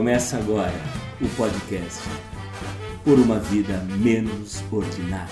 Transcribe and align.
Começa 0.00 0.38
agora 0.38 0.72
o 1.20 1.28
podcast 1.36 2.00
Por 3.04 3.18
uma 3.18 3.38
Vida 3.38 3.84
Menos 3.98 4.64
Ordinária. 4.72 5.28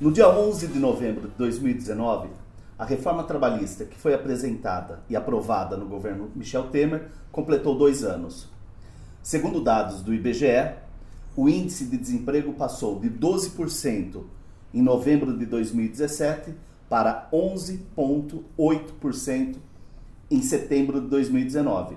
No 0.00 0.10
dia 0.10 0.28
11 0.28 0.66
de 0.66 0.80
novembro 0.80 1.28
de 1.28 1.34
2019, 1.36 2.28
a 2.76 2.84
reforma 2.84 3.22
trabalhista 3.22 3.84
que 3.84 3.96
foi 3.96 4.14
apresentada 4.14 5.04
e 5.08 5.14
aprovada 5.14 5.76
no 5.76 5.86
governo 5.86 6.28
Michel 6.34 6.70
Temer 6.70 7.06
completou 7.30 7.78
dois 7.78 8.02
anos. 8.02 8.48
Segundo 9.22 9.60
dados 9.60 10.02
do 10.02 10.12
IBGE, 10.12 10.87
o 11.38 11.48
índice 11.48 11.84
de 11.84 11.96
desemprego 11.96 12.52
passou 12.54 12.98
de 12.98 13.08
12% 13.08 14.24
em 14.74 14.82
novembro 14.82 15.38
de 15.38 15.46
2017 15.46 16.52
para 16.88 17.28
11,8% 17.32 19.56
em 20.28 20.42
setembro 20.42 21.00
de 21.00 21.06
2019. 21.06 21.96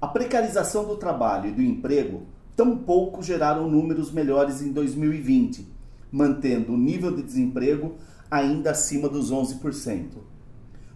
A 0.00 0.08
precarização 0.08 0.86
do 0.86 0.96
trabalho 0.96 1.50
e 1.50 1.52
do 1.52 1.60
emprego 1.60 2.22
tampouco 2.56 3.22
geraram 3.22 3.70
números 3.70 4.10
melhores 4.10 4.62
em 4.62 4.72
2020, 4.72 5.68
mantendo 6.10 6.72
o 6.72 6.78
nível 6.78 7.14
de 7.14 7.22
desemprego 7.22 7.96
ainda 8.30 8.70
acima 8.70 9.10
dos 9.10 9.30
11%. 9.30 10.12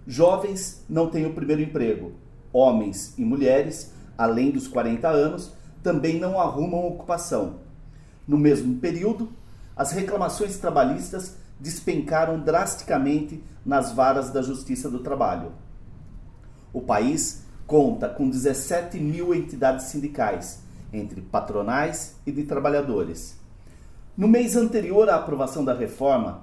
Jovens 0.06 0.83
não 0.89 1.11
têm 1.11 1.27
o 1.27 1.34
primeiro 1.34 1.61
emprego. 1.61 2.12
Homens 2.51 3.12
e 3.19 3.23
mulheres, 3.23 3.92
além 4.17 4.51
dos 4.51 4.67
40 4.67 5.11
anos, 5.11 5.53
também 5.84 6.18
não 6.18 6.40
arrumam 6.40 6.86
ocupação. 6.88 7.60
No 8.27 8.38
mesmo 8.38 8.78
período, 8.78 9.30
as 9.77 9.92
reclamações 9.92 10.56
trabalhistas 10.56 11.36
despencaram 11.60 12.40
drasticamente 12.40 13.44
nas 13.64 13.92
varas 13.92 14.30
da 14.30 14.40
Justiça 14.40 14.90
do 14.90 15.00
Trabalho. 15.00 15.52
O 16.72 16.80
país 16.80 17.44
conta 17.66 18.08
com 18.08 18.28
17 18.28 18.98
mil 18.98 19.34
entidades 19.34 19.86
sindicais, 19.86 20.60
entre 20.90 21.20
patronais 21.20 22.16
e 22.27 22.32
de 22.32 22.44
trabalhadores. 22.44 23.38
No 24.16 24.27
mês 24.27 24.56
anterior 24.56 25.10
à 25.10 25.16
aprovação 25.16 25.64
da 25.64 25.74
reforma, 25.74 26.42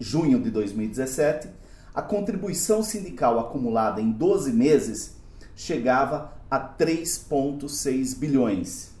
junho 0.00 0.40
de 0.40 0.50
2017, 0.50 1.48
a 1.94 2.02
contribuição 2.02 2.82
sindical 2.82 3.38
acumulada 3.38 4.00
em 4.00 4.10
12 4.10 4.52
meses 4.52 5.16
chegava 5.54 6.33
a 6.50 6.58
3,6 6.58 8.16
bilhões. 8.16 8.92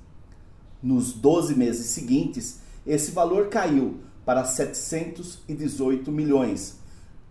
Nos 0.82 1.12
12 1.12 1.54
meses 1.54 1.86
seguintes, 1.86 2.60
esse 2.86 3.10
valor 3.10 3.48
caiu 3.48 4.00
para 4.24 4.44
718 4.44 6.10
milhões, 6.10 6.78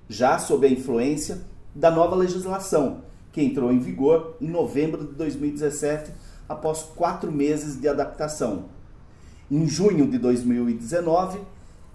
já 0.08 0.38
sob 0.38 0.66
a 0.66 0.70
influência 0.70 1.42
da 1.74 1.90
nova 1.90 2.16
legislação, 2.16 3.02
que 3.32 3.42
entrou 3.42 3.72
em 3.72 3.80
vigor 3.80 4.38
em 4.40 4.48
novembro 4.48 5.06
de 5.06 5.14
2017, 5.14 6.12
após 6.48 6.84
quatro 6.84 7.32
meses 7.32 7.80
de 7.80 7.88
adaptação. 7.88 8.66
Em 9.50 9.68
junho 9.68 10.08
de 10.08 10.18
2019, 10.18 11.40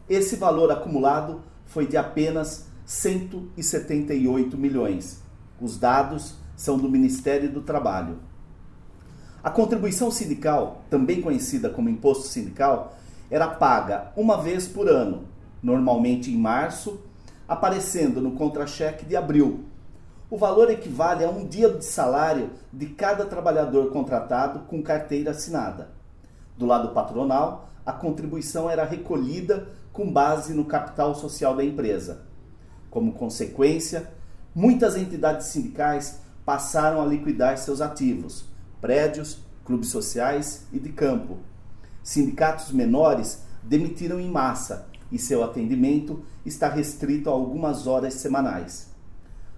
esse 0.08 0.36
valor 0.36 0.70
acumulado 0.70 1.42
foi 1.66 1.86
de 1.86 1.97
apenas 1.97 2.66
178 2.86 4.56
milhões. 4.56 5.22
Os 5.60 5.78
dados 5.78 6.34
são 6.59 6.77
do 6.77 6.91
Ministério 6.91 7.48
do 7.48 7.61
Trabalho. 7.61 8.19
A 9.44 9.49
contribuição 9.49 10.10
sindical, 10.10 10.82
também 10.91 11.22
conhecida 11.22 11.71
como 11.71 11.88
imposto 11.88 12.27
sindical, 12.27 12.97
era 13.31 13.47
paga 13.47 14.10
uma 14.16 14.37
vez 14.43 14.66
por 14.66 14.88
ano, 14.88 15.28
normalmente 15.62 16.32
em 16.32 16.37
março, 16.37 17.00
aparecendo 17.47 18.21
no 18.21 18.32
contra-cheque 18.32 19.06
de 19.06 19.15
abril. 19.15 19.66
O 20.28 20.37
valor 20.37 20.69
equivale 20.69 21.25
a 21.25 21.31
um 21.31 21.47
dia 21.47 21.71
de 21.71 21.84
salário 21.84 22.50
de 22.72 22.87
cada 22.87 23.25
trabalhador 23.25 23.93
contratado 23.93 24.66
com 24.66 24.82
carteira 24.82 25.31
assinada. 25.31 25.93
Do 26.56 26.66
lado 26.66 26.88
patronal, 26.88 27.71
a 27.87 27.93
contribuição 27.93 28.69
era 28.69 28.84
recolhida 28.84 29.69
com 29.93 30.12
base 30.12 30.53
no 30.53 30.65
capital 30.65 31.15
social 31.15 31.55
da 31.55 31.65
empresa. 31.65 32.27
Como 32.91 33.12
consequência, 33.12 34.11
muitas 34.53 34.97
entidades 34.97 35.47
sindicais 35.47 36.27
passaram 36.48 37.03
a 37.03 37.04
liquidar 37.04 37.59
seus 37.59 37.82
ativos, 37.82 38.47
prédios, 38.81 39.44
clubes 39.66 39.91
sociais 39.91 40.64
e 40.72 40.78
de 40.78 40.88
campo. 40.88 41.36
Sindicatos 42.03 42.72
menores 42.72 43.42
demitiram 43.62 44.19
em 44.19 44.31
massa 44.31 44.88
e 45.12 45.19
seu 45.19 45.44
atendimento 45.44 46.22
está 46.47 46.66
restrito 46.66 47.28
a 47.28 47.34
algumas 47.34 47.87
horas 47.87 48.14
semanais. 48.14 48.88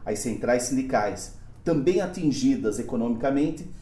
As 0.04 0.18
centrais 0.18 0.64
sindicais, 0.64 1.34
também 1.62 2.00
atingidas 2.00 2.80
economicamente, 2.80 3.72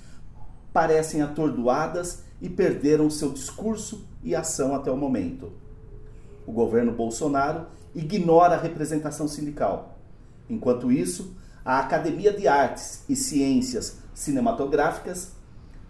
parecem 0.70 1.22
atordoadas 1.22 2.24
e 2.42 2.50
perderam 2.50 3.08
seu 3.08 3.32
discurso 3.32 4.06
e 4.22 4.34
ação 4.34 4.74
até 4.74 4.90
o 4.90 4.96
momento 4.98 5.50
o 6.48 6.52
governo 6.52 6.92
Bolsonaro 6.92 7.66
ignora 7.94 8.54
a 8.54 8.58
representação 8.58 9.28
sindical. 9.28 9.98
Enquanto 10.48 10.90
isso, 10.90 11.36
a 11.68 11.80
Academia 11.80 12.32
de 12.32 12.48
Artes 12.48 13.04
e 13.10 13.14
Ciências 13.14 13.98
Cinematográficas 14.14 15.32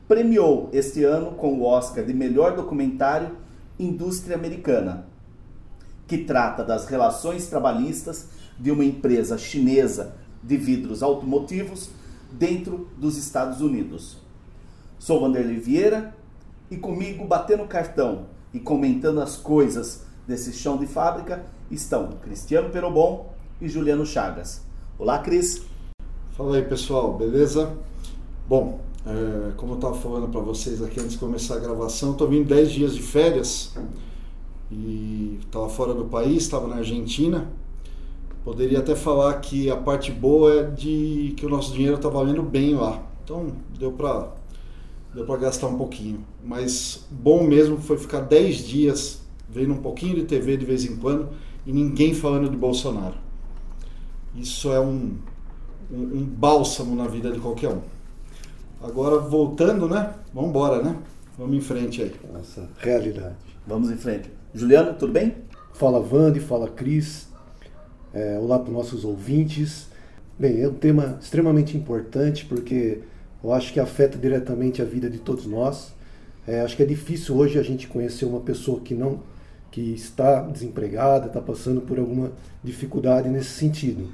premiou 0.09 0.69
este 0.73 1.05
ano 1.05 1.37
com 1.37 1.53
o 1.53 1.63
Oscar 1.63 2.05
de 2.05 2.13
melhor 2.13 2.57
documentário 2.57 3.37
Indústria 3.79 4.35
Americana, 4.35 5.07
que 6.09 6.19
trata 6.19 6.65
das 6.65 6.87
relações 6.87 7.47
trabalhistas 7.47 8.27
de 8.59 8.73
uma 8.73 8.85
empresa 8.85 9.39
chinesa 9.39 10.17
de 10.43 10.57
vidros 10.57 11.01
automotivos 11.01 11.91
dentro 12.33 12.91
dos 12.97 13.17
Estados 13.17 13.61
Unidos. 13.61 14.19
Sou 14.99 15.21
Vanderlei 15.21 15.61
Vieira 15.61 16.13
e 16.69 16.77
comigo 16.77 17.25
batendo 17.25 17.65
cartão 17.69 18.27
e 18.53 18.59
comentando 18.59 19.21
as 19.21 19.37
coisas 19.37 20.03
desse 20.27 20.53
chão 20.53 20.77
de 20.77 20.89
fábrica 20.89 21.47
estão 21.71 22.19
Cristiano 22.21 22.69
Perobon 22.71 23.33
e 23.61 23.69
Juliano 23.69 24.05
Chagas. 24.05 24.67
Olá, 25.01 25.21
Cris. 25.21 25.63
Fala 26.33 26.57
aí, 26.57 26.63
pessoal, 26.63 27.17
beleza? 27.17 27.73
Bom, 28.49 28.81
é, 29.07 29.53
como 29.57 29.75
eu 29.75 29.77
estava 29.77 29.95
falando 29.95 30.27
para 30.29 30.41
vocês 30.41 30.83
aqui 30.83 30.99
antes 30.99 31.13
de 31.13 31.19
começar 31.19 31.55
a 31.55 31.61
gravação, 31.61 32.11
estou 32.11 32.27
vindo 32.27 32.49
10 32.49 32.73
dias 32.73 32.95
de 32.97 33.03
férias 33.03 33.73
e 34.73 35.39
estava 35.41 35.69
fora 35.69 35.95
do 35.95 36.07
país, 36.07 36.39
estava 36.39 36.67
na 36.67 36.79
Argentina. 36.79 37.49
Poderia 38.43 38.81
até 38.81 38.97
falar 38.97 39.35
que 39.35 39.71
a 39.71 39.77
parte 39.77 40.11
boa 40.11 40.53
é 40.53 40.63
de 40.65 41.33
que 41.37 41.47
o 41.47 41.49
nosso 41.49 41.73
dinheiro 41.73 41.95
está 41.95 42.09
valendo 42.09 42.43
bem 42.43 42.75
lá. 42.75 43.01
Então 43.23 43.53
deu 43.79 43.93
para 43.93 44.33
deu 45.15 45.25
para 45.25 45.37
gastar 45.37 45.69
um 45.69 45.79
pouquinho. 45.79 46.27
Mas 46.45 47.07
bom 47.09 47.45
mesmo 47.45 47.79
foi 47.79 47.99
ficar 47.99 48.23
10 48.23 48.67
dias 48.67 49.23
vendo 49.49 49.75
um 49.75 49.81
pouquinho 49.81 50.17
de 50.17 50.25
TV 50.25 50.57
de 50.57 50.67
vez 50.67 50.85
em 50.85 50.97
quando 50.97 51.29
e 51.65 51.73
ninguém 51.73 52.15
falando 52.15 52.51
de 52.51 52.57
Bolsonaro. 52.57 53.28
Isso 54.39 54.73
é 54.73 54.79
um, 54.79 55.17
um, 55.91 56.03
um 56.03 56.25
bálsamo 56.25 56.95
na 56.95 57.09
vida 57.09 57.31
de 57.33 57.41
qualquer 57.41 57.71
um. 57.71 57.81
Agora, 58.81 59.19
voltando, 59.19 59.89
né? 59.89 60.15
Vamos 60.33 60.51
embora, 60.51 60.81
né? 60.81 60.97
Vamos 61.37 61.57
em 61.57 61.61
frente 61.61 62.03
aí. 62.03 62.15
Nossa, 62.33 62.69
realidade. 62.79 63.35
Vamos 63.67 63.91
em 63.91 63.97
frente. 63.97 64.31
Juliano, 64.55 64.95
tudo 64.95 65.13
bem? 65.13 65.35
Fala 65.73 66.01
Vande, 66.01 66.39
fala 66.39 66.69
Cris. 66.69 67.29
É, 68.15 68.39
olá 68.39 68.59
para 68.59 68.69
os 68.69 68.75
nossos 68.75 69.05
ouvintes. 69.05 69.89
Bem, 70.39 70.63
é 70.63 70.69
um 70.69 70.75
tema 70.75 71.19
extremamente 71.21 71.77
importante 71.77 72.45
porque 72.45 73.01
eu 73.43 73.53
acho 73.53 73.73
que 73.73 73.81
afeta 73.81 74.17
diretamente 74.17 74.81
a 74.81 74.85
vida 74.85 75.11
de 75.11 75.19
todos 75.19 75.47
nós. 75.47 75.93
É, 76.47 76.61
acho 76.61 76.77
que 76.77 76.83
é 76.83 76.87
difícil 76.87 77.37
hoje 77.37 77.59
a 77.59 77.63
gente 77.63 77.89
conhecer 77.89 78.25
uma 78.25 78.41
pessoa 78.41 78.81
que 78.81 78.95
não 78.95 79.21
que 79.71 79.81
está 79.93 80.43
desempregada, 80.43 81.27
está 81.27 81.41
passando 81.41 81.81
por 81.81 81.99
alguma 81.99 82.33
dificuldade 82.63 83.29
nesse 83.29 83.51
sentido. 83.51 84.09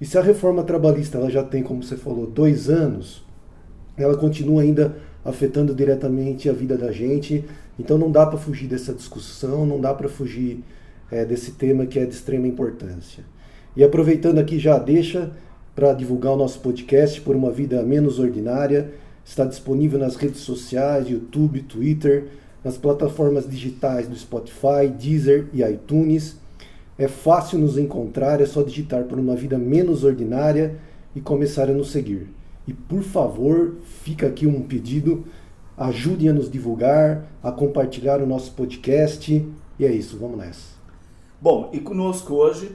E 0.00 0.06
se 0.06 0.16
a 0.16 0.22
reforma 0.22 0.62
trabalhista 0.62 1.18
ela 1.18 1.30
já 1.30 1.42
tem, 1.42 1.62
como 1.62 1.82
você 1.82 1.96
falou, 1.96 2.26
dois 2.26 2.70
anos, 2.70 3.24
ela 3.96 4.16
continua 4.16 4.62
ainda 4.62 4.96
afetando 5.24 5.74
diretamente 5.74 6.48
a 6.48 6.52
vida 6.52 6.76
da 6.76 6.92
gente. 6.92 7.44
Então 7.78 7.98
não 7.98 8.10
dá 8.10 8.24
para 8.26 8.38
fugir 8.38 8.68
dessa 8.68 8.94
discussão, 8.94 9.66
não 9.66 9.80
dá 9.80 9.92
para 9.92 10.08
fugir 10.08 10.62
é, 11.10 11.24
desse 11.24 11.52
tema 11.52 11.86
que 11.86 11.98
é 11.98 12.04
de 12.04 12.14
extrema 12.14 12.46
importância. 12.46 13.24
E 13.76 13.84
aproveitando 13.84 14.38
aqui 14.38 14.58
já 14.58 14.78
deixa 14.78 15.30
para 15.74 15.92
divulgar 15.92 16.32
o 16.32 16.36
nosso 16.36 16.60
podcast 16.60 17.20
por 17.20 17.36
uma 17.36 17.50
vida 17.50 17.82
menos 17.82 18.18
ordinária. 18.18 18.90
Está 19.24 19.44
disponível 19.44 19.98
nas 19.98 20.16
redes 20.16 20.40
sociais, 20.40 21.08
YouTube, 21.08 21.62
Twitter, 21.62 22.26
nas 22.64 22.76
plataformas 22.76 23.48
digitais 23.48 24.08
do 24.08 24.16
Spotify, 24.16 24.88
Deezer 24.98 25.46
e 25.52 25.62
iTunes. 25.62 26.36
É 26.98 27.06
fácil 27.06 27.60
nos 27.60 27.78
encontrar, 27.78 28.40
é 28.40 28.46
só 28.46 28.60
digitar 28.62 29.04
por 29.04 29.18
uma 29.20 29.36
vida 29.36 29.56
menos 29.56 30.02
ordinária 30.02 30.80
e 31.14 31.20
começar 31.20 31.70
a 31.70 31.72
nos 31.72 31.92
seguir. 31.92 32.28
E 32.66 32.72
por 32.72 33.02
favor, 33.02 33.76
fica 34.02 34.26
aqui 34.26 34.48
um 34.48 34.62
pedido, 34.62 35.24
ajudem 35.76 36.28
a 36.28 36.32
nos 36.32 36.50
divulgar, 36.50 37.24
a 37.40 37.52
compartilhar 37.52 38.20
o 38.20 38.26
nosso 38.26 38.52
podcast. 38.52 39.48
E 39.78 39.84
é 39.84 39.92
isso, 39.92 40.18
vamos 40.18 40.38
nessa. 40.38 40.76
Bom, 41.40 41.70
e 41.72 41.78
conosco 41.78 42.34
hoje 42.34 42.72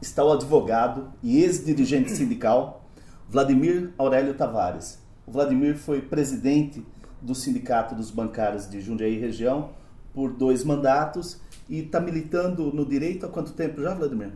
está 0.00 0.24
o 0.24 0.32
advogado 0.32 1.08
e 1.22 1.42
ex-dirigente 1.42 2.12
sindical 2.16 2.82
Vladimir 3.28 3.92
Aurélio 3.98 4.32
Tavares. 4.32 4.98
O 5.26 5.32
Vladimir 5.32 5.76
foi 5.76 6.00
presidente 6.00 6.82
do 7.20 7.34
Sindicato 7.34 7.94
dos 7.94 8.10
Bancários 8.10 8.68
de 8.68 8.80
Jundiaí 8.80 9.18
região 9.18 9.70
por 10.14 10.32
dois 10.32 10.64
mandatos 10.64 11.40
e 11.68 11.80
está 11.80 12.00
militando 12.00 12.72
no 12.72 12.84
direito 12.84 13.26
há 13.26 13.28
quanto 13.28 13.52
tempo 13.52 13.80
já, 13.80 13.94
Vladimir? 13.94 14.32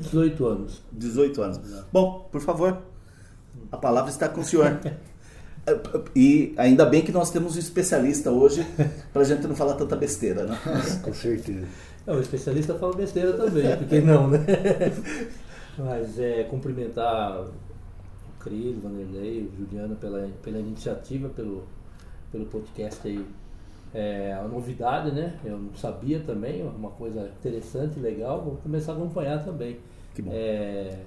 18 0.00 0.46
anos. 0.46 0.82
18 0.92 1.42
anos. 1.42 1.60
Bom, 1.92 2.28
por 2.30 2.40
favor, 2.40 2.82
a 3.70 3.76
palavra 3.76 4.10
está 4.10 4.28
com 4.28 4.40
o 4.40 4.44
senhor. 4.44 4.78
E 6.16 6.52
ainda 6.56 6.84
bem 6.84 7.02
que 7.02 7.12
nós 7.12 7.30
temos 7.30 7.54
um 7.54 7.58
especialista 7.60 8.32
hoje 8.32 8.66
para 9.12 9.22
a 9.22 9.24
gente 9.24 9.46
não 9.46 9.54
falar 9.54 9.74
tanta 9.74 9.94
besteira, 9.94 10.44
né? 10.44 10.58
Com 11.04 11.14
certeza. 11.14 11.68
É, 12.04 12.12
o 12.12 12.20
especialista 12.20 12.74
fala 12.74 12.96
besteira 12.96 13.32
também, 13.34 13.76
porque 13.76 14.00
não, 14.00 14.28
né? 14.28 14.40
Mas 15.78 16.18
é 16.18 16.42
cumprimentar 16.44 17.40
o 17.40 17.52
Cris, 18.40 18.76
o 18.76 18.80
Vanderlei, 18.80 19.42
o 19.42 19.56
Juliano 19.56 19.94
pela, 19.96 20.28
pela 20.42 20.58
iniciativa, 20.58 21.28
pelo, 21.28 21.62
pelo 22.32 22.46
podcast 22.46 23.06
aí. 23.06 23.24
É 23.94 24.36
uma 24.40 24.48
novidade, 24.48 25.12
né? 25.12 25.38
Eu 25.44 25.58
não 25.58 25.74
sabia 25.74 26.20
também, 26.20 26.62
uma 26.62 26.90
coisa 26.90 27.30
interessante, 27.38 28.00
legal. 28.00 28.42
Vou 28.42 28.56
começar 28.56 28.92
a 28.92 28.94
acompanhar 28.96 29.44
também. 29.44 29.78
Que 30.14 30.22
bom. 30.22 30.30
É, 30.32 30.98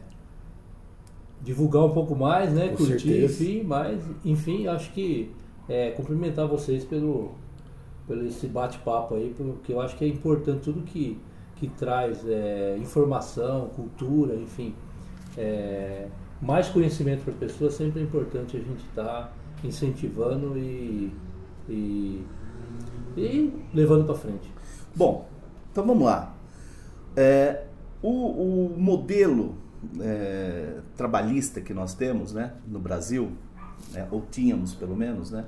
divulgar 1.42 1.84
um 1.84 1.92
pouco 1.92 2.16
mais, 2.16 2.54
né? 2.54 2.70
Com 2.70 2.78
Curtir, 2.78 3.00
certeza. 3.00 3.44
enfim, 3.44 3.64
mas, 3.64 4.04
enfim, 4.24 4.68
acho 4.68 4.92
que 4.92 5.32
é, 5.68 5.92
cumprimentar 5.92 6.48
vocês 6.48 6.84
pelo, 6.84 7.32
pelo 8.08 8.26
esse 8.26 8.48
bate-papo 8.48 9.16
aí, 9.16 9.34
porque 9.36 9.74
eu 9.74 9.82
acho 9.82 9.96
que 9.98 10.06
é 10.06 10.08
importante 10.08 10.62
tudo 10.62 10.82
que, 10.84 11.20
que 11.56 11.68
traz 11.68 12.28
é, 12.28 12.78
informação, 12.80 13.70
cultura, 13.76 14.36
enfim, 14.36 14.74
é, 15.38 16.08
mais 16.42 16.68
conhecimento 16.70 17.24
para 17.24 17.34
as 17.34 17.40
pessoas, 17.40 17.74
sempre 17.74 18.02
é 18.02 18.04
importante 18.04 18.58
a 18.58 18.60
gente 18.60 18.84
estar 18.86 19.36
incentivando 19.64 20.58
e, 20.58 21.12
e, 21.70 22.24
e 23.18 23.54
levando 23.74 24.06
para 24.06 24.16
frente. 24.16 24.52
Bom, 24.96 25.28
então 25.72 25.86
vamos 25.86 26.06
lá. 26.06 26.34
É, 27.16 27.64
o, 28.02 28.10
o 28.10 28.76
modelo 28.78 29.56
é, 30.00 30.80
trabalhista 30.96 31.62
que 31.62 31.74
nós 31.74 31.94
temos 31.94 32.34
né, 32.34 32.54
no 32.68 32.80
Brasil, 32.80 33.32
né, 33.92 34.08
ou 34.12 34.26
tínhamos 34.30 34.74
pelo 34.74 34.96
menos, 34.96 35.32
né, 35.32 35.46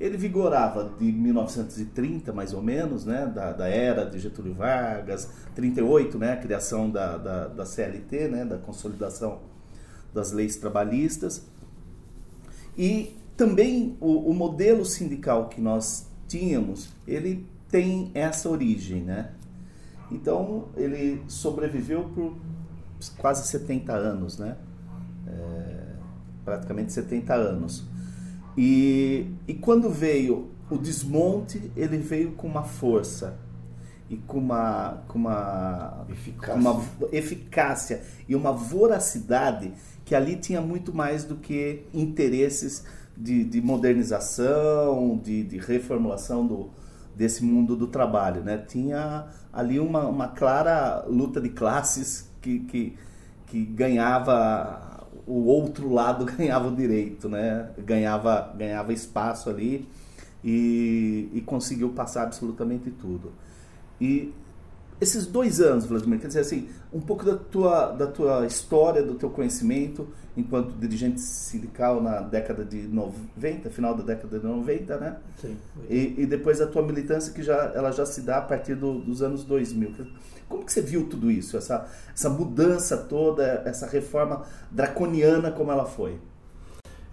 ele 0.00 0.16
vigorava 0.16 0.92
de 0.98 1.10
1930 1.10 2.32
mais 2.32 2.52
ou 2.52 2.62
menos, 2.62 3.04
né, 3.04 3.26
da, 3.26 3.52
da 3.52 3.68
era 3.68 4.04
de 4.04 4.18
Getúlio 4.18 4.54
Vargas, 4.54 5.28
38, 5.54 6.18
né, 6.18 6.32
a 6.32 6.36
criação 6.36 6.88
da, 6.90 7.16
da, 7.16 7.48
da 7.48 7.66
CLT, 7.66 8.28
né, 8.28 8.44
da 8.44 8.58
consolidação 8.58 9.40
das 10.14 10.32
leis 10.32 10.56
trabalhistas, 10.56 11.46
e 12.76 13.16
também 13.36 13.96
o, 14.00 14.30
o 14.30 14.34
modelo 14.34 14.84
sindical 14.84 15.48
que 15.48 15.60
nós 15.60 16.07
tínhamos, 16.28 16.90
ele 17.06 17.46
tem 17.68 18.10
essa 18.14 18.48
origem, 18.48 19.02
né? 19.02 19.32
Então 20.10 20.68
ele 20.76 21.22
sobreviveu 21.26 22.04
por 22.14 22.36
quase 23.16 23.46
70 23.48 23.92
anos, 23.92 24.38
né? 24.38 24.56
É, 25.26 25.94
praticamente 26.44 26.92
70 26.92 27.34
anos. 27.34 27.84
E, 28.56 29.26
e 29.46 29.54
quando 29.54 29.90
veio 29.90 30.50
o 30.70 30.76
desmonte, 30.76 31.70
ele 31.76 31.98
veio 31.98 32.32
com 32.32 32.46
uma 32.46 32.64
força 32.64 33.38
e 34.10 34.16
com 34.16 34.38
uma, 34.38 35.02
com 35.06 35.18
uma, 35.18 36.06
Eficácia. 36.10 36.54
com 36.54 36.60
uma 36.60 36.84
eficácia 37.12 38.02
e 38.26 38.34
uma 38.34 38.52
voracidade 38.52 39.72
que 40.04 40.14
ali 40.14 40.36
tinha 40.36 40.60
muito 40.60 40.94
mais 40.94 41.24
do 41.24 41.36
que 41.36 41.84
interesses 41.92 42.84
de, 43.18 43.44
de 43.44 43.60
modernização, 43.60 45.20
de, 45.22 45.42
de 45.42 45.58
reformulação 45.58 46.46
do, 46.46 46.70
desse 47.16 47.44
mundo 47.44 47.74
do 47.74 47.88
trabalho. 47.88 48.42
Né? 48.42 48.58
Tinha 48.58 49.26
ali 49.52 49.80
uma, 49.80 50.06
uma 50.06 50.28
clara 50.28 51.04
luta 51.08 51.40
de 51.40 51.48
classes 51.48 52.30
que, 52.40 52.60
que, 52.60 52.96
que 53.46 53.64
ganhava 53.64 55.06
o 55.26 55.44
outro 55.44 55.92
lado 55.92 56.24
ganhava 56.38 56.68
o 56.68 56.74
direito, 56.74 57.28
né? 57.28 57.70
ganhava, 57.78 58.54
ganhava 58.56 58.92
espaço 58.92 59.50
ali 59.50 59.86
e, 60.44 61.28
e 61.34 61.40
conseguiu 61.40 61.90
passar 61.90 62.22
absolutamente 62.22 62.90
tudo. 62.90 63.32
E 64.00 64.32
esses 65.00 65.26
dois 65.26 65.60
anos, 65.60 65.86
Vladimir, 65.86 66.18
quer 66.20 66.26
dizer 66.28 66.40
assim, 66.40 66.68
um 66.92 67.00
pouco 67.00 67.24
da 67.24 67.36
tua, 67.36 67.92
da 67.92 68.06
tua 68.06 68.46
história, 68.46 69.02
do 69.02 69.14
teu 69.14 69.30
conhecimento 69.30 70.08
enquanto 70.36 70.72
dirigente 70.78 71.20
sindical 71.20 72.00
na 72.02 72.20
década 72.20 72.64
de 72.64 72.82
90, 72.88 73.70
final 73.70 73.94
da 73.94 74.02
década 74.02 74.38
de 74.38 74.46
90, 74.46 74.96
né? 74.98 75.16
Sim. 75.40 75.56
E, 75.88 76.14
e 76.18 76.26
depois 76.26 76.60
a 76.60 76.66
tua 76.66 76.82
militância 76.82 77.32
que 77.32 77.42
já, 77.42 77.72
ela 77.74 77.90
já 77.90 78.06
se 78.06 78.20
dá 78.22 78.38
a 78.38 78.42
partir 78.42 78.74
do- 78.76 79.00
dos 79.00 79.20
anos 79.22 79.44
2000. 79.44 79.92
Como 80.48 80.64
que 80.64 80.72
você 80.72 80.80
viu 80.80 81.06
tudo 81.08 81.30
isso, 81.30 81.56
essa, 81.56 81.86
essa 82.14 82.30
mudança 82.30 82.96
toda, 82.96 83.62
essa 83.66 83.86
reforma 83.86 84.44
draconiana 84.70 85.50
como 85.50 85.70
ela 85.72 85.84
foi? 85.84 86.18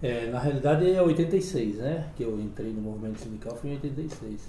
É, 0.02 0.30
na 0.30 0.38
realidade 0.38 0.90
é 0.90 1.02
86, 1.02 1.76
né? 1.76 2.08
Que 2.16 2.22
eu 2.22 2.38
entrei 2.40 2.72
no 2.72 2.80
movimento 2.80 3.20
sindical 3.20 3.56
foi 3.56 3.70
em 3.70 3.72
86. 3.74 4.40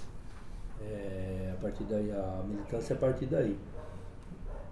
É, 0.82 1.52
a 1.52 1.60
partir 1.60 1.84
daí, 1.84 2.10
a 2.10 2.42
militância 2.46 2.94
é 2.94 2.96
a 2.96 3.00
partir 3.00 3.26
daí. 3.26 3.56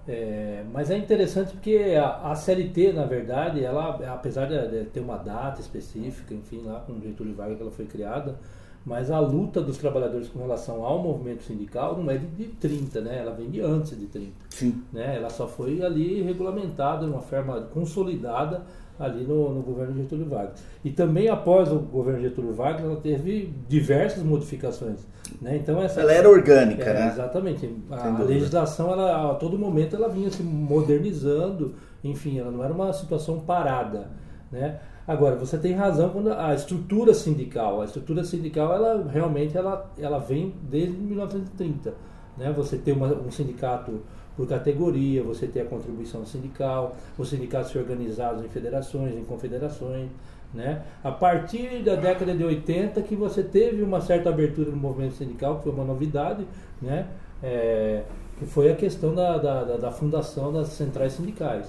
É, 0.08 0.64
mas 0.72 0.90
é 0.90 0.96
interessante 0.96 1.52
porque 1.52 1.96
a, 2.00 2.30
a 2.30 2.34
CLT, 2.34 2.92
na 2.92 3.04
verdade, 3.04 3.64
ela, 3.64 3.96
apesar 4.12 4.46
de, 4.46 4.84
ter 4.86 5.00
uma 5.00 5.16
data 5.16 5.60
específica, 5.60 6.32
enfim, 6.32 6.62
lá 6.64 6.80
com 6.80 6.92
o 6.92 7.00
Getúlio 7.00 7.34
Vargas 7.34 7.56
que 7.56 7.62
ela 7.62 7.72
foi 7.72 7.86
criada, 7.86 8.38
mas 8.84 9.10
a 9.10 9.18
luta 9.18 9.60
dos 9.60 9.78
trabalhadores 9.78 10.28
com 10.28 10.38
relação 10.38 10.84
ao 10.84 11.02
movimento 11.02 11.42
sindical 11.42 11.96
não 12.00 12.08
é 12.08 12.18
de, 12.18 12.26
de 12.26 12.44
30, 12.44 13.00
né? 13.00 13.18
Ela 13.18 13.32
vem 13.32 13.50
de 13.50 13.60
antes 13.60 13.98
de 13.98 14.06
30 14.06 14.30
Sim. 14.48 14.80
né? 14.92 15.16
Ela 15.16 15.28
só 15.28 15.48
foi 15.48 15.82
ali 15.82 16.22
regulamentada 16.22 17.04
de 17.04 17.10
uma 17.10 17.20
forma 17.20 17.62
consolidada 17.62 18.64
ali 18.98 19.24
no, 19.24 19.54
no 19.54 19.62
governo 19.62 19.94
Getúlio 19.94 20.26
Vargas. 20.26 20.62
E 20.84 20.90
também 20.90 21.28
após 21.28 21.70
o 21.70 21.78
governo 21.78 22.20
Getúlio 22.20 22.54
Vargas, 22.54 22.84
ela 22.84 22.96
teve 22.96 23.54
diversas 23.68 24.22
modificações, 24.22 25.06
né? 25.40 25.56
Então 25.56 25.82
essa 25.82 26.00
Ela 26.00 26.12
era 26.12 26.28
orgânica, 26.28 26.84
é, 26.84 26.94
né? 26.94 27.08
Exatamente. 27.08 27.74
A, 27.90 28.08
a 28.08 28.22
legislação, 28.22 28.90
ela, 28.92 29.32
a 29.32 29.34
todo 29.34 29.58
momento, 29.58 29.96
ela 29.96 30.08
vinha 30.08 30.30
se 30.30 30.42
modernizando. 30.42 31.74
Enfim, 32.02 32.38
ela 32.38 32.50
não 32.50 32.62
era 32.62 32.72
uma 32.72 32.92
situação 32.92 33.40
parada, 33.40 34.10
né? 34.50 34.78
Agora, 35.06 35.36
você 35.36 35.56
tem 35.56 35.72
razão 35.72 36.10
quando 36.10 36.32
a 36.32 36.52
estrutura 36.52 37.14
sindical, 37.14 37.80
a 37.80 37.84
estrutura 37.84 38.24
sindical, 38.24 38.74
ela 38.74 39.08
realmente 39.08 39.56
ela, 39.56 39.88
ela 39.96 40.18
vem 40.18 40.52
desde 40.62 40.96
1930, 40.96 41.94
né? 42.36 42.52
Você 42.52 42.76
tem 42.76 42.92
uma, 42.92 43.06
um 43.06 43.30
sindicato 43.30 44.02
por 44.36 44.46
categoria, 44.48 45.22
você 45.22 45.46
tem 45.46 45.62
a 45.62 45.64
contribuição 45.64 46.24
sindical, 46.26 46.96
os 47.18 47.28
sindicatos 47.30 47.70
se 47.72 47.78
organizados 47.78 48.44
em 48.44 48.48
federações, 48.48 49.14
em 49.16 49.24
confederações, 49.24 50.08
né? 50.54 50.82
A 51.02 51.10
partir 51.10 51.82
da 51.82 51.96
década 51.96 52.34
de 52.34 52.44
80 52.44 53.02
que 53.02 53.16
você 53.16 53.42
teve 53.42 53.82
uma 53.82 54.00
certa 54.00 54.28
abertura 54.30 54.70
no 54.70 54.76
movimento 54.76 55.14
sindical, 55.14 55.56
que 55.58 55.64
foi 55.64 55.72
uma 55.72 55.84
novidade, 55.84 56.46
né? 56.80 57.06
É, 57.42 58.02
que 58.38 58.46
foi 58.46 58.70
a 58.70 58.76
questão 58.76 59.14
da, 59.14 59.38
da, 59.38 59.64
da- 59.64 59.76
da 59.76 59.90
fundação 59.90 60.52
das 60.52 60.68
centrais 60.68 61.12
sindicais, 61.14 61.66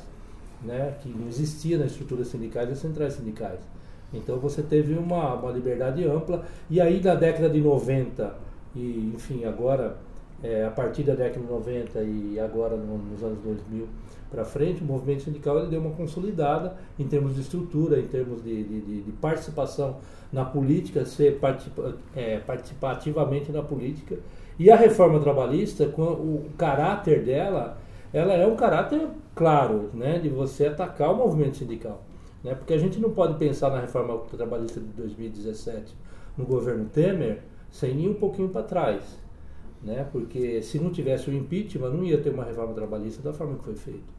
né? 0.63 0.93
Que 1.01 1.09
não 1.09 1.27
existia 1.27 1.77
nas 1.77 1.91
estruturas 1.91 2.27
sindicais 2.27 2.69
as 2.71 2.79
centrais 2.79 3.13
sindicais. 3.13 3.59
Então 4.13 4.37
você 4.37 4.61
teve 4.61 4.93
uma, 4.93 5.33
uma 5.35 5.51
liberdade 5.51 6.03
ampla 6.05 6.45
e 6.69 6.79
aí 6.79 7.01
na 7.03 7.15
década 7.15 7.49
de 7.49 7.59
90 7.59 8.33
e 8.75 9.11
enfim 9.15 9.43
agora 9.45 9.97
é, 10.43 10.65
a 10.65 10.71
partir 10.71 11.03
da 11.03 11.15
década 11.15 11.39
de 11.45 11.51
90 11.51 12.01
e 12.01 12.39
agora 12.39 12.75
no- 12.75 12.97
nos 12.97 13.23
anos 13.23 13.39
2000 13.39 13.87
para 14.29 14.43
frente, 14.43 14.83
o 14.83 14.85
movimento 14.85 15.23
sindical 15.23 15.57
ele 15.59 15.67
deu 15.69 15.79
uma 15.79 15.91
consolidada 15.91 16.75
em 16.99 17.07
termos 17.07 17.33
de 17.35 17.41
estrutura, 17.41 17.97
em 17.99 18.07
termos 18.07 18.43
de, 18.43 18.61
de- 18.63 19.01
de- 19.03 19.11
participação 19.13 19.97
na 20.31 20.43
política, 20.43 21.05
ser 21.05 21.39
participa, 21.39 21.95
é, 22.15 22.37
participa 22.39 22.91
ativamente 22.91 23.51
na 23.51 23.61
política. 23.63 24.17
E 24.59 24.69
a 24.69 24.75
reforma 24.75 25.19
trabalhista, 25.19 25.85
com 25.87 26.03
o 26.03 26.45
caráter 26.57 27.23
dela, 27.23 27.77
ela 28.11 28.33
é 28.33 28.45
um 28.45 28.55
caráter 28.55 29.07
claro, 29.33 29.89
né, 29.93 30.19
de 30.19 30.27
você 30.29 30.65
atacar 30.67 31.11
o 31.13 31.15
movimento 31.15 31.57
sindical. 31.57 32.03
Né, 32.43 32.53
porque 32.53 32.73
a 32.73 32.77
gente 32.77 32.99
não 32.99 33.11
pode 33.11 33.35
pensar 33.37 33.69
na 33.69 33.79
reforma 33.79 34.17
trabalhista 34.35 34.79
de 34.79 34.87
2017 34.87 35.95
no 36.37 36.45
governo 36.45 36.85
Temer 36.85 37.39
sem 37.71 37.99
ir 38.01 38.09
um 38.09 38.13
pouquinho 38.13 38.49
para 38.49 38.61
trás 38.63 39.01
né? 39.83 40.07
Porque 40.11 40.61
se 40.61 40.79
não 40.79 40.91
tivesse 40.91 41.29
o 41.29 41.33
impeachment, 41.33 41.89
não 41.89 42.03
ia 42.03 42.17
ter 42.17 42.29
uma 42.29 42.43
reforma 42.43 42.73
trabalhista 42.73 43.21
da 43.21 43.33
forma 43.33 43.57
que 43.57 43.63
foi 43.63 43.75
feito, 43.75 44.13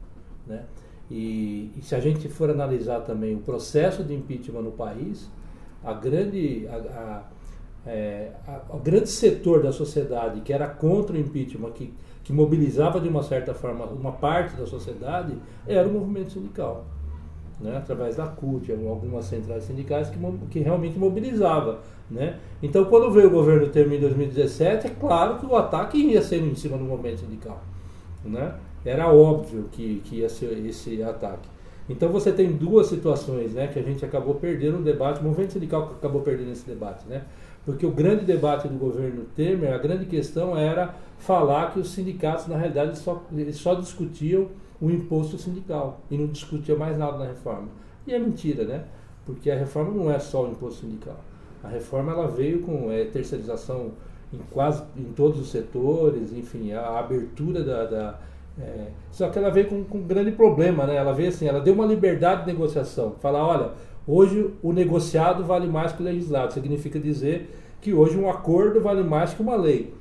né? 0.47 0.65
E, 1.09 1.71
e 1.75 1.81
se 1.81 1.95
a 1.95 1.99
gente 1.99 2.29
for 2.29 2.49
analisar 2.49 3.01
também 3.01 3.35
o 3.35 3.39
processo 3.39 4.03
de 4.03 4.13
impeachment 4.13 4.61
no 4.61 4.71
país, 4.71 5.29
a 5.83 5.93
grande, 5.93 6.67
a, 6.67 7.23
é, 7.85 8.31
a, 8.47 8.75
o 8.75 8.79
grande 8.79 9.09
setor 9.09 9.63
da 9.63 9.71
sociedade 9.71 10.41
que 10.41 10.53
era 10.53 10.67
contra 10.67 11.15
o 11.15 11.19
impeachment, 11.19 11.71
que, 11.71 11.93
que 12.23 12.31
mobilizava 12.31 12.99
de 12.99 13.07
uma 13.07 13.23
certa 13.23 13.53
forma 13.53 13.85
uma 13.85 14.11
parte 14.11 14.55
da 14.55 14.67
sociedade, 14.67 15.35
era 15.67 15.87
o 15.87 15.91
movimento 15.91 16.33
sindical. 16.33 16.85
Né, 17.59 17.75
através 17.75 18.15
da 18.15 18.25
CUT, 18.25 18.71
algumas 18.71 19.25
centrais 19.25 19.65
sindicais 19.65 20.09
que, 20.09 20.17
que 20.49 20.59
realmente 20.59 20.97
mobilizava. 20.97 21.79
Né? 22.09 22.37
Então, 22.63 22.85
quando 22.85 23.11
veio 23.11 23.27
o 23.27 23.31
governo 23.31 23.67
Temer 23.67 23.97
em 23.97 24.01
2017, 24.01 24.87
é 24.87 24.89
claro 24.91 25.39
que 25.39 25.45
o 25.45 25.55
ataque 25.57 25.97
ia 25.97 26.21
ser 26.21 26.41
em 26.41 26.55
cima 26.55 26.77
do 26.77 26.85
movimento 26.85 27.19
sindical. 27.19 27.61
Né? 28.23 28.53
Era 28.85 29.11
óbvio 29.11 29.65
que, 29.71 30.01
que 30.05 30.17
ia 30.17 30.29
ser 30.29 30.57
esse 30.65 31.03
ataque. 31.03 31.49
Então 31.89 32.09
você 32.09 32.31
tem 32.31 32.51
duas 32.51 32.87
situações 32.87 33.53
né, 33.53 33.67
que 33.67 33.79
a 33.79 33.81
gente 33.81 34.05
acabou 34.05 34.35
perdendo 34.35 34.77
o 34.77 34.81
debate, 34.81 35.21
o 35.21 35.23
movimento 35.23 35.53
sindical 35.53 35.95
acabou 35.97 36.21
perdendo 36.21 36.51
esse 36.51 36.65
debate. 36.65 37.07
Né? 37.07 37.23
Porque 37.65 37.85
o 37.85 37.91
grande 37.91 38.25
debate 38.25 38.67
do 38.67 38.77
governo 38.77 39.25
Temer, 39.35 39.73
a 39.73 39.77
grande 39.79 40.05
questão 40.05 40.55
era 40.55 40.95
falar 41.17 41.73
que 41.73 41.79
os 41.79 41.89
sindicatos, 41.91 42.47
na 42.47 42.57
realidade, 42.57 42.97
só, 42.99 43.23
só 43.53 43.73
discutiam 43.73 44.47
o 44.81 44.89
imposto 44.89 45.37
sindical 45.37 46.01
e 46.09 46.17
não 46.17 46.27
discutiam 46.27 46.77
mais 46.77 46.97
nada 46.97 47.17
na 47.17 47.25
reforma. 47.25 47.67
E 48.07 48.13
é 48.13 48.19
mentira, 48.19 48.63
né? 48.63 48.85
Porque 49.25 49.51
a 49.51 49.55
reforma 49.55 49.91
não 49.91 50.11
é 50.11 50.19
só 50.19 50.45
o 50.45 50.51
imposto 50.51 50.81
sindical. 50.81 51.19
A 51.63 51.67
reforma 51.67 52.11
ela 52.11 52.27
veio 52.27 52.61
com 52.61 52.91
é, 52.91 53.05
terceirização 53.05 53.91
em 54.33 54.39
quase 54.51 54.83
em 54.95 55.11
todos 55.13 55.39
os 55.39 55.49
setores, 55.49 56.31
enfim, 56.31 56.71
a 56.71 56.99
abertura 56.99 57.63
da, 57.63 57.85
da 57.85 58.19
é, 58.59 58.87
só 59.11 59.29
que 59.29 59.39
ela 59.39 59.49
veio 59.49 59.67
com, 59.67 59.83
com, 59.85 59.99
um 59.99 60.03
grande 60.03 60.31
problema, 60.31 60.85
né? 60.85 60.95
Ela 60.95 61.13
veio 61.13 61.29
assim, 61.29 61.47
ela 61.47 61.61
deu 61.61 61.73
uma 61.73 61.85
liberdade 61.85 62.41
de 62.41 62.47
negociação. 62.47 63.15
Falar, 63.21 63.45
olha, 63.45 63.71
hoje 64.05 64.53
o 64.61 64.73
negociado 64.73 65.45
vale 65.45 65.67
mais 65.67 65.93
que 65.93 66.01
o 66.01 66.05
legislado. 66.05 66.53
Significa 66.53 66.99
dizer 66.99 67.49
que 67.81 67.93
hoje 67.93 68.17
um 68.17 68.29
acordo 68.29 68.81
vale 68.81 69.03
mais 69.03 69.33
que 69.33 69.41
uma 69.41 69.55
lei, 69.55 69.93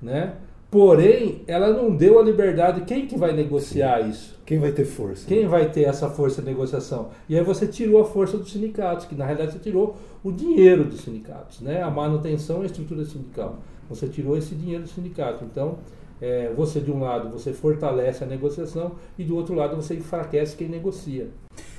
né? 0.00 0.34
Porém, 0.74 1.42
ela 1.46 1.72
não 1.72 1.94
deu 1.94 2.18
a 2.18 2.22
liberdade. 2.24 2.80
Quem 2.80 3.06
que 3.06 3.16
vai 3.16 3.32
negociar 3.32 4.02
Sim. 4.02 4.10
isso? 4.10 4.40
Quem 4.44 4.58
vai 4.58 4.72
ter 4.72 4.84
força? 4.84 5.24
Quem 5.24 5.46
vai 5.46 5.70
ter 5.70 5.82
essa 5.82 6.10
força 6.10 6.42
de 6.42 6.48
negociação? 6.48 7.10
E 7.28 7.38
aí 7.38 7.44
você 7.44 7.64
tirou 7.64 8.02
a 8.02 8.04
força 8.04 8.36
dos 8.36 8.50
sindicatos, 8.50 9.06
que 9.06 9.14
na 9.14 9.24
realidade 9.24 9.52
você 9.52 9.60
tirou 9.60 9.94
o 10.24 10.32
dinheiro 10.32 10.84
dos 10.84 11.02
sindicatos, 11.02 11.60
né? 11.60 11.80
A 11.80 11.88
manutenção 11.88 12.58
e 12.58 12.62
a 12.64 12.66
estrutura 12.66 13.04
sindical. 13.04 13.60
Você 13.88 14.08
tirou 14.08 14.36
esse 14.36 14.52
dinheiro 14.52 14.82
do 14.82 14.88
sindicato. 14.88 15.44
Então, 15.44 15.78
é, 16.20 16.52
você 16.56 16.80
de 16.80 16.90
um 16.90 16.98
lado 16.98 17.28
você 17.28 17.52
fortalece 17.52 18.24
a 18.24 18.26
negociação 18.26 18.96
e 19.16 19.22
do 19.22 19.36
outro 19.36 19.54
lado 19.54 19.76
você 19.76 19.94
enfraquece 19.94 20.56
quem 20.56 20.68
negocia. 20.68 21.28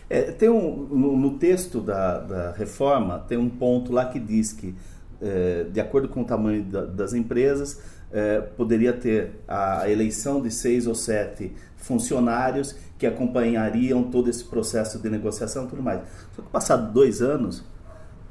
É, 0.09 0.31
tem 0.31 0.47
um, 0.47 0.87
no, 0.89 1.17
no 1.17 1.31
texto 1.31 1.81
da, 1.81 2.19
da, 2.19 2.51
reforma 2.51 3.19
tem 3.27 3.37
um 3.37 3.49
ponto 3.49 3.91
lá 3.91 4.05
que 4.05 4.19
diz 4.19 4.53
que 4.53 4.73
é, 5.21 5.65
de 5.65 5.81
acordo 5.81 6.07
com 6.07 6.21
o 6.21 6.25
tamanho 6.25 6.63
da, 6.63 6.85
das 6.85 7.13
empresas 7.13 7.94
é, 8.15 8.39
poderia 8.39 8.93
ter 8.93 9.41
a, 9.45 9.89
eleição 9.89 10.41
de 10.41 10.49
seis 10.49 10.87
ou 10.87 10.95
sete 10.95 11.51
funcionários 11.75 12.73
que 12.97 13.05
acompanhariam 13.05 14.03
todo 14.03 14.29
esse 14.29 14.45
processo 14.45 14.99
de 14.99 15.09
negociação 15.09 15.65
e 15.65 15.67
tudo 15.67 15.83
mais. 15.83 15.99
Só 16.33 16.41
que 16.41 16.49
passado 16.49 16.93
dois 16.93 17.21
anos 17.21 17.61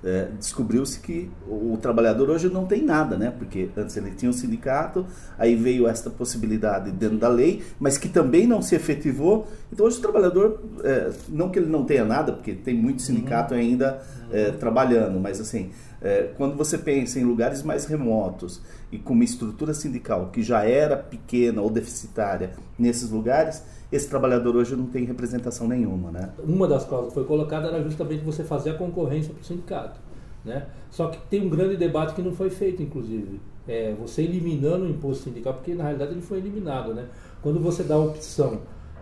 é, 0.02 0.28
descobriu-se 0.38 1.00
que 1.00 1.30
o, 1.46 1.74
o, 1.74 1.76
trabalhador 1.76 2.30
hoje 2.30 2.48
não 2.48 2.64
tem 2.64 2.82
nada, 2.82 3.18
né? 3.18 3.30
Porque 3.30 3.68
antes 3.76 3.94
ele 3.98 4.10
tinha 4.12 4.30
um 4.30 4.32
sindicato, 4.32 5.06
aí 5.38 5.54
veio 5.54 5.86
esta 5.86 6.08
possibilidade 6.08 6.90
dentro 6.90 7.18
da 7.18 7.28
lei, 7.28 7.62
mas 7.78 7.98
que 7.98 8.08
também 8.08 8.46
não 8.46 8.62
se 8.62 8.74
efetivou. 8.74 9.46
Então 9.70 9.84
hoje 9.84 9.98
o 9.98 10.00
trabalhador, 10.00 10.62
é, 10.82 11.10
não 11.28 11.50
que 11.50 11.58
ele 11.58 11.68
não 11.68 11.84
tenha 11.84 12.06
nada, 12.06 12.32
porque 12.32 12.54
tem 12.54 12.74
muito 12.74 13.02
sindicato 13.02 13.52
uhum. 13.52 13.60
ainda 13.60 14.02
uhum. 14.30 14.58
trabalhando, 14.58 15.20
mas 15.20 15.40
assim, 15.40 15.70
é, 16.04 16.34
quando 16.36 16.54
você 16.54 16.76
pensa 16.76 17.18
em 17.18 17.24
lugares 17.24 17.62
mais 17.62 17.86
remotos 17.86 18.60
e 18.92 18.98
com 18.98 19.14
uma 19.14 19.24
estrutura 19.24 19.72
sindical 19.72 20.28
que 20.30 20.42
já 20.42 20.62
era 20.62 20.98
pequena 20.98 21.62
ou 21.62 21.70
deficitária 21.70 22.52
nesses 22.78 23.10
lugares, 23.10 23.64
esse 23.90 24.06
trabalhador 24.06 24.54
hoje 24.54 24.76
não 24.76 24.86
tem 24.86 25.04
representação 25.04 25.66
nenhuma, 25.66 26.10
né? 26.10 26.30
Uma 26.46 26.68
das 26.68 26.84
causas 26.84 27.08
que 27.08 27.14
foi 27.14 27.24
colocada 27.24 27.68
era 27.68 27.82
justamente 27.82 28.22
você 28.22 28.44
fazer 28.44 28.70
a 28.70 28.74
concorrência 28.74 29.32
para 29.32 29.40
o 29.40 29.44
sindicato, 29.44 29.98
né? 30.44 30.66
Só 30.90 31.06
que 31.08 31.18
tem 31.28 31.40
um 31.40 31.48
grande 31.48 31.76
debate 31.76 32.14
que 32.14 32.20
não 32.20 32.32
foi 32.32 32.50
feito, 32.50 32.82
inclusive, 32.82 33.40
é 33.66 33.94
você 33.98 34.22
eliminando 34.22 34.84
o 34.84 34.88
imposto 34.90 35.24
sindical, 35.24 35.54
porque 35.54 35.74
na 35.74 35.84
realidade 35.84 36.12
ele 36.12 36.20
foi 36.20 36.36
eliminado, 36.36 36.92
né? 36.92 37.06
Quando 37.40 37.60
você 37.60 37.82
dá 37.82 37.94
a 37.94 37.98
opção 37.98 38.60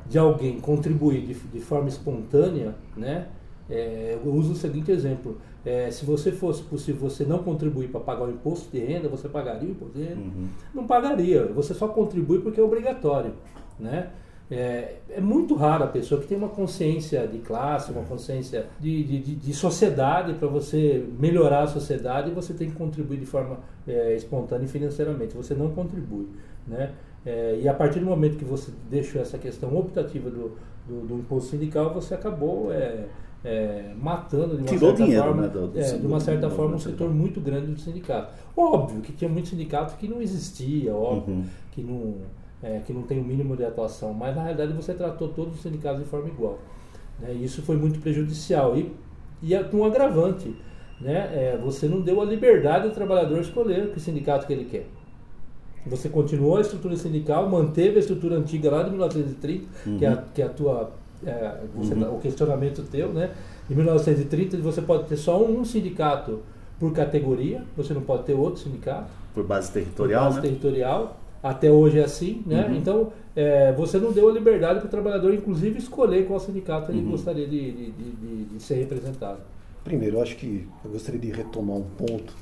de 0.09 0.18
alguém 0.18 0.61
contribuir 0.61 1.26
de, 1.26 1.35
de 1.35 1.61
forma 1.61 1.88
espontânea, 1.88 2.76
né? 2.97 3.26
É, 3.68 4.18
eu 4.23 4.32
uso 4.32 4.52
o 4.52 4.56
seguinte 4.56 4.92
exemplo: 4.92 5.38
é, 5.64 5.90
se 5.90 6.04
você 6.04 6.33
fosse 6.33 6.62
possível 6.62 7.09
você 7.09 7.25
não 7.25 7.38
contribuir 7.38 7.88
para 7.88 8.00
pagar 8.00 8.25
o 8.25 8.31
imposto 8.31 8.71
de 8.71 8.85
renda, 8.85 9.09
você 9.09 9.28
pagaria 9.28 9.69
o 9.69 9.73
imposto 9.73 9.99
de 9.99 10.04
renda? 10.04 10.21
Uhum. 10.21 10.49
Não 10.75 10.87
pagaria. 10.87 11.47
Você 11.47 11.73
só 11.73 11.87
contribui 11.88 12.40
porque 12.40 12.61
é 12.61 12.62
obrigatório, 12.62 13.33
né? 13.78 14.11
É, 14.50 14.97
é, 15.09 15.21
muito 15.21 15.54
raro 15.54 15.85
a 15.85 15.87
pessoa 15.87 16.21
que 16.21 16.26
tem 16.26 16.37
uma 16.37 16.50
consciência 16.50 17.26
de 17.26 17.38
classe, 17.38 17.90
uma 17.90 18.02
consciência 18.02 18.66
de, 18.78 19.02
de, 19.02 19.19
de, 19.21 19.35
de 19.37 19.54
sociedade, 19.54 20.35
para 20.35 20.47
você 20.47 21.07
melhorar 21.19 21.62
a 21.62 21.66
sociedade, 21.66 22.31
você 22.33 22.52
tem 22.52 22.69
que 22.69 22.76
contribuir 22.76 23.19
de 23.19 23.25
forma 23.25 23.61
é, 23.88 24.14
espontânea 24.14 24.66
e 24.66 24.69
financeiramente. 24.69 25.35
Você 25.35 25.54
não 25.54 25.71
contribui. 25.71 26.28
Né? 26.66 26.92
É, 27.25 27.61
e 27.62 27.66
a 27.66 27.73
partir 27.73 28.00
do 28.00 28.04
momento 28.04 28.37
que 28.37 28.45
você 28.45 28.71
deixou 28.90 29.23
essa 29.23 29.38
questão 29.38 29.75
optativa 29.75 30.28
do, 30.28 30.52
do, 30.87 31.07
do 31.07 31.14
imposto 31.14 31.50
sindical, 31.52 31.95
você 31.95 32.12
acabou 32.12 32.71
é, 33.45 33.49
é, 33.49 33.95
matando 34.01 34.57
de 34.57 34.63
uma 34.63 34.69
Tirou 34.69 34.91
certa 34.91 35.05
dinheiro, 35.05 35.25
forma, 35.25 35.43
né, 35.43 35.49
do, 35.49 35.69
do, 35.69 35.79
é, 35.79 35.99
de 35.99 36.07
uma 36.07 36.21
certa 36.21 36.51
forma 36.51 36.77
um 36.77 36.79
setor 36.79 37.11
muito 37.11 37.41
grande 37.41 37.67
do 37.67 37.81
sindicato. 37.81 38.35
Óbvio 38.57 39.01
que 39.01 39.13
tinha 39.13 39.29
muito 39.29 39.49
sindicato 39.49 39.97
que 39.97 40.07
não 40.09 40.21
existia, 40.21 40.95
óbvio 40.95 41.35
Uhum. 41.35 41.45
que 41.73 41.83
não 41.83 42.15
é, 42.63 42.79
que 42.79 42.93
não 42.93 43.03
tem 43.03 43.19
o 43.19 43.23
um 43.23 43.25
mínimo 43.25 43.57
de 43.57 43.65
atuação, 43.65 44.15
mas 44.15 44.37
na 44.37 44.43
realidade 44.43 44.73
você 44.73 44.95
tratou 44.95 45.29
todos 45.29 45.55
os 45.55 45.63
sindicatos 45.63 46.01
de 46.03 46.09
forma 46.09 46.29
igual. 46.29 46.59
Né? 47.19 47.33
Isso 47.33 47.61
foi 47.63 47.77
muito 47.77 47.99
prejudicial 47.99 48.77
e, 48.77 48.93
e 49.43 49.55
é 49.55 49.63
com 49.65 49.79
um 49.79 49.85
agravante. 49.85 50.55
Né? 51.01 51.15
É, 51.33 51.61
você 51.61 51.89
não 51.89 52.01
deu 52.01 52.21
a 52.21 52.25
liberdade 52.25 52.89
do 52.89 52.95
trabalhador 52.95 53.41
escolher 53.41 53.91
que 53.91 53.99
sindicato 53.99 54.47
que 54.47 54.53
ele 54.53 54.67
quer. 54.67 54.87
Você 55.85 56.09
continuou 56.09 56.59
a 56.59 56.61
estrutura 56.61 56.97
sindical, 56.97 57.49
manteve 57.49 57.97
a 57.97 57.99
estrutura 57.99 58.37
antiga 58.37 58.71
lá 58.71 58.85
de 58.85 58.91
1930, 58.91 59.67
uhum. 59.85 59.99
que, 59.99 60.05
é 60.05 60.09
a, 60.09 60.17
que 60.17 60.41
é 60.41 60.45
a 60.45 60.49
tua, 60.49 60.93
é, 61.26 61.61
você, 61.75 61.95
uhum. 61.95 62.17
o 62.17 62.19
questionamento 62.21 62.83
teu, 62.83 63.12
né? 63.12 63.31
Em 63.71 63.75
1930 63.75 64.59
você 64.59 64.83
pode 64.83 65.05
ter 65.09 65.17
só 65.17 65.43
um 65.43 65.64
sindicato 65.64 66.41
por 66.79 66.93
categoria, 66.93 67.62
você 67.76 67.95
não 67.95 68.02
pode 68.02 68.25
ter 68.25 68.35
outro 68.35 68.61
sindicato. 68.61 69.11
Por 69.35 69.45
base 69.45 69.71
territorial, 69.71 70.25
por 70.25 70.29
base 70.29 70.37
né? 70.37 70.43
territorial 70.43 71.17
até 71.43 71.71
hoje 71.71 71.99
é 71.99 72.05
assim, 72.05 72.43
né? 72.47 72.67
Uhum. 72.67 72.76
Então, 72.76 73.12
é, 73.35 73.73
você 73.73 73.99
não 73.99 74.12
deu 74.12 74.29
a 74.29 74.33
liberdade 74.33 74.79
para 74.79 74.87
o 74.87 74.91
trabalhador, 74.91 75.35
inclusive, 75.35 75.79
escolher 75.79 76.26
qual 76.26 76.38
sindicato 76.38 76.93
ele 76.93 77.00
Uhum. 77.00 77.11
gostaria 77.11 77.47
de, 77.49 77.73
de, 77.73 77.91
de, 77.91 78.45
de 78.45 78.62
ser 78.62 78.76
representado. 78.76 79.41
Primeiro, 79.83 80.19
eu 80.19 80.23
acho 80.23 80.37
que 80.37 80.69
eu 80.85 80.91
gostaria 80.93 81.19
de 81.19 81.33
retomar 81.33 81.76
um 81.76 81.83
ponto. 81.83 82.33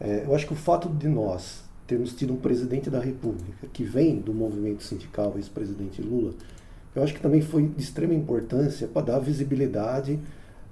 É, 0.00 0.24
eu 0.26 0.34
acho 0.34 0.46
que 0.46 0.54
o 0.54 0.56
fato 0.56 0.88
de 0.88 1.08
nós 1.08 1.62
termos 1.86 2.14
tido 2.14 2.32
um 2.32 2.36
presidente 2.36 2.88
da 2.88 3.00
República 3.00 3.66
que 3.72 3.84
vem 3.84 4.16
do 4.16 4.32
movimento 4.32 4.82
sindical, 4.82 5.34
ex-presidente 5.36 6.00
Lula, 6.00 6.32
eu 6.94 7.02
acho 7.02 7.14
que 7.14 7.20
também 7.20 7.40
foi 7.40 7.66
de 7.68 7.82
extrema 7.82 8.14
importância 8.14 8.88
para 8.88 9.02
dar 9.02 9.18
visibilidade 9.18 10.18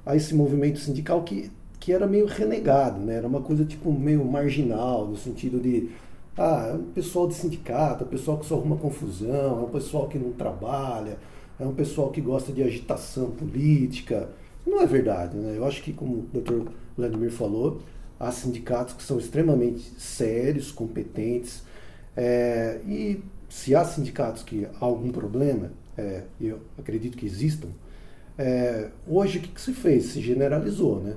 a 0.04 0.16
esse 0.16 0.34
movimento 0.34 0.78
sindical 0.78 1.22
que, 1.22 1.50
que 1.78 1.92
era 1.92 2.06
meio 2.06 2.26
renegado, 2.26 2.98
né? 3.00 3.16
Era 3.16 3.28
uma 3.28 3.40
coisa 3.40 3.64
tipo 3.64 3.92
meio 3.92 4.24
marginal, 4.24 5.06
no 5.06 5.16
sentido 5.16 5.60
de 5.60 5.90
ah, 6.36 6.70
é 6.70 6.74
um 6.74 6.84
pessoal 6.92 7.28
de 7.28 7.34
sindicato, 7.34 8.04
é 8.04 8.06
um 8.06 8.10
pessoal 8.10 8.38
que 8.38 8.46
só 8.46 8.56
arruma 8.56 8.76
confusão, 8.76 9.60
é 9.60 9.62
um 9.64 9.70
pessoal 9.70 10.08
que 10.08 10.18
não 10.18 10.32
trabalha, 10.32 11.18
é 11.58 11.64
um 11.64 11.74
pessoal 11.74 12.10
que 12.10 12.20
gosta 12.20 12.52
de 12.52 12.62
agitação 12.62 13.30
política. 13.32 14.28
Não 14.66 14.80
é 14.80 14.86
verdade, 14.86 15.36
né? 15.36 15.56
Eu 15.56 15.64
acho 15.64 15.82
que, 15.82 15.92
como 15.92 16.28
o 16.32 16.40
Dr. 16.40 16.70
Vladimir 16.96 17.30
falou, 17.30 17.80
há 18.18 18.30
sindicatos 18.30 18.94
que 18.94 19.02
são 19.02 19.18
extremamente 19.18 19.92
sérios, 19.98 20.70
competentes, 20.70 21.62
é, 22.16 22.80
e 22.86 23.22
se 23.48 23.74
há 23.74 23.84
sindicatos 23.84 24.42
que 24.42 24.66
há 24.66 24.84
algum 24.84 25.10
problema, 25.10 25.70
é, 25.98 26.22
eu 26.40 26.60
acredito 26.78 27.16
que 27.16 27.26
existam, 27.26 27.68
é, 28.38 28.88
hoje 29.06 29.38
o 29.38 29.42
que, 29.42 29.48
que 29.48 29.60
se 29.60 29.72
fez? 29.72 30.06
Se 30.06 30.20
generalizou, 30.20 31.00
né? 31.00 31.16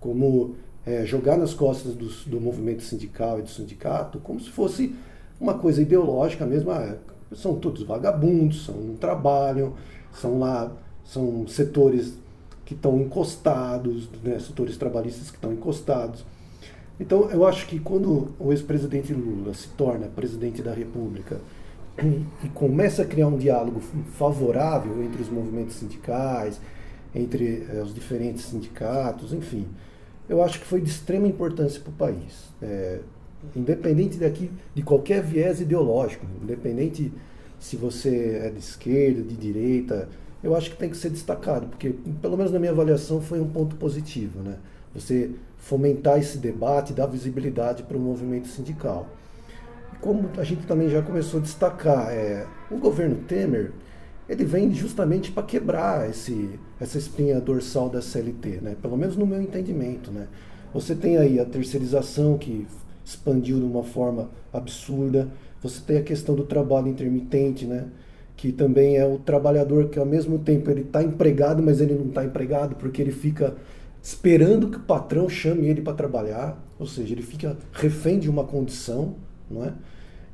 Como 0.00 0.56
é, 0.86 1.04
jogar 1.04 1.36
nas 1.36 1.52
costas 1.52 1.94
do, 1.94 2.08
do, 2.30 2.40
movimento 2.40 2.82
sindical 2.82 3.38
e 3.38 3.42
do 3.42 3.50
sindicato 3.50 4.18
como 4.18 4.40
se 4.40 4.50
fosse 4.50 4.94
uma 5.38 5.54
coisa 5.54 5.82
ideológica 5.82 6.46
mesmo. 6.46 6.70
Ah, 6.70 6.96
são 7.34 7.56
todos 7.56 7.82
vagabundos, 7.82 8.64
são, 8.64 8.76
não 8.76 8.96
trabalham, 8.96 9.74
são 10.12 10.38
lá, 10.38 10.72
são 11.04 11.46
setores 11.46 12.14
que 12.64 12.72
estão 12.72 12.98
encostados, 12.98 14.08
né, 14.22 14.38
setores 14.38 14.76
trabalhistas 14.76 15.30
que 15.30 15.36
estão 15.36 15.52
encostados. 15.52 16.24
Então, 16.98 17.28
eu 17.30 17.46
acho 17.46 17.66
que 17.66 17.78
quando 17.78 18.32
o 18.38 18.52
ex-presidente 18.52 19.12
Lula 19.12 19.52
se 19.52 19.68
torna 19.70 20.06
presidente 20.06 20.62
da 20.62 20.72
República 20.72 21.40
e, 22.02 22.48
começa 22.48 23.02
a 23.02 23.04
criar 23.04 23.28
um 23.28 23.36
diálogo 23.36 23.80
favorável 24.18 25.02
entre 25.02 25.22
os 25.22 25.28
movimentos 25.28 25.76
sindicais, 25.76 26.60
entre 27.14 27.66
eh, 27.70 27.82
os 27.82 27.94
diferentes 27.94 28.44
sindicatos, 28.46 29.32
enfim, 29.32 29.66
eu 30.28 30.42
acho 30.42 30.58
que 30.58 30.66
foi 30.66 30.80
de 30.80 30.90
extrema 30.90 31.26
importância 31.26 31.80
para 31.80 31.90
o 31.90 31.94
país. 31.94 32.52
É, 32.60 33.00
independente 33.54 34.16
daqui, 34.16 34.50
de 34.74 34.82
qualquer 34.82 35.22
viés 35.22 35.60
ideológico, 35.60 36.26
independente 36.42 37.12
se 37.60 37.76
você 37.76 38.40
é 38.42 38.50
de 38.50 38.58
esquerda, 38.58 39.22
de 39.22 39.36
direita, 39.36 40.08
eu 40.42 40.56
acho 40.56 40.70
que 40.70 40.76
tem 40.76 40.90
que 40.90 40.96
ser 40.96 41.10
destacado, 41.10 41.66
porque, 41.68 41.94
pelo 42.20 42.36
menos 42.36 42.52
na 42.52 42.58
minha 42.58 42.72
avaliação, 42.72 43.20
foi 43.20 43.40
um 43.40 43.48
ponto 43.48 43.76
positivo. 43.76 44.42
Né? 44.42 44.56
Você 44.94 45.30
fomentar 45.56 46.18
esse 46.18 46.38
debate, 46.38 46.92
dar 46.92 47.06
visibilidade 47.06 47.82
para 47.84 47.96
o 47.96 48.00
movimento 48.00 48.48
sindical. 48.48 49.08
Como 50.04 50.28
a 50.36 50.44
gente 50.44 50.66
também 50.66 50.90
já 50.90 51.00
começou 51.00 51.40
a 51.40 51.42
destacar, 51.42 52.10
é, 52.10 52.46
o 52.70 52.76
governo 52.76 53.16
Temer 53.26 53.72
ele 54.28 54.44
vem 54.44 54.70
justamente 54.74 55.32
para 55.32 55.42
quebrar 55.42 56.10
esse, 56.10 56.60
essa 56.78 56.98
espinha 56.98 57.40
dorsal 57.40 57.88
da 57.88 58.02
CLT, 58.02 58.60
né? 58.60 58.76
pelo 58.82 58.98
menos 58.98 59.16
no 59.16 59.26
meu 59.26 59.40
entendimento. 59.40 60.10
Né? 60.10 60.26
Você 60.74 60.94
tem 60.94 61.16
aí 61.16 61.40
a 61.40 61.46
terceirização 61.46 62.36
que 62.36 62.66
expandiu 63.02 63.58
de 63.58 63.64
uma 63.64 63.82
forma 63.82 64.28
absurda, 64.52 65.30
você 65.62 65.80
tem 65.80 65.96
a 65.96 66.02
questão 66.02 66.34
do 66.34 66.44
trabalho 66.44 66.88
intermitente, 66.88 67.64
né? 67.64 67.86
que 68.36 68.52
também 68.52 68.98
é 68.98 69.06
o 69.06 69.18
trabalhador 69.18 69.88
que 69.88 69.98
ao 69.98 70.04
mesmo 70.04 70.38
tempo 70.38 70.70
ele 70.70 70.82
está 70.82 71.02
empregado, 71.02 71.62
mas 71.62 71.80
ele 71.80 71.94
não 71.94 72.08
está 72.08 72.26
empregado 72.26 72.76
porque 72.76 73.00
ele 73.00 73.10
fica 73.10 73.54
esperando 74.02 74.68
que 74.68 74.76
o 74.76 74.80
patrão 74.80 75.30
chame 75.30 75.66
ele 75.66 75.80
para 75.80 75.94
trabalhar, 75.94 76.62
ou 76.78 76.86
seja, 76.86 77.14
ele 77.14 77.22
fica 77.22 77.56
refém 77.72 78.18
de 78.18 78.28
uma 78.28 78.44
condição, 78.44 79.14
não 79.50 79.64
é? 79.64 79.72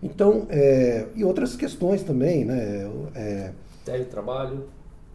Então, 0.02 0.46
é, 0.48 1.06
e 1.14 1.24
outras 1.24 1.56
questões 1.56 2.02
também, 2.02 2.44
né? 2.44 2.90
É, 3.14 3.52
Teletrabalho. 3.84 4.64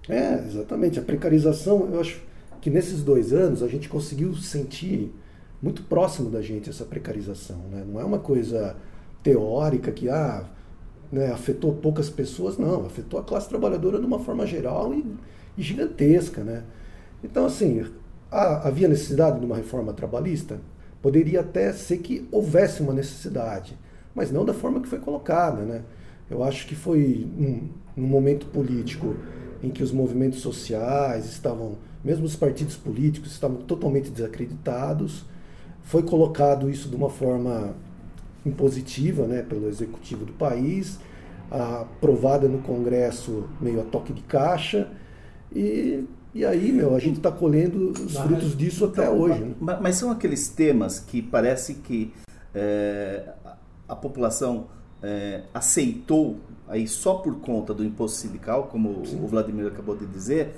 É, 0.07 0.35
exatamente. 0.45 0.99
A 0.99 1.01
precarização, 1.01 1.89
eu 1.91 1.99
acho 1.99 2.21
que 2.61 2.69
nesses 2.69 3.03
dois 3.03 3.33
anos 3.33 3.63
a 3.63 3.67
gente 3.67 3.89
conseguiu 3.89 4.35
sentir 4.35 5.11
muito 5.61 5.83
próximo 5.83 6.29
da 6.29 6.41
gente 6.41 6.69
essa 6.69 6.85
precarização, 6.85 7.57
né? 7.71 7.83
Não 7.87 7.99
é 7.99 8.03
uma 8.03 8.19
coisa 8.19 8.75
teórica 9.23 9.91
que 9.91 10.07
ah, 10.09 10.45
né, 11.11 11.31
afetou 11.31 11.73
poucas 11.73 12.09
pessoas, 12.09 12.57
não, 12.57 12.85
afetou 12.85 13.19
a 13.19 13.23
classe 13.23 13.49
trabalhadora 13.49 13.99
de 13.99 14.05
uma 14.05 14.19
forma 14.19 14.45
geral 14.45 14.93
e, 14.93 15.03
e 15.57 15.63
gigantesca, 15.63 16.43
né? 16.43 16.63
Então, 17.23 17.45
assim, 17.45 17.83
havia 18.29 18.87
necessidade 18.87 19.39
de 19.39 19.45
uma 19.45 19.55
reforma 19.55 19.93
trabalhista? 19.93 20.59
Poderia 21.01 21.39
até 21.39 21.71
ser 21.73 21.97
que 21.99 22.27
houvesse 22.31 22.81
uma 22.81 22.93
necessidade, 22.93 23.77
mas 24.15 24.31
não 24.31 24.45
da 24.45 24.53
forma 24.53 24.79
que 24.79 24.87
foi 24.87 24.99
colocada. 24.99 25.61
Né? 25.61 25.81
Eu 26.29 26.43
acho 26.43 26.65
que 26.65 26.73
foi 26.73 27.27
um, 27.37 27.69
um 28.01 28.07
momento 28.07 28.47
político 28.47 29.15
em 29.61 29.69
que 29.69 29.83
os 29.83 29.91
movimentos 29.91 30.39
sociais 30.39 31.25
estavam, 31.25 31.75
mesmo 32.03 32.25
os 32.25 32.35
partidos 32.35 32.75
políticos, 32.75 33.31
estavam 33.31 33.57
totalmente 33.57 34.09
desacreditados. 34.09 35.25
Foi 35.83 36.01
colocado 36.01 36.69
isso 36.69 36.89
de 36.89 36.95
uma 36.95 37.09
forma 37.09 37.75
impositiva 38.45 39.27
né, 39.27 39.41
pelo 39.41 39.67
executivo 39.67 40.23
do 40.23 40.33
país, 40.33 40.99
aprovada 41.51 42.47
no 42.47 42.59
Congresso 42.59 43.49
meio 43.59 43.81
a 43.81 43.83
toque 43.83 44.13
de 44.13 44.21
caixa, 44.21 44.89
e 45.53 46.05
e 46.35 46.43
aí, 46.43 46.69
meu, 46.69 46.93
a 46.93 46.99
gente 46.99 47.15
está 47.15 47.31
colhendo 47.31 47.91
os 47.91 48.13
mas, 48.13 48.25
frutos 48.25 48.57
disso 48.57 48.83
até 48.83 49.03
então, 49.03 49.17
hoje. 49.17 49.39
Né? 49.39 49.55
Mas, 49.57 49.81
mas, 49.81 49.95
são 49.95 50.11
aqueles 50.11 50.49
temas 50.49 50.99
que 50.99 51.21
parece 51.21 51.75
que 51.75 52.11
é, 52.53 53.23
a 53.87 53.95
população 53.95 54.67
é, 55.01 55.43
aceitou 55.53 56.37
aí 56.67 56.87
só 56.87 57.15
por 57.15 57.35
conta 57.39 57.73
do 57.73 57.83
imposto 57.83 58.17
sindical, 58.17 58.63
como 58.67 59.05
Sim. 59.05 59.23
o 59.23 59.27
Vladimir 59.27 59.67
acabou 59.67 59.95
de 59.95 60.05
dizer, 60.05 60.55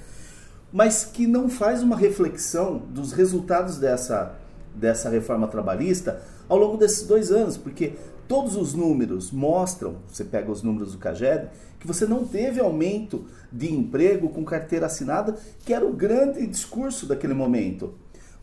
mas 0.72 1.06
que 1.06 1.28
não 1.28 1.50
faz 1.50 1.84
uma 1.84 1.96
reflexão 1.96 2.78
dos 2.78 3.12
resultados 3.12 3.78
dessa, 3.78 4.36
dessa 4.76 5.10
reforma 5.10 5.48
trabalhista 5.48 6.22
ao 6.48 6.58
longo 6.58 6.78
desses 6.78 7.06
dois 7.06 7.32
anos, 7.32 7.58
porque 7.58 7.94
todos 8.28 8.56
os 8.56 8.74
números 8.74 9.32
mostram, 9.32 9.98
você 10.08 10.24
pega 10.24 10.52
os 10.52 10.64
números 10.64 10.94
do 10.94 10.98
CAGED, 10.98 11.50
que 11.80 11.88
você 11.88 12.06
não 12.06 12.26
teve 12.26 12.60
aumento 12.60 13.26
de 13.52 13.72
emprego 13.72 14.30
com 14.30 14.44
carteira 14.44 14.88
assinada, 14.88 15.38
que 15.66 15.74
era 15.74 15.86
o 15.86 15.94
grande 15.94 16.46
discurso 16.46 17.06
daquele 17.06 17.34
momento. 17.34 17.94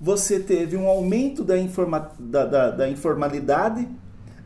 Você 0.00 0.40
teve 0.40 0.76
um 0.76 0.86
aumento 0.86 1.44
da, 1.44 1.58
informa, 1.58 2.10
da, 2.18 2.44
da, 2.44 2.70
da 2.70 2.88
informalidade, 2.88 3.88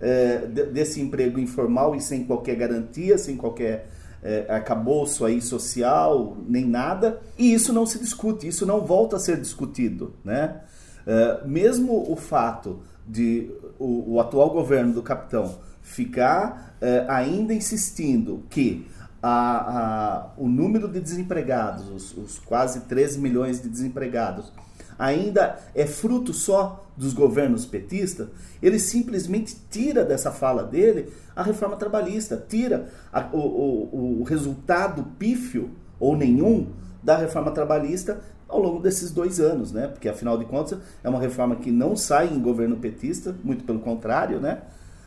é, 0.00 0.38
desse 0.46 1.00
emprego 1.00 1.38
informal 1.38 1.94
e 1.94 2.00
sem 2.00 2.24
qualquer 2.24 2.56
garantia, 2.56 3.18
sem 3.18 3.36
qualquer 3.36 3.88
é, 4.22 4.46
arcabouço 4.48 5.24
aí 5.24 5.40
social, 5.40 6.36
nem 6.46 6.64
nada, 6.64 7.20
e 7.38 7.52
isso 7.52 7.72
não 7.72 7.86
se 7.86 7.98
discute, 7.98 8.46
isso 8.46 8.66
não 8.66 8.80
volta 8.80 9.16
a 9.16 9.18
ser 9.18 9.40
discutido. 9.40 10.14
Né? 10.24 10.60
É, 11.06 11.46
mesmo 11.46 12.10
o 12.10 12.16
fato 12.16 12.80
de 13.06 13.50
o, 13.78 14.14
o, 14.14 14.20
atual 14.20 14.50
governo 14.50 14.92
do 14.92 15.02
capitão 15.02 15.58
ficar 15.80 16.76
é, 16.80 17.06
ainda 17.08 17.54
insistindo 17.54 18.44
que 18.50 18.86
a, 19.22 19.30
a, 19.30 20.30
o 20.36 20.46
número 20.46 20.86
de 20.86 21.00
desempregados, 21.00 21.88
os, 21.88 22.16
os 22.16 22.38
quase 22.38 22.80
13 22.80 23.18
milhões 23.18 23.62
de 23.62 23.68
desempregados, 23.68 24.52
ainda 24.98 25.58
é 25.74 25.86
fruto 25.86 26.32
só 26.32 26.84
dos 26.96 27.12
governos 27.12 27.64
petistas, 27.64 28.28
ele 28.60 28.78
simplesmente 28.78 29.56
tira 29.70 30.04
dessa 30.04 30.32
fala 30.32 30.64
dele 30.64 31.12
a 31.36 31.42
reforma 31.42 31.76
trabalhista, 31.76 32.44
tira 32.48 32.88
a, 33.12 33.28
o, 33.32 33.38
o, 33.38 34.20
o 34.20 34.24
resultado 34.24 35.04
pífio 35.18 35.70
ou 36.00 36.16
nenhum 36.16 36.66
da 37.02 37.16
reforma 37.16 37.52
trabalhista 37.52 38.20
ao 38.48 38.60
longo 38.60 38.80
desses 38.80 39.12
dois 39.12 39.38
anos, 39.38 39.72
né? 39.72 39.86
Porque 39.86 40.08
afinal 40.08 40.36
de 40.36 40.46
contas 40.46 40.78
é 41.04 41.08
uma 41.08 41.20
reforma 41.20 41.56
que 41.56 41.70
não 41.70 41.94
sai 41.94 42.28
em 42.32 42.40
governo 42.40 42.76
petista, 42.76 43.36
muito 43.44 43.62
pelo 43.62 43.78
contrário, 43.78 44.40
né? 44.40 44.62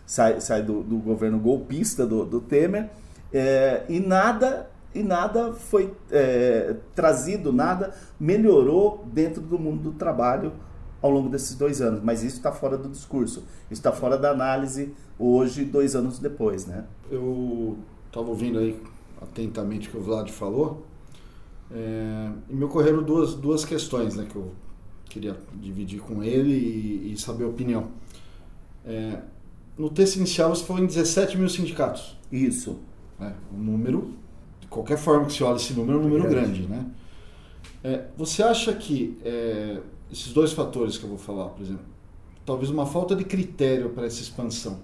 Sai, 0.05 0.39
sai 0.39 0.61
do, 0.61 0.83
do 0.83 0.97
governo 0.97 1.39
golpista 1.39 2.05
do, 2.05 2.23
do 2.25 2.39
Temer 2.39 2.89
é, 3.33 3.83
e 3.89 3.99
nada 3.99 4.69
e 4.93 5.01
nada 5.01 5.53
foi 5.53 5.93
é, 6.09 6.75
trazido, 6.93 7.53
nada 7.53 7.93
melhorou 8.19 9.05
dentro 9.11 9.41
do 9.41 9.57
mundo 9.57 9.91
do 9.91 9.93
trabalho 9.93 10.53
ao 11.01 11.09
longo 11.09 11.29
desses 11.29 11.55
dois 11.55 11.81
anos. 11.81 12.01
Mas 12.03 12.23
isso 12.23 12.37
está 12.37 12.51
fora 12.51 12.77
do 12.77 12.89
discurso, 12.89 13.39
isso 13.69 13.79
está 13.79 13.91
fora 13.91 14.17
da 14.17 14.31
análise 14.31 14.93
hoje, 15.17 15.63
dois 15.63 15.95
anos 15.95 16.19
depois, 16.19 16.65
né? 16.65 16.85
Eu 17.09 17.77
estava 18.07 18.27
ouvindo 18.27 18.59
aí 18.59 18.81
atentamente 19.21 19.87
o 19.87 19.91
que 19.91 19.97
o 19.97 20.01
Vlad 20.01 20.29
falou 20.29 20.85
é, 21.71 22.31
e 22.49 22.53
me 22.53 22.63
ocorreram 22.65 23.01
duas, 23.01 23.35
duas 23.35 23.63
questões 23.63 24.15
né, 24.15 24.25
que 24.29 24.35
eu 24.35 24.51
queria 25.05 25.37
dividir 25.53 26.01
com 26.01 26.23
ele 26.23 26.51
e, 26.51 27.13
e 27.13 27.17
saber 27.17 27.45
a 27.45 27.47
opinião. 27.47 27.89
É, 28.85 29.19
no 29.77 29.89
texto 29.89 30.17
inicial 30.17 30.49
você 30.49 30.63
falou 30.63 30.83
em 30.83 30.87
17 30.87 31.37
mil 31.37 31.47
sindicatos. 31.47 32.17
Isso 32.31 32.79
né? 33.21 33.35
Um 33.53 33.57
número, 33.57 34.15
qualquer 34.71 34.97
forma 34.97 35.25
que 35.25 35.33
se 35.33 35.43
olhe 35.43 35.57
esse 35.57 35.73
número, 35.73 35.99
é 35.99 36.01
um 36.01 36.03
número 36.03 36.29
grande. 36.29 36.63
grande 36.63 36.67
né? 36.67 36.85
É, 37.83 38.05
você 38.17 38.41
acha 38.41 38.73
que 38.73 39.17
é, 39.23 39.79
esses 40.11 40.31
dois 40.33 40.53
fatores 40.53 40.97
que 40.97 41.03
eu 41.03 41.09
vou 41.09 41.17
falar, 41.17 41.49
por 41.49 41.61
exemplo, 41.61 41.85
talvez 42.45 42.71
uma 42.71 42.85
falta 42.85 43.15
de 43.15 43.23
critério 43.23 43.89
para 43.89 44.05
essa 44.05 44.21
expansão 44.21 44.79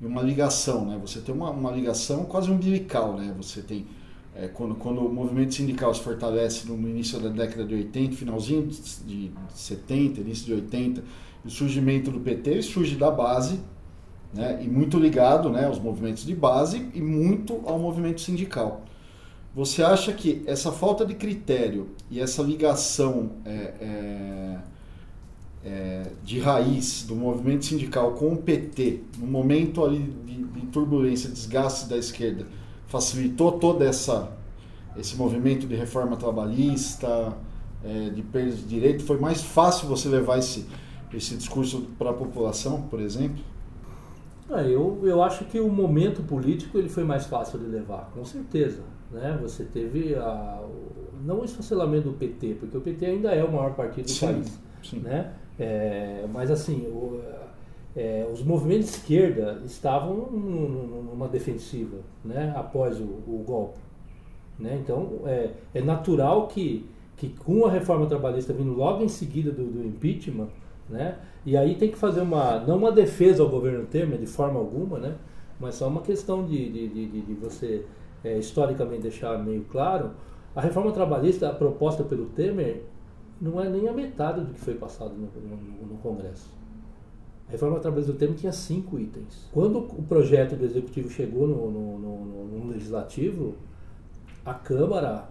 e 0.00 0.06
uma 0.06 0.22
ligação, 0.22 0.84
né? 0.84 0.98
Você 1.00 1.20
tem 1.20 1.34
uma, 1.34 1.50
uma 1.50 1.70
ligação 1.70 2.24
quase 2.24 2.50
umbilical, 2.50 3.16
né? 3.16 3.34
Você 3.38 3.62
tem 3.62 3.86
é, 4.34 4.48
quando, 4.48 4.74
quando 4.74 5.00
o 5.00 5.10
movimento 5.10 5.54
sindical 5.54 5.94
se 5.94 6.00
fortalece 6.02 6.68
no, 6.68 6.76
início 6.88 7.18
da 7.18 7.30
década 7.30 7.64
de 7.64 7.74
80, 7.74 8.16
finalzinho 8.16 8.66
de, 8.66 8.78
de 9.04 9.32
70, 9.54 10.20
início 10.20 10.44
de 10.44 10.52
80, 10.52 11.02
o 11.42 11.48
surgimento 11.48 12.10
do 12.10 12.20
PT 12.20 12.60
surge 12.60 12.96
da 12.96 13.10
base 13.10 13.60
né? 14.34 14.60
e 14.62 14.68
muito 14.68 14.98
ligado 14.98 15.48
né, 15.48 15.64
aos 15.64 15.78
movimentos 15.78 16.26
de 16.26 16.34
base 16.34 16.86
e 16.92 17.00
muito 17.00 17.62
ao 17.64 17.78
movimento 17.78 18.20
sindical. 18.20 18.84
Você 19.56 19.82
acha 19.82 20.12
que 20.12 20.42
essa 20.44 20.70
falta 20.70 21.06
de 21.06 21.14
critério 21.14 21.88
e 22.10 22.20
essa 22.20 22.42
ligação 22.42 23.30
é, 23.42 23.72
é, 23.80 24.58
é, 25.64 26.02
de 26.22 26.38
raiz 26.38 27.04
do 27.04 27.16
movimento 27.16 27.64
sindical 27.64 28.12
com 28.12 28.34
o 28.34 28.36
PT, 28.36 29.00
no 29.18 29.26
momento 29.26 29.82
ali 29.82 30.14
de, 30.26 30.44
de 30.44 30.66
turbulência, 30.66 31.30
desgaste 31.30 31.88
da 31.88 31.96
esquerda, 31.96 32.46
facilitou 32.86 33.52
toda 33.52 33.86
essa 33.86 34.30
esse 34.94 35.16
movimento 35.16 35.66
de 35.66 35.74
reforma 35.74 36.18
trabalhista, 36.18 37.34
é, 37.82 38.10
de 38.10 38.20
perda 38.20 38.52
de 38.52 38.62
direito? 38.62 39.04
Foi 39.04 39.18
mais 39.18 39.40
fácil 39.40 39.88
você 39.88 40.06
levar 40.06 40.38
esse, 40.38 40.66
esse 41.14 41.34
discurso 41.34 41.86
para 41.98 42.10
a 42.10 42.14
população, 42.14 42.82
por 42.82 43.00
exemplo? 43.00 43.42
Ah, 44.50 44.62
eu, 44.62 45.00
eu 45.02 45.22
acho 45.22 45.46
que 45.46 45.58
o 45.58 45.70
momento 45.70 46.22
político 46.22 46.76
ele 46.76 46.90
foi 46.90 47.04
mais 47.04 47.24
fácil 47.24 47.58
de 47.58 47.64
levar, 47.64 48.10
com 48.14 48.22
certeza. 48.22 48.95
Né? 49.10 49.38
Você 49.42 49.64
teve 49.64 50.14
a, 50.14 50.62
não 51.24 51.40
o 51.40 51.44
esfacelamento 51.44 52.10
do 52.10 52.16
PT, 52.16 52.56
porque 52.60 52.76
o 52.76 52.80
PT 52.80 53.06
ainda 53.06 53.30
é 53.32 53.42
o 53.44 53.52
maior 53.52 53.74
partido 53.74 54.04
do 54.04 54.10
sim, 54.10 54.26
país. 54.26 54.60
Sim. 54.82 54.98
Né? 55.00 55.32
É, 55.58 56.26
mas 56.32 56.50
assim, 56.50 56.86
o, 56.86 57.20
é, 57.94 58.26
os 58.30 58.42
movimentos 58.42 58.86
de 58.86 58.96
esquerda 58.96 59.62
estavam 59.64 60.30
numa 60.30 61.28
defensiva 61.28 61.98
né? 62.24 62.52
após 62.56 63.00
o, 63.00 63.04
o 63.04 63.42
golpe. 63.46 63.78
Né? 64.58 64.78
Então 64.82 65.20
é, 65.26 65.50
é 65.74 65.80
natural 65.80 66.48
que, 66.48 66.88
que 67.16 67.28
com 67.28 67.64
a 67.66 67.70
reforma 67.70 68.06
trabalhista 68.06 68.52
vindo 68.52 68.72
logo 68.72 69.02
em 69.02 69.08
seguida 69.08 69.50
do, 69.50 69.64
do 69.64 69.84
impeachment, 69.84 70.48
né? 70.88 71.18
E 71.44 71.56
aí 71.56 71.74
tem 71.74 71.90
que 71.90 71.98
fazer 71.98 72.20
uma, 72.20 72.60
não 72.60 72.76
uma 72.76 72.92
defesa 72.92 73.42
ao 73.42 73.48
governo 73.48 73.86
Temer 73.86 74.18
de 74.18 74.26
forma 74.26 74.58
alguma, 74.58 74.98
né? 74.98 75.16
Mas 75.58 75.76
só 75.76 75.88
uma 75.88 76.00
questão 76.00 76.44
de, 76.44 76.70
de, 76.70 76.88
de, 76.88 77.20
de 77.22 77.34
você 77.34 77.84
é, 78.24 78.38
historicamente 78.38 79.02
deixar 79.02 79.38
meio 79.42 79.64
claro, 79.64 80.12
a 80.54 80.60
reforma 80.60 80.92
trabalhista 80.92 81.52
proposta 81.52 82.02
pelo 82.02 82.26
Temer 82.26 82.84
não 83.40 83.60
é 83.60 83.68
nem 83.68 83.88
a 83.88 83.92
metade 83.92 84.40
do 84.40 84.54
que 84.54 84.60
foi 84.60 84.74
passado 84.74 85.14
no, 85.14 85.26
no, 85.26 85.86
no 85.86 85.98
Congresso. 85.98 86.48
A 87.48 87.52
reforma 87.52 87.78
trabalhista 87.78 88.12
do 88.12 88.18
Temer 88.18 88.36
tinha 88.36 88.52
cinco 88.52 88.98
itens. 88.98 89.48
Quando 89.52 89.78
o 89.78 90.02
projeto 90.02 90.56
do 90.56 90.64
Executivo 90.64 91.10
chegou 91.10 91.46
no, 91.46 91.70
no, 91.70 91.96
Legislativo, 92.76 93.54
a 94.44 94.54
Câmara, 94.54 95.28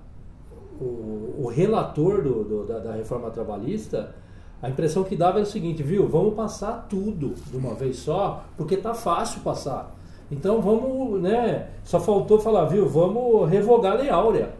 o, 0.79 1.43
o 1.43 1.47
relator 1.47 2.21
do, 2.21 2.43
do, 2.43 2.65
da, 2.65 2.79
da 2.79 2.93
reforma 2.93 3.29
trabalhista, 3.29 4.15
a 4.61 4.69
impressão 4.69 5.03
que 5.03 5.15
dava 5.15 5.37
era 5.37 5.47
o 5.47 5.49
seguinte, 5.49 5.83
viu, 5.83 6.07
vamos 6.07 6.33
passar 6.33 6.87
tudo 6.89 7.35
de 7.49 7.55
uma 7.55 7.75
vez 7.75 7.97
só, 7.97 8.45
porque 8.57 8.75
tá 8.77 8.93
fácil 8.93 9.41
passar. 9.41 9.95
Então 10.31 10.61
vamos, 10.61 11.21
né? 11.21 11.69
Só 11.83 11.99
faltou 11.99 12.39
falar, 12.39 12.65
viu, 12.65 12.87
vamos 12.87 13.49
revogar 13.49 13.93
a 13.93 13.95
Lei 13.95 14.09
Áurea. 14.09 14.53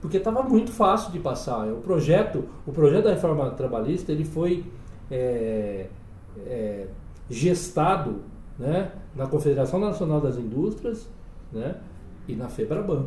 Porque 0.00 0.18
estava 0.18 0.42
muito 0.42 0.70
fácil 0.70 1.10
de 1.10 1.18
passar. 1.18 1.66
O 1.68 1.78
projeto, 1.78 2.44
o 2.66 2.72
projeto 2.72 3.04
da 3.04 3.10
reforma 3.10 3.50
trabalhista, 3.50 4.12
ele 4.12 4.24
foi 4.24 4.64
é, 5.10 5.86
é, 6.46 6.86
gestado 7.28 8.20
né, 8.58 8.92
na 9.14 9.26
Confederação 9.26 9.80
Nacional 9.80 10.20
das 10.20 10.36
Indústrias 10.36 11.08
né, 11.52 11.76
e 12.28 12.36
na 12.36 12.48
FEBRABAN. 12.48 13.06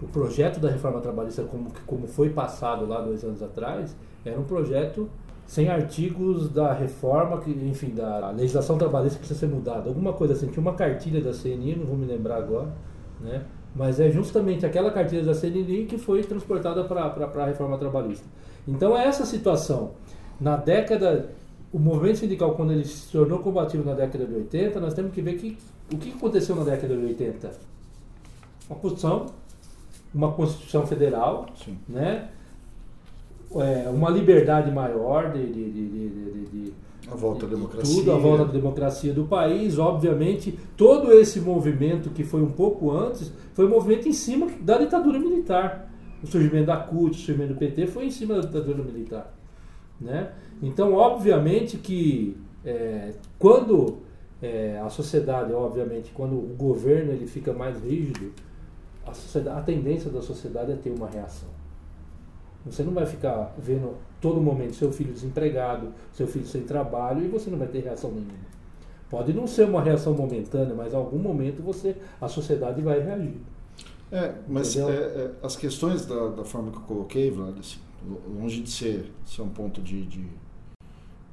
O 0.00 0.06
projeto 0.08 0.60
da 0.60 0.70
reforma 0.70 1.00
trabalhista, 1.00 1.42
como, 1.44 1.72
como 1.86 2.06
foi 2.06 2.30
passado 2.30 2.86
lá 2.86 3.00
dois 3.00 3.24
anos 3.24 3.42
atrás, 3.42 3.96
era 4.24 4.38
um 4.38 4.44
projeto 4.44 5.08
sem 5.46 5.68
artigos 5.68 6.48
da 6.48 6.72
reforma, 6.72 7.38
que, 7.40 7.50
enfim, 7.50 7.90
da 7.90 8.30
legislação 8.30 8.78
trabalhista 8.78 9.18
que 9.18 9.26
precisa 9.26 9.40
ser 9.46 9.54
mudada. 9.54 9.88
Alguma 9.88 10.12
coisa 10.12 10.34
assim. 10.34 10.46
Tinha 10.46 10.60
uma 10.60 10.74
cartilha 10.74 11.20
da 11.20 11.32
CNI, 11.32 11.76
não 11.76 11.86
vou 11.86 11.96
me 11.96 12.06
lembrar 12.06 12.36
agora, 12.36 12.72
né? 13.20 13.44
mas 13.74 13.98
é 13.98 14.10
justamente 14.10 14.64
aquela 14.64 14.90
cartilha 14.90 15.24
da 15.24 15.34
CNI 15.34 15.86
que 15.86 15.98
foi 15.98 16.22
transportada 16.22 16.84
para 16.84 17.02
a 17.02 17.46
reforma 17.46 17.76
trabalhista. 17.76 18.24
Então 18.66 18.96
é 18.96 19.04
essa 19.04 19.26
situação. 19.26 19.92
Na 20.40 20.56
década, 20.56 21.30
o 21.72 21.78
movimento 21.78 22.18
sindical, 22.18 22.54
quando 22.54 22.72
ele 22.72 22.84
se 22.84 23.10
tornou 23.10 23.40
combativo 23.40 23.84
na 23.84 23.94
década 23.94 24.24
de 24.24 24.34
80, 24.34 24.80
nós 24.80 24.94
temos 24.94 25.12
que 25.12 25.20
ver 25.20 25.34
que, 25.34 25.58
o 25.92 25.98
que 25.98 26.12
aconteceu 26.12 26.54
na 26.54 26.62
década 26.62 26.96
de 26.96 27.04
80. 27.04 27.50
Uma 28.70 28.78
posição, 28.78 29.26
uma 30.14 30.32
Constituição 30.32 30.86
Federal, 30.86 31.46
Sim. 31.56 31.76
né? 31.88 32.30
É, 33.56 33.88
uma 33.88 34.10
liberdade 34.10 34.70
maior 34.70 35.32
de, 35.32 35.46
de, 35.46 35.70
de, 35.70 35.88
de 35.88 36.72
a 37.10 37.14
volta 37.14 37.46
à 37.46 37.48
democracia. 37.48 37.94
Tudo, 37.94 38.12
a 38.12 38.16
volta 38.16 38.44
da 38.46 38.52
democracia 38.52 39.12
do 39.12 39.24
país. 39.24 39.78
Obviamente, 39.78 40.58
todo 40.76 41.12
esse 41.12 41.40
movimento 41.40 42.10
que 42.10 42.24
foi 42.24 42.42
um 42.42 42.50
pouco 42.50 42.90
antes, 42.90 43.32
foi 43.52 43.66
um 43.66 43.70
movimento 43.70 44.08
em 44.08 44.12
cima 44.12 44.48
da 44.60 44.78
ditadura 44.78 45.18
militar. 45.18 45.90
O 46.22 46.26
surgimento 46.26 46.66
da 46.66 46.76
CUT, 46.76 47.12
o 47.12 47.14
surgimento 47.14 47.52
do 47.52 47.58
PT 47.58 47.86
foi 47.86 48.06
em 48.06 48.10
cima 48.10 48.36
da 48.36 48.40
ditadura 48.40 48.82
militar. 48.82 49.34
Né? 50.00 50.30
Então, 50.62 50.94
obviamente 50.94 51.76
que 51.76 52.36
é, 52.64 53.12
quando 53.38 53.98
é, 54.40 54.80
a 54.82 54.88
sociedade, 54.88 55.52
obviamente, 55.52 56.10
quando 56.12 56.34
o 56.34 56.54
governo 56.56 57.12
ele 57.12 57.26
fica 57.26 57.52
mais 57.52 57.82
rígido, 57.82 58.32
a, 59.06 59.58
a 59.58 59.62
tendência 59.62 60.10
da 60.10 60.22
sociedade 60.22 60.72
é 60.72 60.76
ter 60.76 60.90
uma 60.90 61.08
reação. 61.08 61.48
Você 62.64 62.82
não 62.82 62.92
vai 62.92 63.04
ficar 63.04 63.54
vendo 63.58 63.94
todo 64.20 64.40
momento 64.40 64.74
seu 64.74 64.90
filho 64.90 65.12
desempregado, 65.12 65.92
seu 66.12 66.26
filho 66.26 66.46
sem 66.46 66.62
trabalho 66.62 67.24
e 67.24 67.28
você 67.28 67.50
não 67.50 67.58
vai 67.58 67.68
ter 67.68 67.80
reação 67.80 68.10
nenhuma. 68.10 68.54
Pode 69.10 69.32
não 69.32 69.46
ser 69.46 69.68
uma 69.68 69.82
reação 69.82 70.14
momentânea, 70.14 70.74
mas 70.74 70.92
em 70.92 70.96
algum 70.96 71.18
momento 71.18 71.62
você, 71.62 71.94
a 72.20 72.26
sociedade 72.26 72.80
vai 72.80 73.00
reagir. 73.00 73.36
É, 74.10 74.34
mas 74.48 74.76
é, 74.76 74.82
é, 74.82 75.30
as 75.42 75.56
questões 75.56 76.06
da, 76.06 76.28
da, 76.28 76.44
forma 76.44 76.70
que 76.70 76.78
eu 76.78 76.82
coloquei, 76.82 77.30
Vlad, 77.30 77.58
assim, 77.58 77.78
longe 78.38 78.60
de 78.60 78.70
ser, 78.70 79.10
ser 79.26 79.42
um 79.42 79.48
ponto 79.48 79.82
de, 79.82 80.06
de, 80.06 80.26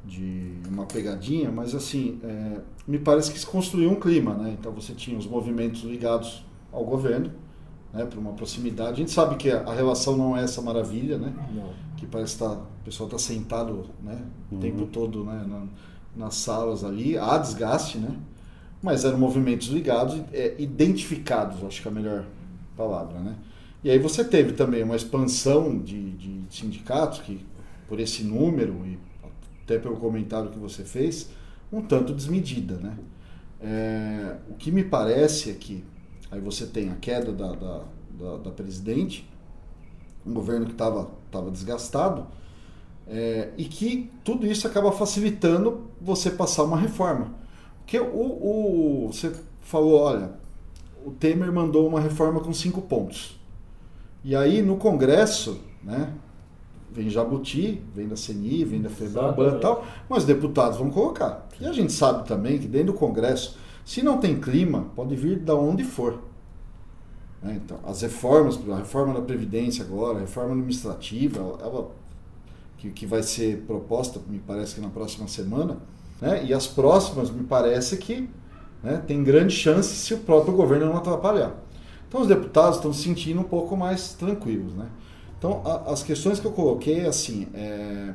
de 0.05 0.53
uma 0.67 0.85
pegadinha, 0.85 1.51
mas 1.51 1.75
assim, 1.75 2.19
é, 2.23 2.59
me 2.87 2.99
parece 2.99 3.31
que 3.31 3.39
se 3.39 3.45
construiu 3.45 3.89
um 3.89 3.99
clima, 3.99 4.33
né? 4.33 4.55
Então 4.59 4.71
você 4.71 4.93
tinha 4.93 5.17
os 5.17 5.27
movimentos 5.27 5.83
ligados 5.83 6.43
ao 6.71 6.83
governo, 6.83 7.31
né, 7.93 8.06
para 8.06 8.19
uma 8.19 8.34
proximidade. 8.34 8.93
A 8.93 8.95
gente 8.95 9.12
sabe 9.12 9.36
que 9.36 9.49
a, 9.49 9.73
relação 9.73 10.17
não 10.17 10.36
é 10.36 10.43
essa 10.43 10.62
maravilha, 10.62 11.17
né? 11.17 11.34
Não. 11.54 11.69
Que 11.97 12.06
parece 12.06 12.34
que 12.34 12.43
tá, 12.43 12.51
o 12.54 12.84
pessoal 12.86 13.08
está 13.08 13.19
sentado 13.19 13.89
né, 14.01 14.21
o 14.51 14.56
uhum. 14.56 14.62
tempo 14.62 14.86
todo 14.88 15.23
né, 15.23 15.45
na, 15.47 15.65
nas 16.15 16.36
salas 16.36 16.84
ali. 16.84 17.17
Há 17.17 17.38
desgaste, 17.38 17.97
né? 17.97 18.15
Mas 18.82 19.06
eram 19.06 19.17
movimentos 19.17 19.67
ligados, 19.67 20.19
é, 20.34 20.56
identificados, 20.58 21.63
acho 21.63 21.82
que 21.82 21.88
é 21.88 21.91
a 21.91 21.93
melhor 21.93 22.25
palavra, 22.75 23.19
né? 23.19 23.36
E 23.84 23.89
aí 23.89 23.99
você 23.99 24.23
teve 24.23 24.54
também 24.54 24.84
uma 24.84 24.95
expansão 24.95 25.77
de, 25.80 26.12
de 26.12 26.43
sindicatos 26.49 27.19
que, 27.19 27.45
por 27.88 27.99
esse 27.99 28.23
número 28.23 28.86
e 28.86 28.97
até 29.63 29.77
pelo 29.77 29.97
comentário 29.97 30.49
que 30.49 30.60
você 30.60 30.84
fez, 30.84 31.30
um 31.71 31.82
tanto 31.82 32.13
desmedida, 32.13 32.75
né? 32.75 32.97
É, 33.60 34.38
o 34.49 34.56
que 34.56 34.71
me 34.71 34.84
parece 34.84 35.51
é 35.51 35.54
que 35.54 35.84
Aí 36.31 36.39
você 36.39 36.65
tem 36.65 36.89
a 36.89 36.95
queda 36.95 37.33
da, 37.33 37.51
da, 37.53 37.81
da, 38.11 38.37
da 38.37 38.51
presidente, 38.51 39.29
um 40.25 40.33
governo 40.33 40.65
que 40.65 40.71
estava 40.71 41.09
tava 41.29 41.51
desgastado, 41.51 42.25
é, 43.07 43.49
e 43.57 43.65
que 43.65 44.09
tudo 44.23 44.47
isso 44.47 44.65
acaba 44.65 44.91
facilitando 44.91 45.81
você 45.99 46.31
passar 46.31 46.63
uma 46.63 46.77
reforma. 46.77 47.33
Porque 47.79 47.99
o, 47.99 48.05
o, 48.05 49.07
você 49.11 49.33
falou, 49.59 49.99
olha, 49.99 50.31
o 51.05 51.11
Temer 51.11 51.51
mandou 51.51 51.85
uma 51.87 51.99
reforma 51.99 52.39
com 52.39 52.53
cinco 52.53 52.81
pontos. 52.81 53.37
E 54.23 54.35
aí 54.35 54.61
no 54.61 54.77
Congresso, 54.77 55.59
né, 55.83 56.13
vem 56.91 57.09
Jabuti, 57.09 57.81
vem 57.93 58.07
da 58.07 58.15
CNI, 58.15 58.63
vem 58.63 58.81
da 58.81 58.89
FEBRABAN 58.89 59.57
e 59.57 59.59
tal, 59.59 59.85
mas 60.07 60.23
deputados 60.23 60.77
vão 60.77 60.89
colocar. 60.89 61.47
E 61.59 61.65
a 61.65 61.73
gente 61.73 61.91
sabe 61.91 62.27
também 62.27 62.59
que 62.59 62.67
dentro 62.67 62.93
do 62.93 62.99
Congresso 62.99 63.57
se 63.85 64.01
não 64.01 64.17
tem 64.17 64.39
clima, 64.39 64.87
pode 64.95 65.15
vir 65.15 65.39
de 65.39 65.51
onde 65.51 65.83
for. 65.83 66.19
Né? 67.41 67.59
Então, 67.63 67.79
as 67.83 68.01
reformas, 68.01 68.59
a 68.69 68.77
reforma 68.77 69.13
da 69.13 69.21
Previdência 69.21 69.83
agora, 69.83 70.17
a 70.17 70.21
reforma 70.21 70.51
administrativa, 70.51 71.39
ela, 71.61 71.91
que, 72.77 72.89
que 72.91 73.05
vai 73.05 73.23
ser 73.23 73.63
proposta, 73.65 74.19
me 74.27 74.39
parece 74.39 74.75
que 74.75 74.81
na 74.81 74.89
próxima 74.89 75.27
semana, 75.27 75.77
né? 76.21 76.45
e 76.45 76.53
as 76.53 76.67
próximas, 76.67 77.29
me 77.31 77.43
parece 77.43 77.97
que 77.97 78.29
né, 78.83 79.03
tem 79.05 79.23
grande 79.23 79.53
chance 79.53 79.89
se 79.95 80.13
o 80.13 80.19
próprio 80.19 80.55
governo 80.55 80.87
não 80.87 80.97
atrapalhar. 80.97 81.55
Então, 82.07 82.21
os 82.21 82.27
deputados 82.27 82.77
estão 82.77 82.93
se 82.93 83.03
sentindo 83.03 83.39
um 83.39 83.45
pouco 83.45 83.75
mais 83.75 84.13
tranquilos. 84.13 84.73
Né? 84.73 84.87
Então, 85.37 85.61
a, 85.65 85.91
as 85.91 86.03
questões 86.03 86.39
que 86.39 86.45
eu 86.45 86.51
coloquei, 86.51 87.05
assim, 87.05 87.47
é, 87.53 88.13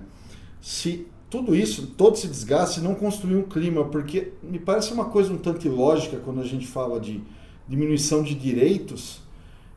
se 0.61 1.07
tudo 1.29 1.55
isso, 1.55 1.89
todo 1.89 2.15
esse 2.15 2.29
desgaste, 2.29 2.81
não 2.81 2.95
construir 2.95 3.37
um 3.37 3.43
clima, 3.43 3.85
porque 3.85 4.33
me 4.43 4.59
parece 4.59 4.93
uma 4.93 5.07
coisa 5.07 5.33
um 5.33 5.39
tanto 5.39 5.67
ilógica 5.67 6.19
quando 6.19 6.41
a 6.41 6.45
gente 6.45 6.67
fala 6.67 7.01
de 7.01 7.23
diminuição 7.69 8.23
de 8.23 8.35
direitos 8.35 9.21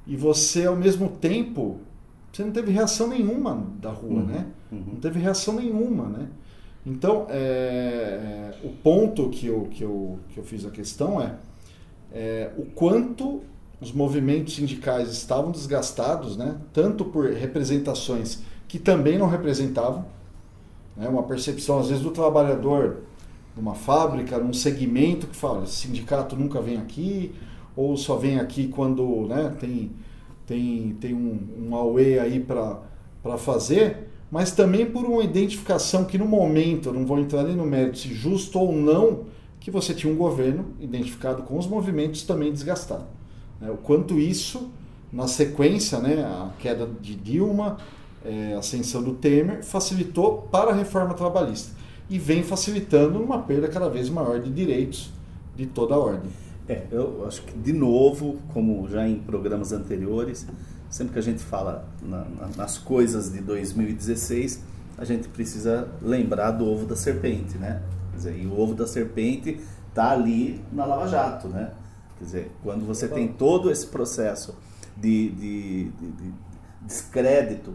e 0.05 0.15
você, 0.15 0.65
ao 0.65 0.75
mesmo 0.75 1.09
tempo, 1.09 1.79
você 2.31 2.43
não 2.43 2.51
teve 2.51 2.71
reação 2.71 3.07
nenhuma 3.07 3.65
da 3.79 3.89
rua, 3.91 4.21
uhum, 4.21 4.25
né? 4.25 4.47
Uhum. 4.71 4.83
Não 4.93 4.95
teve 4.95 5.19
reação 5.19 5.55
nenhuma, 5.55 6.05
né? 6.05 6.27
Então, 6.85 7.25
é, 7.29 8.53
o 8.63 8.69
ponto 8.69 9.29
que 9.29 9.47
eu, 9.47 9.67
que, 9.71 9.83
eu, 9.83 10.19
que 10.29 10.39
eu 10.39 10.43
fiz 10.43 10.65
a 10.65 10.71
questão 10.71 11.21
é, 11.21 11.35
é 12.11 12.51
o 12.57 12.65
quanto 12.65 13.41
os 13.81 13.91
movimentos 13.91 14.55
sindicais 14.55 15.09
estavam 15.11 15.51
desgastados, 15.51 16.35
né? 16.35 16.57
tanto 16.73 17.05
por 17.05 17.29
representações 17.29 18.39
que 18.67 18.77
também 18.77 19.17
não 19.17 19.27
representavam, 19.27 20.05
né? 20.99 21.07
uma 21.07 21.23
percepção, 21.23 21.79
às 21.79 21.87
vezes, 21.87 22.03
do 22.03 22.11
trabalhador 22.11 22.97
numa 23.55 23.73
fábrica, 23.73 24.37
num 24.37 24.53
segmento 24.53 25.27
que 25.27 25.35
fala, 25.35 25.63
esse 25.63 25.87
sindicato 25.87 26.35
nunca 26.35 26.61
vem 26.61 26.77
aqui, 26.77 27.33
ou 27.75 27.95
só 27.95 28.17
vem 28.17 28.37
aqui 28.39 28.67
quando 28.67 29.25
né, 29.27 29.55
tem, 29.59 29.91
tem, 30.45 30.97
tem 30.99 31.13
um, 31.13 31.69
um 31.69 31.75
AUE 31.75 32.19
aí 32.19 32.39
para 32.39 33.37
fazer, 33.37 34.09
mas 34.29 34.51
também 34.51 34.85
por 34.85 35.05
uma 35.05 35.23
identificação 35.23 36.03
que 36.03 36.17
no 36.17 36.25
momento, 36.25 36.91
não 36.91 37.05
vou 37.05 37.17
entrar 37.17 37.43
nem 37.43 37.55
no 37.55 37.65
mérito 37.65 37.99
se 37.99 38.13
justo 38.13 38.59
ou 38.59 38.73
não, 38.73 39.25
que 39.59 39.71
você 39.71 39.93
tinha 39.93 40.11
um 40.11 40.17
governo 40.17 40.73
identificado 40.79 41.43
com 41.43 41.57
os 41.57 41.67
movimentos 41.67 42.23
também 42.23 42.51
desgastado. 42.51 43.07
Né? 43.59 43.69
O 43.71 43.77
quanto 43.77 44.19
isso, 44.19 44.69
na 45.11 45.27
sequência, 45.27 45.99
né, 45.99 46.23
a 46.23 46.51
queda 46.59 46.87
de 47.01 47.15
Dilma, 47.15 47.77
é, 48.23 48.53
a 48.55 48.59
ascensão 48.59 49.01
do 49.01 49.13
Temer, 49.13 49.63
facilitou 49.63 50.43
para 50.51 50.71
a 50.71 50.73
reforma 50.73 51.13
trabalhista 51.13 51.73
e 52.09 52.17
vem 52.17 52.43
facilitando 52.43 53.21
uma 53.21 53.39
perda 53.39 53.67
cada 53.67 53.89
vez 53.89 54.09
maior 54.09 54.39
de 54.39 54.49
direitos 54.49 55.11
de 55.55 55.65
toda 55.65 55.95
a 55.95 55.97
ordem. 55.97 56.31
É, 56.67 56.83
eu 56.91 57.25
acho 57.27 57.41
que 57.43 57.57
de 57.57 57.73
novo, 57.73 58.39
como 58.53 58.87
já 58.87 59.07
em 59.07 59.19
programas 59.19 59.71
anteriores, 59.71 60.45
sempre 60.89 61.13
que 61.13 61.19
a 61.19 61.23
gente 61.23 61.41
fala 61.41 61.87
na, 62.01 62.25
na, 62.25 62.49
nas 62.55 62.77
coisas 62.77 63.31
de 63.31 63.41
2016, 63.41 64.63
a 64.97 65.05
gente 65.05 65.27
precisa 65.29 65.87
lembrar 66.01 66.51
do 66.51 66.65
ovo 66.65 66.85
da 66.85 66.95
serpente, 66.95 67.57
né? 67.57 67.81
Quer 68.11 68.17
dizer, 68.17 68.39
e 68.39 68.47
o 68.47 68.59
ovo 68.59 68.73
da 68.73 68.85
serpente 68.85 69.59
está 69.87 70.11
ali 70.11 70.61
na 70.71 70.85
Lava 70.85 71.07
Jato, 71.07 71.47
né? 71.47 71.71
Quer 72.17 72.25
dizer, 72.25 72.51
quando 72.63 72.85
você 72.85 73.07
tem 73.07 73.29
todo 73.29 73.71
esse 73.71 73.87
processo 73.87 74.55
de, 74.97 75.29
de, 75.29 75.83
de, 75.89 76.11
de 76.11 76.33
descrédito 76.81 77.73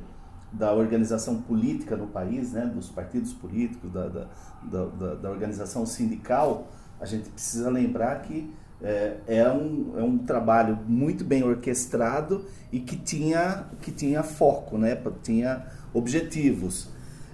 da 0.55 0.73
organização 0.73 1.43
política 1.43 1.97
no 1.97 2.07
país, 2.07 2.53
né, 2.53 2.67
dos 2.67 2.89
partidos 2.89 3.33
políticos, 3.33 3.93
da, 3.93 4.09
da, 4.09 4.27
da, 4.63 5.15
da 5.15 5.31
organização 5.31 5.85
sindical, 5.85 6.69
a 7.01 7.07
gente 7.07 7.29
precisa 7.29 7.69
lembrar 7.69 8.23
que 8.23 8.53
é, 8.83 9.17
é, 9.27 9.51
um, 9.51 9.95
é 9.97 10.03
um 10.03 10.19
trabalho 10.19 10.79
muito 10.87 11.25
bem 11.25 11.43
orquestrado 11.43 12.45
e 12.73 12.81
que 12.81 12.97
tinha, 12.97 13.67
que 13.81 13.91
tinha 13.91 14.23
foco, 14.23 14.79
né, 14.79 15.01
tinha 15.23 15.67
objetivos. 15.93 16.89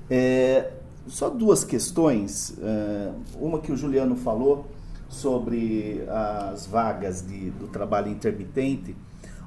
É, 0.08 0.72
só 1.06 1.28
duas 1.28 1.64
questões. 1.64 2.54
É, 2.62 3.12
uma 3.38 3.60
que 3.60 3.72
o 3.72 3.76
Juliano 3.76 4.16
falou 4.16 4.68
sobre 5.08 6.04
as 6.08 6.66
vagas 6.66 7.26
de, 7.26 7.50
do 7.50 7.68
trabalho 7.68 8.08
intermitente. 8.08 8.96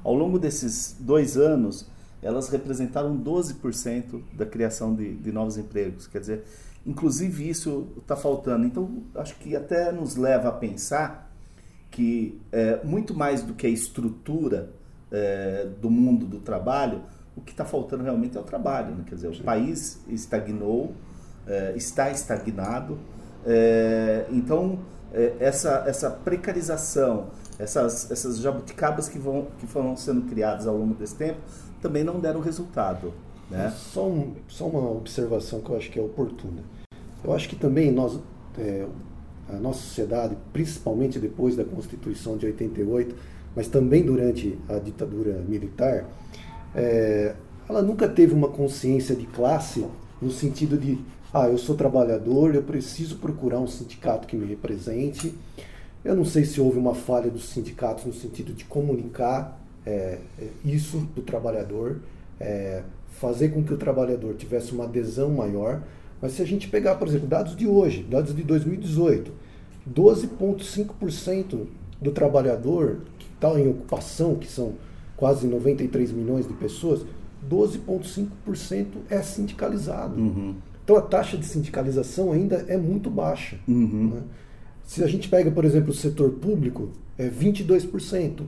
Ao 0.02 0.14
longo 0.14 0.38
desses 0.38 0.94
dois 1.00 1.36
anos, 1.36 1.88
elas 2.24 2.48
representaram 2.48 3.16
12% 3.16 4.22
da 4.32 4.46
criação 4.46 4.94
de, 4.94 5.14
de 5.14 5.30
novos 5.30 5.58
empregos. 5.58 6.06
Quer 6.06 6.20
dizer, 6.20 6.44
inclusive 6.86 7.48
isso 7.48 7.88
está 7.98 8.16
faltando. 8.16 8.64
Então, 8.64 9.02
acho 9.14 9.36
que 9.36 9.54
até 9.54 9.92
nos 9.92 10.16
leva 10.16 10.48
a 10.48 10.52
pensar 10.52 11.30
que 11.90 12.40
é, 12.50 12.80
muito 12.82 13.14
mais 13.14 13.42
do 13.42 13.52
que 13.52 13.66
a 13.66 13.70
estrutura 13.70 14.70
é, 15.12 15.68
do 15.80 15.90
mundo 15.90 16.26
do 16.26 16.40
trabalho, 16.40 17.02
o 17.36 17.42
que 17.42 17.52
está 17.52 17.64
faltando 17.64 18.02
realmente 18.02 18.36
é 18.36 18.40
o 18.40 18.44
trabalho. 18.44 18.94
Né? 18.94 19.04
Quer 19.06 19.16
dizer, 19.16 19.28
o 19.28 19.42
país 19.44 20.00
estagnou, 20.08 20.94
é, 21.46 21.74
está 21.76 22.10
estagnado. 22.10 22.98
É, 23.44 24.24
então, 24.30 24.78
é, 25.12 25.34
essa, 25.38 25.84
essa 25.86 26.10
precarização, 26.10 27.28
essas, 27.58 28.10
essas 28.10 28.38
jabuticabas 28.38 29.08
que, 29.08 29.18
vão, 29.18 29.48
que 29.58 29.66
foram 29.66 29.96
sendo 29.96 30.22
criadas 30.22 30.66
ao 30.66 30.76
longo 30.76 30.94
desse 30.94 31.14
tempo, 31.14 31.38
também 31.84 32.02
não 32.02 32.18
deram 32.18 32.40
resultado. 32.40 33.12
Né? 33.50 33.70
Só, 33.76 34.08
um, 34.08 34.32
só 34.48 34.66
uma 34.66 34.90
observação 34.90 35.60
que 35.60 35.68
eu 35.68 35.76
acho 35.76 35.90
que 35.90 35.98
é 35.98 36.02
oportuna. 36.02 36.62
Eu 37.22 37.34
acho 37.34 37.46
que 37.46 37.56
também 37.56 37.92
nós, 37.92 38.18
é, 38.58 38.86
a 39.50 39.56
nossa 39.56 39.80
sociedade, 39.80 40.34
principalmente 40.50 41.18
depois 41.18 41.56
da 41.56 41.64
Constituição 41.64 42.38
de 42.38 42.46
88, 42.46 43.14
mas 43.54 43.68
também 43.68 44.02
durante 44.02 44.58
a 44.66 44.78
ditadura 44.78 45.44
militar, 45.46 46.08
é, 46.74 47.34
ela 47.68 47.82
nunca 47.82 48.08
teve 48.08 48.32
uma 48.32 48.48
consciência 48.48 49.14
de 49.14 49.26
classe 49.26 49.86
no 50.22 50.30
sentido 50.30 50.78
de, 50.78 50.98
ah, 51.34 51.48
eu 51.48 51.58
sou 51.58 51.76
trabalhador, 51.76 52.54
eu 52.54 52.62
preciso 52.62 53.16
procurar 53.16 53.60
um 53.60 53.66
sindicato 53.66 54.26
que 54.26 54.36
me 54.36 54.46
represente. 54.46 55.34
Eu 56.02 56.16
não 56.16 56.24
sei 56.24 56.46
se 56.46 56.62
houve 56.62 56.78
uma 56.78 56.94
falha 56.94 57.30
dos 57.30 57.50
sindicatos 57.50 58.06
no 58.06 58.14
sentido 58.14 58.54
de 58.54 58.64
comunicar 58.64 59.63
é, 59.86 60.18
é, 60.38 60.48
isso 60.64 60.98
do 61.14 61.22
trabalhador, 61.22 62.00
é, 62.40 62.82
fazer 63.08 63.50
com 63.50 63.62
que 63.62 63.72
o 63.72 63.76
trabalhador 63.76 64.34
tivesse 64.34 64.72
uma 64.72 64.84
adesão 64.84 65.30
maior. 65.30 65.82
Mas 66.20 66.32
se 66.32 66.42
a 66.42 66.46
gente 66.46 66.68
pegar, 66.68 66.96
por 66.96 67.06
exemplo, 67.08 67.26
dados 67.26 67.56
de 67.56 67.66
hoje, 67.66 68.02
dados 68.02 68.34
de 68.34 68.42
2018, 68.42 69.30
12,5% 69.92 71.66
do 72.00 72.10
trabalhador 72.10 73.00
que 73.18 73.26
está 73.34 73.58
em 73.58 73.68
ocupação, 73.68 74.36
que 74.36 74.46
são 74.46 74.74
quase 75.16 75.46
93 75.46 76.12
milhões 76.12 76.46
de 76.46 76.54
pessoas, 76.54 77.04
12,5% 77.48 78.86
é 79.10 79.22
sindicalizado. 79.22 80.20
Uhum. 80.20 80.54
Então 80.82 80.96
a 80.96 81.02
taxa 81.02 81.36
de 81.36 81.44
sindicalização 81.46 82.32
ainda 82.32 82.64
é 82.68 82.76
muito 82.76 83.10
baixa. 83.10 83.58
Uhum. 83.66 84.12
Né? 84.14 84.22
Se 84.82 85.02
a 85.02 85.06
gente 85.06 85.28
pega, 85.28 85.50
por 85.50 85.64
exemplo, 85.64 85.90
o 85.90 85.94
setor 85.94 86.30
público, 86.32 86.90
é 87.16 87.28
22%. 87.28 88.42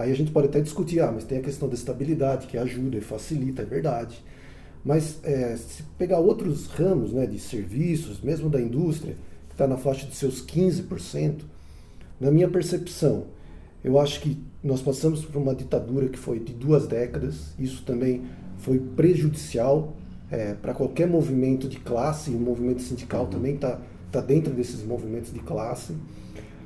Aí 0.00 0.10
a 0.10 0.14
gente 0.14 0.30
pode 0.30 0.48
até 0.48 0.60
discutir, 0.60 1.00
ah, 1.00 1.12
mas 1.12 1.24
tem 1.24 1.38
a 1.38 1.42
questão 1.42 1.68
da 1.68 1.74
estabilidade 1.74 2.46
que 2.46 2.56
ajuda 2.56 2.96
e 2.96 3.02
facilita, 3.02 3.60
é 3.60 3.66
verdade. 3.66 4.24
Mas 4.82 5.18
é, 5.22 5.54
se 5.56 5.82
pegar 5.98 6.18
outros 6.20 6.68
ramos 6.68 7.12
né, 7.12 7.26
de 7.26 7.38
serviços, 7.38 8.18
mesmo 8.22 8.48
da 8.48 8.58
indústria, 8.58 9.14
que 9.48 9.54
está 9.54 9.66
na 9.66 9.76
faixa 9.76 10.06
de 10.06 10.16
seus 10.16 10.42
15%, 10.42 11.42
na 12.18 12.30
minha 12.30 12.48
percepção, 12.48 13.26
eu 13.84 14.00
acho 14.00 14.22
que 14.22 14.42
nós 14.64 14.80
passamos 14.80 15.22
por 15.22 15.36
uma 15.36 15.54
ditadura 15.54 16.08
que 16.08 16.18
foi 16.18 16.38
de 16.38 16.54
duas 16.54 16.86
décadas, 16.86 17.52
isso 17.58 17.82
também 17.84 18.22
foi 18.56 18.78
prejudicial 18.78 19.94
é, 20.30 20.54
para 20.54 20.72
qualquer 20.72 21.08
movimento 21.08 21.68
de 21.68 21.78
classe, 21.78 22.30
e 22.30 22.34
o 22.34 22.40
movimento 22.40 22.80
sindical 22.80 23.24
uhum. 23.24 23.30
também 23.30 23.54
está 23.56 23.78
tá 24.10 24.22
dentro 24.22 24.54
desses 24.54 24.82
movimentos 24.82 25.30
de 25.30 25.40
classe. 25.40 25.94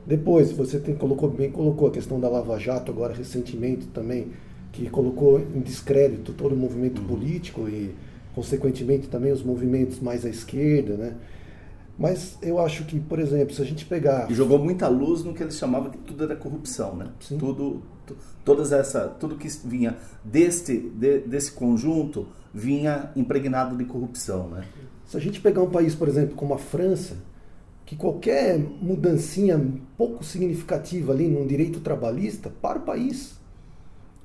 Depois, 0.06 0.52
você 0.52 0.78
tem, 0.78 0.94
colocou 0.94 1.30
bem, 1.30 1.50
colocou 1.50 1.88
a 1.88 1.90
questão 1.90 2.20
da 2.20 2.28
Lava 2.28 2.58
Jato 2.58 2.92
agora 2.92 3.14
recentemente 3.14 3.86
também, 3.86 4.28
que 4.72 4.90
colocou 4.90 5.40
em 5.40 5.60
descrédito 5.60 6.32
todo 6.32 6.52
o 6.52 6.56
movimento 6.56 7.00
uhum. 7.00 7.08
político 7.08 7.68
e, 7.68 7.94
consequentemente, 8.34 9.08
também 9.08 9.32
os 9.32 9.42
movimentos 9.42 10.00
mais 10.00 10.24
à 10.24 10.28
esquerda, 10.28 10.96
né? 10.96 11.14
Mas 11.96 12.36
eu 12.42 12.58
acho 12.58 12.84
que, 12.84 12.98
por 12.98 13.20
exemplo, 13.20 13.54
se 13.54 13.62
a 13.62 13.64
gente 13.64 13.84
pegar... 13.86 14.28
E 14.30 14.34
jogou 14.34 14.58
muita 14.58 14.88
luz 14.88 15.22
no 15.22 15.32
que 15.32 15.42
eles 15.42 15.56
chamavam 15.56 15.90
que 15.90 15.98
tudo 15.98 16.24
era 16.24 16.34
corrupção, 16.34 16.96
né? 16.96 17.08
Sim. 17.20 17.38
Tudo, 17.38 17.82
todas 18.44 18.72
essa, 18.72 19.06
tudo 19.08 19.36
que 19.36 19.48
vinha 19.64 19.96
deste, 20.24 20.76
de, 20.76 21.20
desse 21.20 21.52
conjunto 21.52 22.26
vinha 22.52 23.10
impregnado 23.14 23.76
de 23.76 23.84
corrupção, 23.84 24.48
né? 24.48 24.64
Se 25.06 25.16
a 25.16 25.20
gente 25.20 25.40
pegar 25.40 25.62
um 25.62 25.70
país, 25.70 25.94
por 25.94 26.08
exemplo, 26.08 26.34
como 26.34 26.52
a 26.54 26.58
França, 26.58 27.16
que 27.94 27.96
qualquer 27.96 28.58
mudancinha 28.58 29.72
pouco 29.96 30.24
significativa 30.24 31.12
ali 31.12 31.28
num 31.28 31.46
direito 31.46 31.80
trabalhista 31.80 32.50
para 32.50 32.78
o 32.78 32.82
país. 32.82 33.38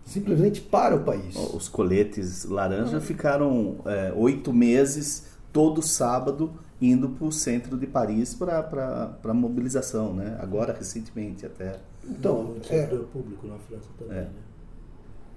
Simplesmente 0.04 0.60
para 0.60 0.96
o 0.96 1.04
país. 1.04 1.36
Os 1.36 1.68
coletes 1.68 2.46
laranja 2.46 2.98
ah. 2.98 3.02
ficaram 3.02 3.78
é, 3.86 4.12
oito 4.16 4.52
meses, 4.52 5.26
todo 5.54 5.84
sábado, 5.84 6.52
indo 6.82 7.10
para 7.10 7.28
o 7.28 7.32
centro 7.32 7.78
de 7.78 7.86
Paris 7.86 8.34
para 8.34 9.34
mobilização, 9.34 10.14
né? 10.14 10.36
Agora, 10.42 10.74
recentemente 10.74 11.46
até. 11.46 11.76
Então, 12.10 12.56
no 12.56 12.76
é, 12.76 12.88
público 13.14 13.46
na 13.46 13.60
França 13.60 13.88
também, 14.00 14.18
é. 14.18 14.22
né? 14.22 14.30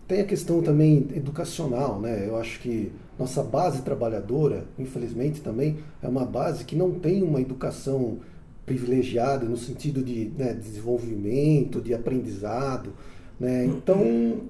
Tem 0.08 0.20
a 0.20 0.24
questão 0.24 0.62
também 0.62 1.08
educacional, 1.14 2.00
né? 2.00 2.26
Eu 2.26 2.36
acho 2.36 2.58
que 2.60 2.92
nossa 3.22 3.42
base 3.42 3.82
trabalhadora, 3.82 4.64
infelizmente 4.76 5.40
também, 5.40 5.78
é 6.02 6.08
uma 6.08 6.24
base 6.24 6.64
que 6.64 6.74
não 6.74 6.90
tem 6.90 7.22
uma 7.22 7.40
educação 7.40 8.18
privilegiada 8.66 9.46
no 9.46 9.56
sentido 9.56 10.02
de 10.02 10.32
né, 10.36 10.52
desenvolvimento, 10.52 11.80
de 11.80 11.94
aprendizado. 11.94 12.92
Né? 13.38 13.64
Então, 13.66 14.40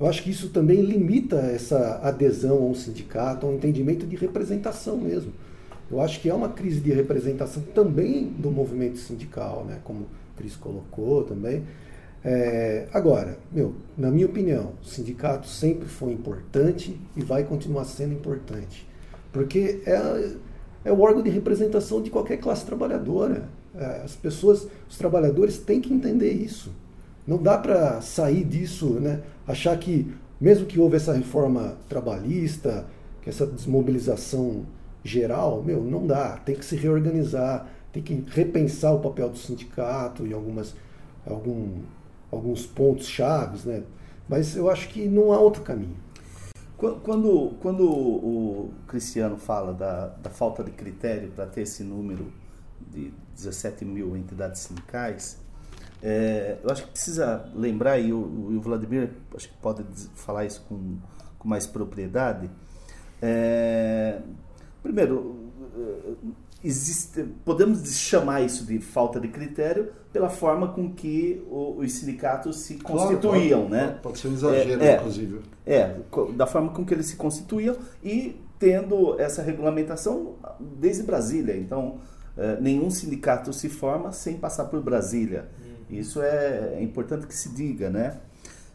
eu 0.00 0.06
acho 0.06 0.22
que 0.22 0.30
isso 0.30 0.48
também 0.48 0.80
limita 0.80 1.36
essa 1.36 2.00
adesão 2.02 2.56
a 2.56 2.66
um 2.66 2.74
sindicato, 2.74 3.46
a 3.46 3.50
um 3.50 3.54
entendimento 3.54 4.06
de 4.06 4.16
representação 4.16 4.96
mesmo. 4.96 5.32
Eu 5.90 6.00
acho 6.00 6.18
que 6.20 6.30
é 6.30 6.34
uma 6.34 6.48
crise 6.48 6.80
de 6.80 6.90
representação 6.90 7.62
também 7.74 8.24
do 8.38 8.50
movimento 8.50 8.98
sindical, 8.98 9.66
né? 9.66 9.78
como 9.84 10.00
o 10.00 10.06
Cris 10.38 10.56
colocou 10.56 11.22
também. 11.24 11.64
É, 12.24 12.86
agora, 12.92 13.36
meu, 13.50 13.74
na 13.98 14.10
minha 14.10 14.26
opinião, 14.26 14.74
o 14.80 14.84
sindicato 14.84 15.48
sempre 15.48 15.88
foi 15.88 16.12
importante 16.12 17.00
e 17.16 17.22
vai 17.22 17.42
continuar 17.42 17.84
sendo 17.84 18.14
importante, 18.14 18.88
porque 19.32 19.82
é, 19.84 20.30
é 20.84 20.92
o 20.92 21.00
órgão 21.00 21.22
de 21.22 21.30
representação 21.30 22.00
de 22.00 22.10
qualquer 22.10 22.36
classe 22.36 22.64
trabalhadora. 22.64 23.48
É, 23.74 24.02
as 24.04 24.14
pessoas, 24.14 24.68
os 24.88 24.96
trabalhadores 24.96 25.58
têm 25.58 25.80
que 25.80 25.92
entender 25.92 26.32
isso. 26.32 26.72
Não 27.26 27.42
dá 27.42 27.58
para 27.58 28.00
sair 28.00 28.44
disso, 28.44 29.00
né? 29.00 29.22
achar 29.46 29.76
que, 29.78 30.12
mesmo 30.40 30.66
que 30.66 30.78
houve 30.78 30.96
essa 30.96 31.12
reforma 31.12 31.76
trabalhista, 31.88 32.86
que 33.20 33.30
essa 33.30 33.46
desmobilização 33.46 34.66
geral, 35.04 35.62
meu, 35.62 35.82
não 35.82 36.06
dá. 36.06 36.36
Tem 36.36 36.54
que 36.54 36.64
se 36.64 36.76
reorganizar, 36.76 37.68
tem 37.92 38.02
que 38.02 38.24
repensar 38.28 38.92
o 38.92 39.00
papel 39.00 39.28
do 39.28 39.38
sindicato 39.38 40.26
em 40.26 40.32
algumas 40.32 40.74
algum 41.24 41.82
alguns 42.32 42.66
pontos 42.66 43.06
chaves, 43.06 43.64
né? 43.64 43.84
Mas 44.28 44.56
eu 44.56 44.70
acho 44.70 44.88
que 44.88 45.06
não 45.06 45.32
há 45.32 45.38
outro 45.38 45.62
caminho. 45.62 45.96
Quando, 46.76 47.54
quando 47.60 47.88
o 47.88 48.72
Cristiano 48.88 49.36
fala 49.36 49.72
da, 49.72 50.08
da 50.08 50.30
falta 50.30 50.64
de 50.64 50.72
critério 50.72 51.30
para 51.30 51.46
ter 51.46 51.60
esse 51.60 51.84
número 51.84 52.32
de 52.90 53.12
17 53.36 53.84
mil 53.84 54.16
entidades 54.16 54.62
sindicais, 54.62 55.38
é, 56.02 56.58
eu 56.60 56.70
acho 56.70 56.82
que 56.84 56.90
precisa 56.90 57.48
lembrar, 57.54 58.00
e 58.00 58.12
o, 58.12 58.18
o 58.18 58.60
Vladimir 58.60 59.10
acho 59.36 59.48
que 59.48 59.54
pode 59.58 59.84
falar 60.16 60.44
isso 60.44 60.64
com, 60.68 60.98
com 61.38 61.48
mais 61.48 61.68
propriedade. 61.68 62.50
É, 63.20 64.20
primeiro, 64.82 65.52
existe, 66.62 67.24
podemos 67.44 67.96
chamar 67.96 68.42
isso 68.42 68.64
de 68.64 68.78
falta 68.78 69.18
de 69.18 69.28
critério 69.28 69.92
pela 70.12 70.28
forma 70.28 70.68
com 70.68 70.92
que 70.92 71.42
o, 71.50 71.78
os 71.78 71.92
sindicatos 71.92 72.60
se 72.60 72.74
constituíam, 72.74 73.68
claro, 73.68 73.86
né? 73.86 73.98
Pode 74.02 74.18
ser 74.18 74.28
um 74.28 74.34
exagero, 74.34 74.82
é, 74.82 74.96
inclusive. 74.96 75.40
É, 75.66 75.96
da 76.34 76.46
forma 76.46 76.70
com 76.70 76.84
que 76.84 76.94
eles 76.94 77.06
se 77.06 77.16
constituíam 77.16 77.76
e 78.02 78.36
tendo 78.58 79.18
essa 79.20 79.42
regulamentação 79.42 80.36
desde 80.60 81.02
Brasília. 81.02 81.56
Então, 81.56 81.98
é, 82.36 82.60
nenhum 82.60 82.90
sindicato 82.90 83.52
se 83.52 83.68
forma 83.68 84.12
sem 84.12 84.36
passar 84.36 84.66
por 84.66 84.80
Brasília. 84.80 85.48
Uhum. 85.90 85.98
Isso 85.98 86.22
é, 86.22 86.74
é, 86.76 86.82
importante 86.82 87.26
que 87.26 87.34
se 87.34 87.48
diga, 87.48 87.90
né? 87.90 88.18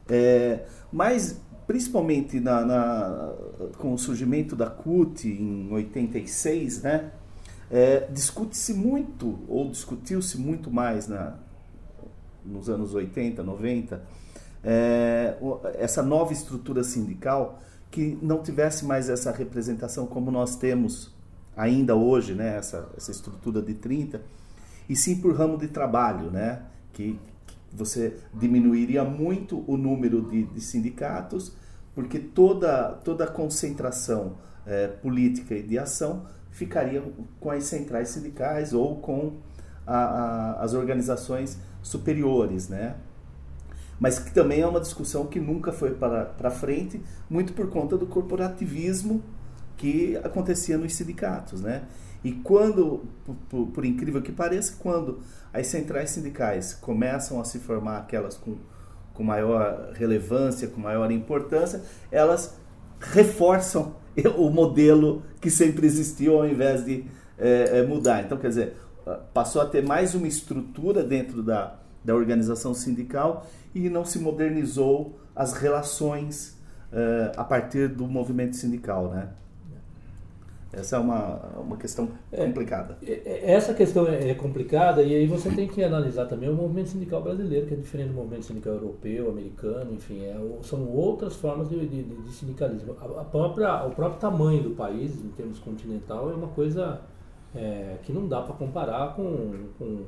É, 0.09 0.65
mas, 0.91 1.39
principalmente 1.65 2.39
na, 2.39 2.65
na, 2.65 3.33
com 3.77 3.93
o 3.93 3.97
surgimento 3.97 4.55
da 4.55 4.69
CUT 4.69 5.27
em 5.27 5.71
86, 5.71 6.81
né? 6.81 7.11
É, 7.69 8.07
discute-se 8.11 8.73
muito, 8.73 9.39
ou 9.47 9.69
discutiu-se 9.69 10.37
muito 10.37 10.71
mais 10.71 11.07
na, 11.07 11.35
nos 12.45 12.69
anos 12.69 12.93
80, 12.93 13.43
90, 13.43 14.01
é, 14.63 15.37
essa 15.75 16.01
nova 16.01 16.31
estrutura 16.33 16.83
sindical 16.83 17.59
que 17.91 18.17
não 18.21 18.41
tivesse 18.41 18.85
mais 18.85 19.09
essa 19.09 19.31
representação 19.31 20.07
como 20.07 20.31
nós 20.31 20.55
temos 20.55 21.13
ainda 21.55 21.95
hoje, 21.95 22.33
né, 22.33 22.57
essa, 22.57 22.89
essa 22.95 23.11
estrutura 23.11 23.61
de 23.61 23.73
30, 23.73 24.21
e 24.87 24.95
sim 24.95 25.19
por 25.19 25.35
ramo 25.35 25.57
de 25.57 25.67
trabalho, 25.67 26.29
né, 26.29 26.61
que, 26.93 27.19
que 27.45 27.55
você 27.73 28.17
diminuiria 28.33 29.03
muito 29.03 29.63
o 29.67 29.75
número 29.75 30.21
de, 30.21 30.43
de 30.43 30.61
sindicatos, 30.61 31.53
porque 31.95 32.19
toda, 32.19 32.93
toda 33.03 33.23
a 33.23 33.27
concentração 33.27 34.37
é, 34.65 34.87
política 34.87 35.55
e 35.55 35.63
de 35.63 35.79
ação 35.79 36.27
ficaria 36.57 37.03
com 37.39 37.51
as 37.51 37.65
centrais 37.65 38.09
sindicais 38.09 38.73
ou 38.73 38.95
com 38.95 39.33
a, 39.85 39.95
a, 39.95 40.63
as 40.63 40.73
organizações 40.73 41.59
superiores, 41.83 42.67
né? 42.67 42.95
Mas 43.99 44.17
que 44.17 44.31
também 44.33 44.61
é 44.61 44.67
uma 44.67 44.79
discussão 44.79 45.27
que 45.27 45.39
nunca 45.39 45.71
foi 45.71 45.91
para 45.91 46.49
frente, 46.49 46.99
muito 47.29 47.53
por 47.53 47.69
conta 47.69 47.95
do 47.95 48.07
corporativismo 48.07 49.23
que 49.75 50.17
acontecia 50.23 50.77
nos 50.79 50.95
sindicatos, 50.95 51.61
né? 51.61 51.83
E 52.23 52.31
quando, 52.31 53.03
por, 53.47 53.67
por, 53.67 53.85
incrível 53.85 54.21
que 54.23 54.31
pareça, 54.31 54.75
quando 54.79 55.19
as 55.53 55.67
centrais 55.67 56.09
sindicais 56.09 56.73
começam 56.73 57.39
a 57.39 57.45
se 57.45 57.59
formar 57.59 57.99
aquelas 57.99 58.35
com, 58.35 58.57
com 59.13 59.23
maior 59.23 59.91
relevância, 59.93 60.67
com 60.67 60.81
maior 60.81 61.11
importância, 61.11 61.83
elas 62.11 62.55
reforçam 62.99 63.95
o 64.37 64.49
modelo 64.49 65.23
que 65.39 65.49
sempre 65.49 65.85
existiu 65.85 66.37
ao 66.37 66.47
invés 66.47 66.83
de 66.83 67.05
é, 67.37 67.83
mudar. 67.83 68.23
Então, 68.23 68.37
quer 68.37 68.49
dizer, 68.49 68.75
passou 69.33 69.61
a 69.61 69.65
ter 69.65 69.83
mais 69.83 70.15
uma 70.15 70.27
estrutura 70.27 71.03
dentro 71.03 71.43
da, 71.43 71.75
da 72.03 72.15
organização 72.15 72.73
sindical 72.73 73.45
e 73.73 73.89
não 73.89 74.03
se 74.03 74.19
modernizou 74.19 75.19
as 75.35 75.53
relações 75.53 76.57
é, 76.91 77.31
a 77.35 77.43
partir 77.43 77.89
do 77.89 78.07
movimento 78.07 78.55
sindical, 78.55 79.09
né? 79.09 79.29
Essa 80.73 80.97
é 80.97 80.99
uma, 80.99 81.35
uma 81.57 81.77
questão 81.77 82.09
é, 82.31 82.45
complicada. 82.45 82.97
É, 83.01 83.53
essa 83.53 83.73
questão 83.73 84.07
é, 84.07 84.29
é, 84.29 84.33
complicada 84.33 85.01
e 85.01 85.15
aí 85.15 85.25
você 85.25 85.49
tem 85.49 85.67
que 85.67 85.83
analisar 85.83 86.25
também 86.25 86.49
o 86.49 86.53
movimento 86.53 86.89
sindical 86.89 87.21
brasileiro, 87.21 87.67
que 87.67 87.73
é 87.73 87.77
diferente 87.77 88.09
do 88.09 88.15
movimento 88.15 88.45
sindical 88.45 88.73
europeu, 88.73 89.29
americano, 89.29 89.93
enfim, 89.93 90.25
é, 90.25 90.35
são 90.63 90.87
outras 90.89 91.35
formas 91.35 91.69
de, 91.69 91.87
de, 91.87 92.03
de 92.03 92.31
sindicalismo. 92.31 92.95
A, 92.99 93.21
a, 93.21 93.25
própria, 93.25 93.85
o 93.85 93.91
próprio 93.91 94.19
tamanho 94.19 94.61
do 94.61 94.71
país, 94.71 95.15
em 95.23 95.29
termos 95.29 95.59
continental, 95.59 96.29
é 96.29 96.33
uma 96.33 96.49
coisa 96.49 97.01
é, 97.55 97.97
que 98.03 98.11
não 98.11 98.27
dá 98.27 98.41
para 98.41 98.53
comparar 98.55 99.15
com, 99.15 99.69
com, 99.79 100.05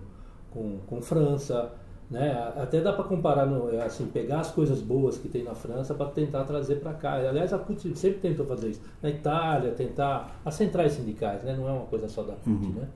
com, 0.51 0.77
com 0.85 1.01
França, 1.01 1.71
né? 2.09 2.51
Até 2.57 2.81
dá 2.81 2.91
para 2.91 3.03
comparar, 3.03 3.45
no, 3.45 3.67
assim, 3.81 4.07
pegar 4.07 4.39
as 4.39 4.51
coisas 4.51 4.81
boas 4.81 5.17
que 5.17 5.29
tem 5.29 5.43
na 5.43 5.53
França 5.53 5.93
para 5.93 6.07
tentar 6.07 6.43
trazer 6.43 6.77
para 6.77 6.93
cá. 6.93 7.13
Aliás, 7.13 7.53
a 7.53 7.59
CUT 7.59 7.95
sempre 7.95 8.19
tentou 8.19 8.45
fazer 8.45 8.69
isso. 8.69 8.81
Na 9.01 9.09
Itália, 9.09 9.71
tentar. 9.71 10.39
As 10.43 10.55
centrais 10.55 10.93
sindicais, 10.93 11.43
né? 11.43 11.55
não 11.55 11.67
é 11.67 11.71
uma 11.71 11.85
coisa 11.85 12.07
só 12.07 12.23
da 12.23 12.33
CUT, 12.33 12.49
uhum. 12.49 12.71
né? 12.71 12.87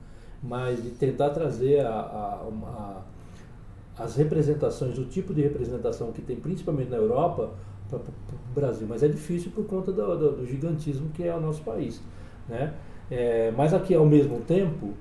mas 0.42 0.82
de 0.82 0.90
tentar 0.90 1.30
trazer 1.30 1.86
a, 1.86 1.94
a, 1.94 2.42
uma, 2.46 3.02
as 3.98 4.16
representações, 4.16 4.98
o 4.98 5.04
tipo 5.04 5.32
de 5.32 5.40
representação 5.40 6.12
que 6.12 6.20
tem 6.20 6.36
principalmente 6.36 6.90
na 6.90 6.96
Europa 6.96 7.50
para 7.88 7.98
o 7.98 8.54
Brasil. 8.54 8.86
Mas 8.88 9.02
é 9.02 9.08
difícil 9.08 9.50
por 9.52 9.64
conta 9.66 9.90
do, 9.90 10.18
do, 10.18 10.32
do, 10.36 10.46
gigantismo 10.46 11.08
que 11.10 11.22
é 11.22 11.34
o 11.34 11.40
nosso 11.40 11.62
país. 11.62 12.02
Né? 12.48 12.74
É, 13.10 13.52
mas 13.56 13.72
aqui, 13.72 13.94
ao 13.94 14.04
mesmo 14.04 14.40
tempo, 14.40 14.92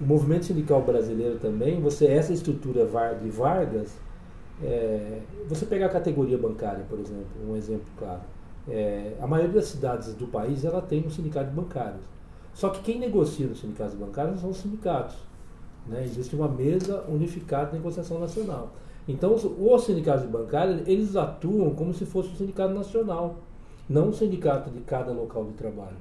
o 0.00 0.04
movimento 0.04 0.46
sindical 0.46 0.80
brasileiro 0.82 1.38
também, 1.38 1.80
você 1.80 2.06
essa 2.06 2.32
estrutura 2.32 2.86
de 3.22 3.28
Vargas, 3.28 3.92
é, 4.62 5.20
você 5.48 5.66
pegar 5.66 5.86
a 5.86 5.90
categoria 5.90 6.38
bancária, 6.38 6.84
por 6.88 6.98
exemplo, 6.98 7.26
um 7.48 7.56
exemplo 7.56 7.86
claro. 7.98 8.20
É, 8.68 9.14
a 9.20 9.26
maioria 9.26 9.54
das 9.54 9.66
cidades 9.66 10.14
do 10.14 10.26
país 10.26 10.64
ela 10.64 10.80
tem 10.80 11.04
um 11.06 11.10
sindicato 11.10 11.50
bancário. 11.50 12.00
Só 12.54 12.70
que 12.70 12.82
quem 12.82 12.98
negocia 12.98 13.46
nos 13.46 13.60
sindicatos 13.60 13.94
bancários 13.94 14.40
são 14.40 14.50
os 14.50 14.58
sindicatos. 14.58 15.16
Né? 15.86 16.04
Existe 16.04 16.34
uma 16.34 16.48
mesa 16.48 17.04
unificada 17.08 17.70
de 17.70 17.76
negociação 17.76 18.18
nacional. 18.18 18.72
Então, 19.08 19.34
os, 19.34 19.44
os 19.44 19.84
sindicatos 19.84 20.26
bancários, 20.26 20.86
eles 20.86 21.16
atuam 21.16 21.74
como 21.74 21.92
se 21.94 22.04
fosse 22.04 22.30
um 22.30 22.36
sindicato 22.36 22.74
nacional, 22.74 23.38
não 23.88 24.08
um 24.08 24.12
sindicato 24.12 24.70
de 24.70 24.80
cada 24.80 25.12
local 25.12 25.44
de 25.44 25.52
trabalho. 25.52 25.96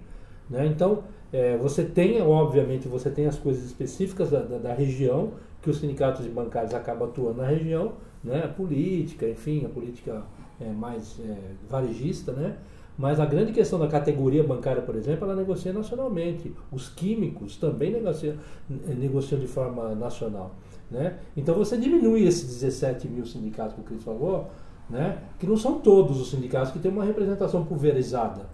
Né? 0.50 0.66
Então, 0.66 1.04
é, 1.32 1.58
você 1.58 1.84
tem, 1.84 2.22
obviamente, 2.22 2.88
você 2.88 3.10
tem 3.10 3.28
as 3.28 3.38
coisas 3.38 3.64
específicas 3.66 4.32
da, 4.32 4.40
da, 4.40 4.58
da, 4.58 4.74
região, 4.74 5.34
que 5.62 5.70
os 5.70 5.78
sindicatos 5.78 6.26
bancários 6.28 6.74
acabam 6.74 7.10
atuando 7.10 7.42
na 7.42 7.48
região, 7.48 7.94
né? 8.24 8.44
a 8.44 8.48
política, 8.48 9.28
enfim, 9.28 9.66
a 9.66 9.70
política 9.70 10.24
é, 10.60 10.70
mais 10.72 11.20
é, 11.20 11.38
varejista, 11.70 12.32
né? 12.32 12.58
Mas 13.00 13.18
a 13.18 13.26
grande 13.26 13.54
questão 13.54 13.80
da 13.80 13.88
categoria 13.88 14.44
bancária, 14.44 14.82
por 14.82 14.94
exemplo, 14.94 15.24
ela 15.24 15.34
negocia 15.34 15.72
nacionalmente. 15.72 16.54
Os 16.70 16.90
químicos 16.90 17.56
também 17.56 17.94
negociam, 17.94 18.36
negociam 18.70 19.40
de 19.40 19.48
forma 19.48 19.96
nacional. 19.96 20.54
Né? 20.92 21.18
Então 21.38 21.56
você 21.56 21.78
diminui 21.78 22.26
esses 22.26 22.60
17 22.60 23.08
mil 23.08 23.26
sindicatos 23.26 23.76
que 23.76 23.80
o 23.80 23.84
Cris 23.86 24.04
falou, 24.04 24.50
né? 24.90 25.20
que 25.40 25.48
não 25.48 25.56
são 25.56 25.80
todos 25.80 26.20
os 26.20 26.30
sindicatos 26.30 26.74
que 26.74 26.80
têm 26.80 26.92
uma 26.92 27.06
representação 27.06 27.64
pulverizada. 27.64 28.50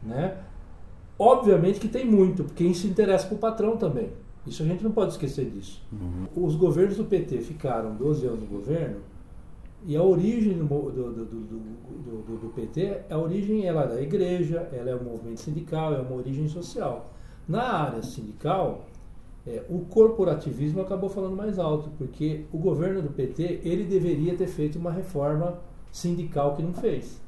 Né? 0.00 0.36
Obviamente 1.18 1.80
que 1.80 1.88
tem 1.88 2.04
muito, 2.04 2.44
porque 2.44 2.62
isso 2.64 2.86
interessa 2.86 3.26
para 3.26 3.34
o 3.34 3.38
patrão 3.38 3.76
também. 3.76 4.10
Isso 4.46 4.62
a 4.62 4.66
gente 4.66 4.84
não 4.84 4.92
pode 4.92 5.12
esquecer 5.12 5.50
disso. 5.50 5.82
Uhum. 5.92 6.44
Os 6.44 6.54
governos 6.54 6.96
do 6.96 7.04
PT 7.04 7.40
ficaram 7.40 7.94
12 7.96 8.26
anos 8.26 8.40
no 8.40 8.46
governo 8.46 9.00
e 9.84 9.96
a 9.96 10.02
origem 10.02 10.54
do, 10.54 10.64
do, 10.64 11.12
do, 11.12 12.38
do, 12.38 12.52
PT, 12.54 13.02
a 13.10 13.18
origem 13.18 13.66
ela 13.66 13.84
é 13.84 13.88
da 13.88 14.00
igreja, 14.00 14.68
ela 14.72 14.90
é 14.90 14.94
o 14.94 15.02
movimento 15.02 15.40
sindical, 15.40 15.94
é 15.94 16.00
uma 16.00 16.14
origem 16.14 16.48
social. 16.48 17.12
Na 17.46 17.62
área 17.62 18.02
sindical, 18.02 18.86
é, 19.46 19.62
o 19.68 19.80
corporativismo 19.80 20.80
acabou 20.80 21.08
falando 21.08 21.36
mais 21.36 21.58
alto, 21.58 21.90
porque 21.96 22.44
o 22.52 22.58
governo 22.58 23.02
do 23.02 23.10
PT 23.10 23.60
ele 23.64 23.84
deveria 23.84 24.36
ter 24.36 24.46
feito 24.46 24.78
uma 24.78 24.90
reforma 24.90 25.58
sindical 25.92 26.54
que 26.54 26.62
não 26.62 26.72
fez 26.72 27.20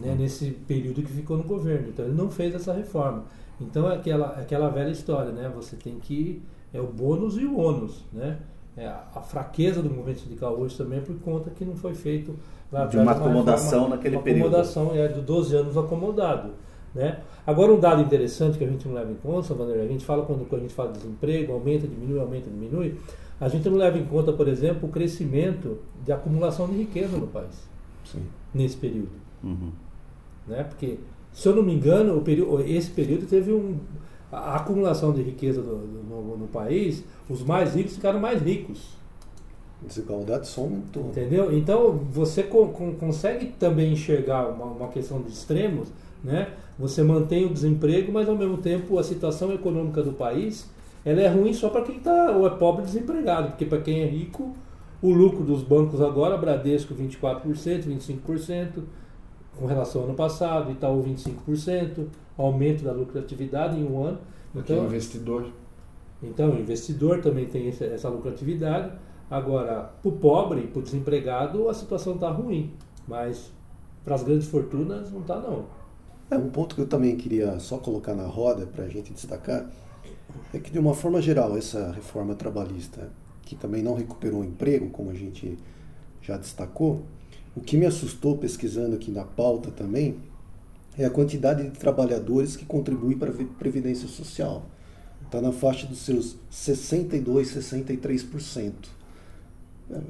né, 0.00 0.14
nesse 0.18 0.50
período 0.50 1.02
que 1.02 1.12
ficou 1.12 1.36
no 1.36 1.44
governo. 1.44 1.88
Então 1.88 2.04
ele 2.04 2.14
não 2.14 2.30
fez 2.30 2.54
essa 2.54 2.72
reforma. 2.72 3.24
Então 3.60 3.90
é 3.90 3.94
aquela, 3.94 4.28
aquela 4.38 4.68
velha 4.68 4.90
história, 4.90 5.32
né? 5.32 5.50
Você 5.54 5.76
tem 5.76 5.98
que 5.98 6.42
é 6.72 6.80
o 6.80 6.86
bônus 6.86 7.36
e 7.38 7.44
o 7.44 7.58
ônus, 7.58 8.04
né? 8.12 8.38
É, 8.76 8.86
a 8.86 9.22
fraqueza 9.22 9.82
do 9.82 9.88
movimento 9.88 10.20
sindical 10.20 10.54
hoje 10.54 10.76
também 10.76 10.98
é 10.98 11.02
por 11.02 11.18
conta 11.20 11.48
que 11.48 11.64
não 11.64 11.74
foi 11.74 11.94
feito 11.94 12.36
lá 12.70 12.84
de 12.84 12.98
uma 12.98 13.12
acomodação 13.12 13.70
reforma, 13.70 13.96
naquele 13.96 14.16
uma 14.16 14.22
período. 14.22 14.48
Acomodação 14.48 14.94
é 14.94 15.08
de 15.08 15.22
12 15.22 15.56
anos 15.56 15.76
acomodado, 15.78 16.50
né? 16.94 17.20
Agora 17.46 17.72
um 17.72 17.80
dado 17.80 18.02
interessante 18.02 18.58
que 18.58 18.64
a 18.64 18.66
gente 18.66 18.86
não 18.86 18.94
leva 18.94 19.10
em 19.10 19.14
conta, 19.14 19.54
Vanderlei, 19.54 19.86
a 19.86 19.88
gente 19.88 20.04
fala 20.04 20.26
quando, 20.26 20.46
quando 20.46 20.60
a 20.60 20.64
gente 20.64 20.74
fala 20.74 20.92
de 20.92 20.98
desemprego, 20.98 21.54
aumenta, 21.54 21.86
diminui, 21.86 22.20
aumenta, 22.20 22.50
diminui, 22.50 22.98
a 23.40 23.48
gente 23.48 23.66
não 23.68 23.78
leva 23.78 23.96
em 23.96 24.04
conta, 24.04 24.30
por 24.32 24.46
exemplo, 24.46 24.88
o 24.88 24.92
crescimento 24.92 25.78
de 26.04 26.12
acumulação 26.12 26.66
de 26.68 26.76
riqueza 26.76 27.16
no 27.16 27.28
país 27.28 27.68
Sim. 28.04 28.26
nesse 28.52 28.76
período. 28.76 29.25
Uhum. 29.46 29.70
Né? 30.46 30.64
Porque, 30.64 30.98
se 31.32 31.48
eu 31.48 31.54
não 31.54 31.62
me 31.62 31.74
engano, 31.74 32.20
período, 32.20 32.62
esse 32.62 32.90
período 32.90 33.26
teve 33.26 33.52
um, 33.52 33.78
a 34.30 34.56
acumulação 34.56 35.12
de 35.12 35.22
riqueza 35.22 35.62
do, 35.62 35.76
do, 35.78 36.02
no, 36.02 36.36
no, 36.36 36.48
país, 36.48 37.04
os 37.28 37.42
mais 37.42 37.74
ricos 37.74 37.94
ficaram 37.94 38.20
mais 38.20 38.42
ricos. 38.42 38.96
Desigualdade 39.82 40.48
só 40.48 40.62
aumentou. 40.62 41.04
Entendeu? 41.04 41.56
Então, 41.56 41.92
você 42.10 42.42
co 42.42 42.68
com, 42.68 42.94
consegue 42.94 43.46
também 43.58 43.92
enxergar 43.92 44.48
uma, 44.48 44.66
uma 44.66 44.88
questão 44.88 45.22
de 45.22 45.30
extremos, 45.30 45.88
né? 46.24 46.48
Você 46.78 47.02
mantém 47.02 47.46
o 47.46 47.50
desemprego, 47.50 48.12
mas 48.12 48.28
ao 48.28 48.36
mesmo 48.36 48.58
tempo 48.58 48.98
a 48.98 49.02
situação 49.02 49.52
econômica 49.52 50.02
do 50.02 50.12
país 50.12 50.68
ela 51.06 51.20
é 51.20 51.28
ruim 51.28 51.52
só 51.52 51.68
para 51.68 51.82
quem 51.82 52.00
tá, 52.00 52.32
ou 52.32 52.44
é 52.48 52.50
pobre 52.50 52.84
desempregado, 52.84 53.50
porque 53.50 53.64
para 53.64 53.80
quem 53.80 54.00
é 54.00 54.06
rico, 54.06 54.52
o 55.00 55.10
lucro 55.12 55.44
dos 55.44 55.62
bancos 55.62 56.00
agora, 56.00 56.36
Bradesco 56.36 56.92
24%, 56.94 57.44
25%, 57.84 58.82
com 59.58 59.66
relação 59.66 60.02
ao 60.02 60.08
ano 60.08 60.16
passado, 60.16 60.70
Itaú 60.70 61.02
25%, 61.02 62.06
aumento 62.36 62.84
da 62.84 62.92
lucratividade 62.92 63.78
em 63.78 63.84
um 63.84 64.04
ano. 64.04 64.18
Porque 64.52 64.72
Então- 64.72 64.84
o 64.84 64.86
investidor. 64.86 65.46
Então, 66.22 66.50
o 66.50 66.58
investidor 66.58 67.20
também 67.20 67.46
tem 67.46 67.68
essa, 67.68 67.84
essa 67.84 68.08
lucratividade. 68.08 68.90
Agora, 69.30 69.90
para 70.00 70.08
o 70.08 70.12
pobre, 70.12 70.62
para 70.68 70.78
o 70.80 70.82
desempregado, 70.82 71.68
a 71.68 71.74
situação 71.74 72.14
está 72.14 72.30
ruim. 72.30 72.72
Mas 73.06 73.50
para 74.04 74.14
as 74.14 74.22
grandes 74.22 74.48
fortunas, 74.48 75.12
não 75.12 75.20
está 75.20 75.38
não. 75.40 75.66
É, 76.30 76.36
um 76.36 76.48
ponto 76.48 76.74
que 76.74 76.80
eu 76.80 76.86
também 76.86 77.16
queria 77.16 77.58
só 77.58 77.78
colocar 77.78 78.14
na 78.14 78.26
roda 78.26 78.66
para 78.66 78.84
a 78.84 78.88
gente 78.88 79.12
destacar 79.12 79.70
é 80.52 80.58
que, 80.58 80.70
de 80.70 80.78
uma 80.78 80.94
forma 80.94 81.20
geral, 81.20 81.56
essa 81.56 81.92
reforma 81.92 82.34
trabalhista, 82.34 83.10
que 83.42 83.54
também 83.54 83.82
não 83.82 83.94
recuperou 83.94 84.40
o 84.40 84.44
emprego, 84.44 84.90
como 84.90 85.10
a 85.10 85.14
gente 85.14 85.56
já 86.20 86.36
destacou, 86.36 87.02
o 87.56 87.60
que 87.60 87.76
me 87.76 87.86
assustou 87.86 88.36
pesquisando 88.36 88.94
aqui 88.96 89.10
na 89.10 89.24
pauta 89.24 89.70
também 89.70 90.16
é 90.98 91.04
a 91.04 91.10
quantidade 91.10 91.64
de 91.64 91.70
trabalhadores 91.78 92.56
que 92.56 92.64
contribuem 92.64 93.18
para 93.18 93.30
a 93.30 93.34
Previdência 93.58 94.06
Social. 94.08 94.66
Está 95.24 95.40
na 95.40 95.52
faixa 95.52 95.86
dos 95.86 95.98
seus 95.98 96.36
62, 96.50 97.48
63%. 97.48 98.72
É, 99.90 100.00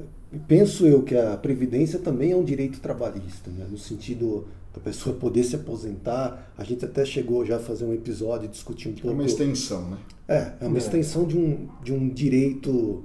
penso 0.47 0.85
eu 0.85 1.03
que 1.03 1.15
a 1.15 1.35
Previdência 1.37 1.99
também 1.99 2.31
é 2.31 2.35
um 2.35 2.43
direito 2.43 2.79
trabalhista, 2.79 3.49
né? 3.51 3.65
no 3.69 3.77
sentido 3.77 4.47
da 4.73 4.79
pessoa 4.79 5.15
poder 5.15 5.43
se 5.43 5.55
aposentar. 5.55 6.51
A 6.57 6.63
gente 6.63 6.85
até 6.85 7.03
chegou 7.05 7.45
já 7.45 7.57
a 7.57 7.59
fazer 7.59 7.85
um 7.85 7.93
episódio 7.93 8.47
discutindo 8.47 8.95
um 8.95 8.99
É 8.99 9.01
pouco. 9.01 9.15
uma 9.15 9.25
extensão, 9.25 9.89
né? 9.89 9.97
É, 10.27 10.53
é 10.61 10.67
uma 10.67 10.77
É. 10.77 10.79
extensão 10.79 11.25
de 11.25 11.37
um, 11.37 11.67
de 11.83 11.93
um 11.93 12.07
direito. 12.09 13.03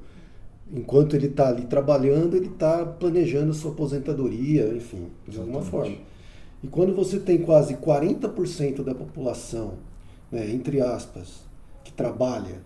Enquanto 0.73 1.15
ele 1.15 1.27
está 1.27 1.49
ali 1.49 1.67
trabalhando, 1.67 2.37
ele 2.37 2.47
está 2.47 2.85
planejando 2.87 3.53
sua 3.53 3.73
aposentadoria, 3.73 4.69
enfim, 4.69 5.09
de 5.29 5.39
alguma 5.39 5.61
forma. 5.61 5.97
E 6.63 6.67
quando 6.67 6.95
você 6.95 7.19
tem 7.19 7.39
quase 7.39 7.75
40% 7.77 8.83
da 8.83 8.95
população, 8.95 9.75
né, 10.31 10.51
entre 10.51 10.81
aspas, 10.81 11.45
que 11.85 11.93
trabalha, 11.93 12.63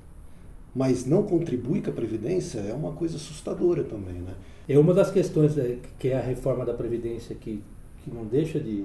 mas 0.74 1.06
não 1.06 1.22
contribui 1.22 1.80
com 1.80 1.90
a 1.90 1.92
Previdência, 1.92 2.60
é 2.60 2.74
uma 2.74 2.92
coisa 2.92 3.16
assustadora 3.16 3.82
também, 3.82 4.20
né? 4.20 4.34
É 4.68 4.78
uma 4.78 4.92
das 4.92 5.10
questões 5.10 5.56
é, 5.56 5.78
que 5.98 6.08
é 6.08 6.18
a 6.18 6.20
reforma 6.20 6.64
da 6.64 6.74
Previdência 6.74 7.34
que, 7.34 7.62
que 8.04 8.10
não 8.10 8.24
deixa 8.24 8.60
de, 8.60 8.84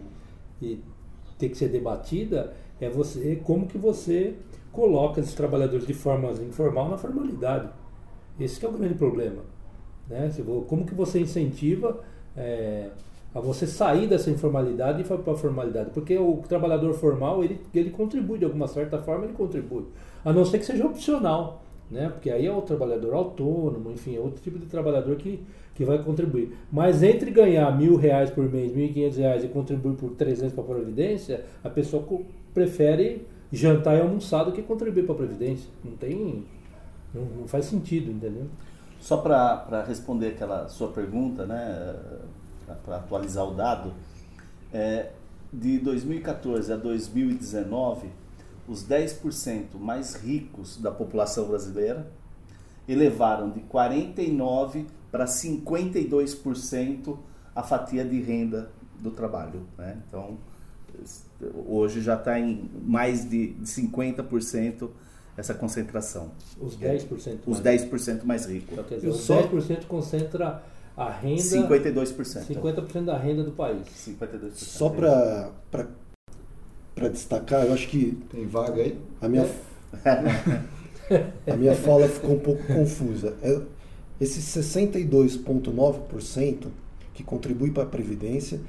de 0.60 0.80
ter 1.38 1.50
que 1.50 1.58
ser 1.58 1.68
debatida 1.70 2.54
é 2.80 2.90
você 2.90 3.40
como 3.44 3.68
que 3.68 3.78
você 3.78 4.36
coloca 4.72 5.20
esses 5.20 5.34
trabalhadores 5.34 5.86
de 5.86 5.94
forma 5.94 6.32
informal 6.32 6.90
na 6.90 6.98
formalidade. 6.98 7.70
Esse 8.44 8.66
é 8.66 8.70
o 8.70 8.72
grande 8.72 8.96
problema. 8.96 9.44
Né? 10.10 10.32
Como 10.68 10.86
que 10.86 10.94
você 10.94 11.20
incentiva 11.20 12.00
é, 12.36 12.90
a 13.34 13.40
você 13.40 13.68
sair 13.68 14.08
dessa 14.08 14.30
informalidade 14.30 15.02
e 15.02 15.06
para 15.06 15.34
a 15.34 15.36
formalidade? 15.38 15.92
Porque 15.92 16.18
o 16.18 16.38
trabalhador 16.48 16.94
formal, 16.94 17.44
ele, 17.44 17.60
ele 17.74 17.92
contribui 17.92 18.40
de 18.40 18.46
alguma 18.46 18.68
certa 18.68 18.98
forma, 18.98 19.26
ele 19.26 19.34
contribui. 19.34 19.86
A 20.26 20.34
não 20.34 20.44
ser 20.44 20.60
que 20.60 20.66
seja 20.66 20.86
opcional, 20.86 21.64
né? 21.92 22.10
Porque 22.10 22.30
aí 22.30 22.46
é 22.46 22.52
o 22.52 22.62
trabalhador 22.62 23.14
autônomo, 23.14 23.92
enfim, 23.92 24.16
é 24.16 24.20
outro 24.20 24.42
tipo 24.42 24.58
de 24.58 24.66
trabalhador 24.66 25.18
que, 25.18 25.44
que 25.76 25.84
vai 25.84 26.02
contribuir. 26.02 26.56
Mas 26.72 27.04
entre 27.04 27.30
ganhar 27.32 27.78
mil 27.78 27.96
reais 27.98 28.30
por 28.30 28.50
mês, 28.50 28.74
mil 28.74 28.86
e 28.86 28.90
quinhentos 28.94 29.18
reais 29.18 29.44
e 29.44 29.50
contribuir 29.50 29.96
por 29.96 30.12
300 30.12 30.54
para 30.54 30.64
a 30.64 30.68
Previdência, 30.68 31.44
a 31.64 31.70
pessoa 31.70 32.04
prefere 32.54 33.28
jantar 33.52 33.98
e 33.98 34.02
almoçar 34.02 34.46
do 34.46 34.54
que 34.54 34.62
contribuir 34.62 35.04
para 35.04 35.14
a 35.14 35.18
Previdência. 35.18 35.70
Não 35.84 35.92
tem... 35.98 36.46
Não, 37.14 37.26
não 37.26 37.48
faz 37.48 37.66
sentido, 37.66 38.12
entendeu? 38.12 38.48
Só 39.00 39.18
para 39.18 39.84
responder 39.88 40.28
aquela 40.28 40.68
sua 40.70 40.90
pergunta, 40.90 41.46
né, 41.46 41.96
para 42.86 42.98
atualizar 42.98 43.46
o 43.46 43.54
dado, 43.54 43.94
é, 44.72 45.12
de 45.52 45.80
2014 45.80 46.72
a 46.72 46.78
2019, 46.78 48.10
os 48.68 48.88
10% 48.88 49.78
mais 49.80 50.16
ricos 50.16 50.78
da 50.78 50.92
população 50.92 51.48
brasileira 51.48 52.10
elevaram 52.88 53.50
de 53.50 53.60
49% 53.62 54.86
para 55.12 55.26
52% 55.26 57.18
a 57.56 57.64
fatia 57.64 58.06
de 58.06 58.22
renda 58.22 58.72
do 59.00 59.12
trabalho. 59.12 59.66
Né? 59.78 59.98
Então, 60.08 60.38
hoje 61.68 62.02
já 62.02 62.16
está 62.16 62.40
em 62.40 62.70
mais 62.84 63.30
de 63.30 63.56
50% 63.64 64.90
essa 65.42 65.54
concentração. 65.56 66.32
Os 66.60 66.78
10% 66.78 67.40
Os 67.48 67.60
mais. 67.60 67.82
10% 67.84 68.24
mais 68.24 68.46
ricos. 68.46 68.72
Então, 68.74 68.84
quer 68.86 68.96
dizer, 68.96 69.08
os 69.10 69.18
só- 69.18 69.42
10% 69.42 69.86
concentra 69.88 70.64
a 70.96 71.10
renda... 71.10 71.42
52%. 71.42 72.46
50% 72.48 73.06
da 73.06 73.18
renda 73.18 73.44
do 73.44 73.52
país. 73.52 73.88
52%. 74.08 74.52
Só 74.54 74.90
para 74.90 75.52
destacar, 77.12 77.66
eu 77.66 77.74
acho 77.74 77.88
que 77.88 78.12
Tem 78.30 78.46
vaga 78.46 78.84
aí? 78.84 79.00
A 79.20 79.28
minha, 79.28 79.50
a 81.48 81.56
minha 81.58 81.74
fala 81.76 82.08
ficou 82.08 82.36
um 82.36 82.40
pouco 82.40 82.62
confusa. 82.68 83.36
É, 83.42 83.60
Esse 84.20 84.40
62,9% 84.60 86.68
que 87.16 87.24
contribui 87.24 87.72
para 87.72 87.82
a 87.84 87.88
Previdência 87.88 88.60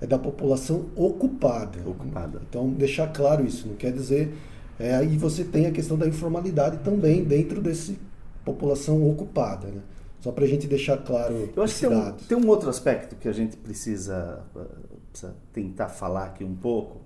é 0.00 0.06
da 0.06 0.16
população 0.18 0.86
ocupada. 0.94 1.80
Ocupada. 1.84 2.40
Então, 2.48 2.70
deixar 2.70 3.08
claro 3.08 3.44
isso, 3.44 3.66
não 3.66 3.74
quer 3.74 3.92
dizer. 3.92 4.32
É, 4.80 4.94
aí 4.94 5.14
você 5.18 5.44
tem 5.44 5.66
a 5.66 5.70
questão 5.70 5.98
da 5.98 6.08
informalidade 6.08 6.78
também 6.78 7.22
dentro 7.22 7.60
desse 7.60 7.98
população 8.42 9.08
ocupada. 9.10 9.68
Né? 9.68 9.82
Só 10.20 10.32
para 10.32 10.44
a 10.44 10.48
gente 10.48 10.66
deixar 10.66 10.96
claro 10.96 11.50
Eu 11.54 11.62
acho 11.62 11.74
que 11.74 11.86
tem 11.86 11.96
um, 11.96 12.12
tem 12.12 12.38
um 12.38 12.48
outro 12.48 12.70
aspecto 12.70 13.14
que 13.16 13.28
a 13.28 13.32
gente 13.32 13.58
precisa, 13.58 14.42
uh, 14.56 14.96
precisa 15.10 15.36
tentar 15.52 15.90
falar 15.90 16.24
aqui 16.24 16.44
um 16.44 16.56
pouco, 16.56 17.02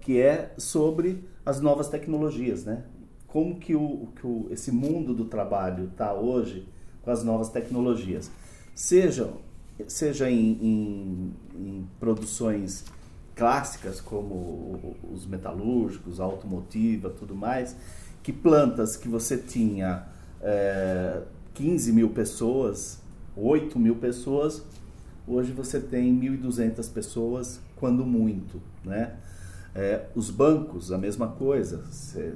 que 0.00 0.20
é 0.20 0.52
sobre 0.58 1.24
as 1.46 1.60
novas 1.60 1.88
tecnologias, 1.88 2.64
né? 2.64 2.82
Como 3.28 3.58
que, 3.58 3.74
o, 3.74 4.08
que 4.16 4.26
o, 4.26 4.48
esse 4.50 4.72
mundo 4.72 5.14
do 5.14 5.24
trabalho 5.24 5.90
está 5.92 6.12
hoje 6.12 6.68
com 7.02 7.10
as 7.10 7.22
novas 7.22 7.48
tecnologias. 7.48 8.30
Seja, 8.74 9.32
seja 9.86 10.28
em, 10.28 10.58
em, 10.60 11.32
em 11.54 11.88
produções 12.00 12.84
clássicas 13.34 14.00
como 14.00 14.96
os 15.10 15.26
metalúrgicos, 15.26 16.20
a 16.20 16.24
automotiva, 16.24 17.10
tudo 17.10 17.34
mais, 17.34 17.76
que 18.22 18.32
plantas 18.32 18.96
que 18.96 19.08
você 19.08 19.36
tinha 19.36 20.06
é, 20.40 21.22
15 21.54 21.92
mil 21.92 22.10
pessoas, 22.10 23.00
8 23.36 23.78
mil 23.78 23.96
pessoas, 23.96 24.62
hoje 25.26 25.52
você 25.52 25.80
tem 25.80 26.18
1.200 26.18 26.92
pessoas, 26.92 27.60
quando 27.76 28.04
muito, 28.04 28.60
né? 28.84 29.16
É, 29.74 30.06
os 30.14 30.30
bancos, 30.30 30.92
a 30.92 30.98
mesma 30.98 31.28
coisa. 31.28 31.82
Você 31.90 32.34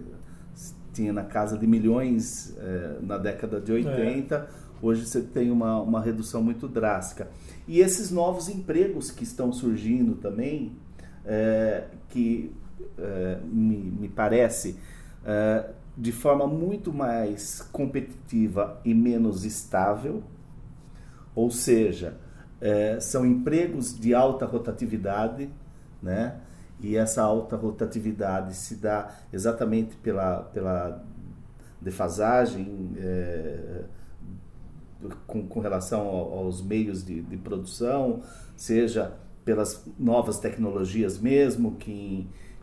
tinha 0.92 1.12
na 1.12 1.24
casa 1.24 1.58
de 1.58 1.66
milhões 1.66 2.56
é, 2.58 2.98
na 3.02 3.18
década 3.18 3.60
de 3.60 3.70
80, 3.70 4.48
hoje 4.80 5.04
você 5.04 5.20
tem 5.20 5.50
uma, 5.50 5.80
uma 5.80 6.00
redução 6.00 6.42
muito 6.42 6.66
drástica. 6.66 7.28
E 7.68 7.80
esses 7.80 8.10
novos 8.10 8.48
empregos 8.48 9.10
que 9.10 9.22
estão 9.22 9.52
surgindo 9.52 10.14
também, 10.14 10.72
é, 10.72 10.85
que 12.08 12.52
é, 12.98 13.38
me, 13.44 13.76
me 13.78 14.08
parece 14.08 14.78
é, 15.24 15.70
de 15.96 16.12
forma 16.12 16.46
muito 16.46 16.92
mais 16.92 17.62
competitiva 17.72 18.80
e 18.84 18.94
menos 18.94 19.44
estável, 19.44 20.22
ou 21.34 21.50
seja, 21.50 22.16
é, 22.60 22.98
são 23.00 23.24
empregos 23.26 23.98
de 23.98 24.14
alta 24.14 24.46
rotatividade, 24.46 25.50
né? 26.02 26.36
E 26.80 26.96
essa 26.96 27.22
alta 27.22 27.56
rotatividade 27.56 28.54
se 28.54 28.76
dá 28.76 29.10
exatamente 29.32 29.96
pela, 29.96 30.42
pela 30.42 31.02
defasagem 31.80 32.92
é, 32.98 33.84
com, 35.26 35.46
com 35.46 35.60
relação 35.60 36.00
ao- 36.00 36.38
aos 36.38 36.62
meios 36.62 37.04
de, 37.04 37.20
de 37.22 37.36
produção, 37.36 38.22
seja 38.56 39.12
pelas 39.46 39.86
novas 39.98 40.38
tecnologias 40.40 41.18
mesmo, 41.18 41.76
que 41.76 41.90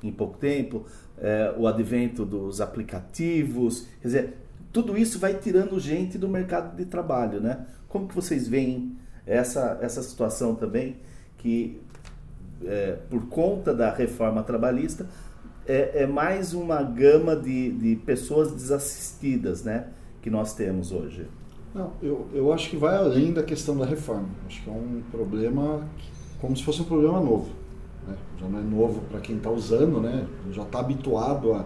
em, 0.03 0.09
em 0.09 0.11
pouco 0.11 0.37
tempo, 0.37 0.85
é, 1.17 1.55
o 1.57 1.65
advento 1.65 2.25
dos 2.25 2.59
aplicativos, 2.59 3.87
quer 4.01 4.07
dizer, 4.07 4.33
tudo 4.71 4.97
isso 4.97 5.17
vai 5.17 5.33
tirando 5.35 5.79
gente 5.79 6.17
do 6.17 6.27
mercado 6.27 6.75
de 6.75 6.85
trabalho, 6.85 7.39
né? 7.39 7.65
Como 7.87 8.07
que 8.07 8.13
vocês 8.13 8.47
veem 8.47 8.97
essa, 9.25 9.79
essa 9.81 10.03
situação 10.03 10.55
também, 10.55 10.97
que 11.37 11.79
é, 12.65 12.97
por 13.09 13.27
conta 13.27 13.73
da 13.73 13.93
reforma 13.93 14.43
trabalhista, 14.43 15.07
é, 15.65 16.03
é 16.03 16.07
mais 16.07 16.53
uma 16.53 16.83
gama 16.83 17.35
de, 17.35 17.71
de 17.71 17.95
pessoas 17.97 18.51
desassistidas, 18.51 19.63
né? 19.63 19.87
Que 20.21 20.29
nós 20.29 20.53
temos 20.53 20.91
hoje. 20.91 21.27
Não, 21.73 21.93
eu, 22.01 22.27
eu 22.33 22.51
acho 22.51 22.69
que 22.69 22.75
vai 22.77 22.95
além 22.95 23.31
da 23.31 23.41
questão 23.41 23.77
da 23.77 23.85
reforma. 23.85 24.27
Acho 24.47 24.61
que 24.63 24.69
é 24.69 24.73
um 24.73 25.01
problema 25.11 25.87
que- 25.97 26.12
como 26.43 26.57
se 26.57 26.63
fosse 26.65 26.81
um 26.81 26.85
problema 26.85 27.21
novo. 27.21 27.47
né? 28.05 28.17
Já 28.37 28.49
não 28.49 28.59
é 28.59 28.61
novo 28.61 28.99
para 29.09 29.21
quem 29.21 29.37
está 29.37 29.49
usando, 29.49 30.01
né? 30.01 30.27
já 30.51 30.63
está 30.63 30.81
habituado 30.81 31.53
a, 31.53 31.65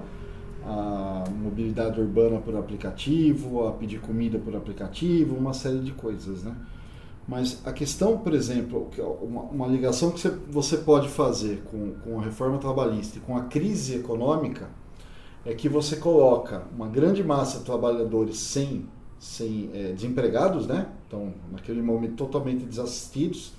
a 0.63 1.23
mobilidade 1.31 1.99
urbana 1.99 2.39
por 2.39 2.55
aplicativo, 2.55 3.65
a 3.67 3.71
pedir 3.71 3.99
comida 3.99 4.37
por 4.37 4.55
aplicativo, 4.55 5.35
uma 5.35 5.51
série 5.51 5.79
de 5.79 5.93
coisas. 5.93 6.43
Né? 6.43 6.55
Mas 7.27 7.59
a 7.65 7.73
questão, 7.73 8.19
por 8.19 8.35
exemplo, 8.35 8.87
é 8.95 9.01
uma, 9.01 9.41
uma 9.45 9.65
ligação 9.65 10.11
que 10.11 10.29
você 10.47 10.77
pode 10.77 11.09
fazer 11.09 11.63
com, 11.71 11.93
com 12.03 12.19
a 12.19 12.23
reforma 12.23 12.59
trabalhista 12.59 13.17
e 13.17 13.21
com 13.21 13.35
a 13.35 13.45
crise 13.45 13.95
econômica 13.95 14.69
é 15.43 15.55
que 15.55 15.67
você 15.67 15.95
coloca 15.95 16.67
uma 16.75 16.87
grande 16.87 17.23
massa 17.23 17.57
de 17.57 17.65
trabalhadores 17.65 18.37
sem, 18.37 18.85
sem 19.17 19.71
é, 19.73 19.91
desempregados, 19.93 20.67
né? 20.67 20.87
Então, 21.07 21.33
naquele 21.51 21.81
momento 21.81 22.13
totalmente 22.13 22.63
desassistidos, 22.63 23.56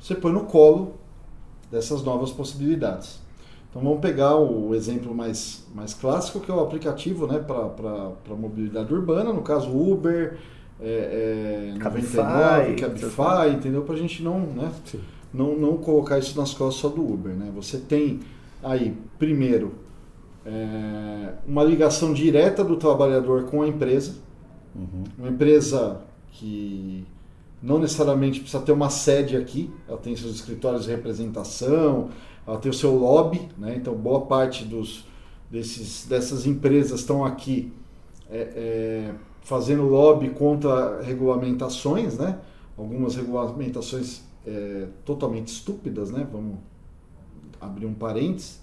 você 0.00 0.14
põe 0.14 0.32
no 0.32 0.44
colo 0.44 0.94
dessas 1.70 2.02
novas 2.02 2.30
possibilidades. 2.30 3.20
Então 3.68 3.82
vamos 3.82 4.00
pegar 4.00 4.36
o 4.36 4.74
exemplo 4.74 5.14
mais, 5.14 5.64
mais 5.72 5.94
clássico, 5.94 6.40
que 6.40 6.50
é 6.50 6.54
o 6.54 6.60
aplicativo 6.60 7.26
né, 7.26 7.38
para 7.38 8.34
mobilidade 8.34 8.92
urbana, 8.92 9.32
no 9.32 9.42
caso 9.42 9.70
Uber, 9.70 10.38
é, 10.80 11.74
é, 11.76 11.78
Cabify, 11.78 12.74
Cabify, 12.80 13.54
entendeu? 13.54 13.82
Para 13.82 13.94
a 13.94 13.98
gente 13.98 14.22
não, 14.22 14.40
né, 14.40 14.72
não, 15.32 15.56
não 15.56 15.76
colocar 15.76 16.18
isso 16.18 16.36
nas 16.38 16.52
costas 16.52 16.80
só 16.80 16.88
do 16.88 17.00
Uber. 17.00 17.32
Né? 17.32 17.52
Você 17.54 17.78
tem 17.78 18.20
aí, 18.60 18.96
primeiro, 19.18 19.74
é, 20.44 21.34
uma 21.46 21.62
ligação 21.62 22.12
direta 22.12 22.64
do 22.64 22.76
trabalhador 22.76 23.44
com 23.44 23.62
a 23.62 23.68
empresa, 23.68 24.16
uhum. 24.74 25.04
uma 25.16 25.28
empresa 25.28 26.00
que 26.32 27.06
não 27.62 27.78
necessariamente 27.78 28.40
precisa 28.40 28.62
ter 28.62 28.72
uma 28.72 28.88
sede 28.88 29.36
aqui, 29.36 29.70
ela 29.86 29.98
tem 29.98 30.16
seus 30.16 30.34
escritórios 30.34 30.84
de 30.84 30.90
representação, 30.90 32.08
ela 32.46 32.58
tem 32.58 32.70
o 32.70 32.74
seu 32.74 32.94
lobby, 32.94 33.48
né? 33.58 33.74
então 33.76 33.94
boa 33.94 34.22
parte 34.22 34.64
dos, 34.64 35.04
desses, 35.50 36.06
dessas 36.06 36.46
empresas 36.46 37.00
estão 37.00 37.24
aqui 37.24 37.72
é, 38.30 38.38
é, 38.38 39.14
fazendo 39.42 39.84
lobby 39.84 40.30
contra 40.30 41.02
regulamentações, 41.02 42.16
né? 42.16 42.38
algumas 42.78 43.14
regulamentações 43.16 44.22
é, 44.46 44.86
totalmente 45.04 45.48
estúpidas, 45.48 46.10
né? 46.10 46.26
vamos 46.32 46.56
abrir 47.60 47.84
um 47.84 47.92
parênteses, 47.92 48.58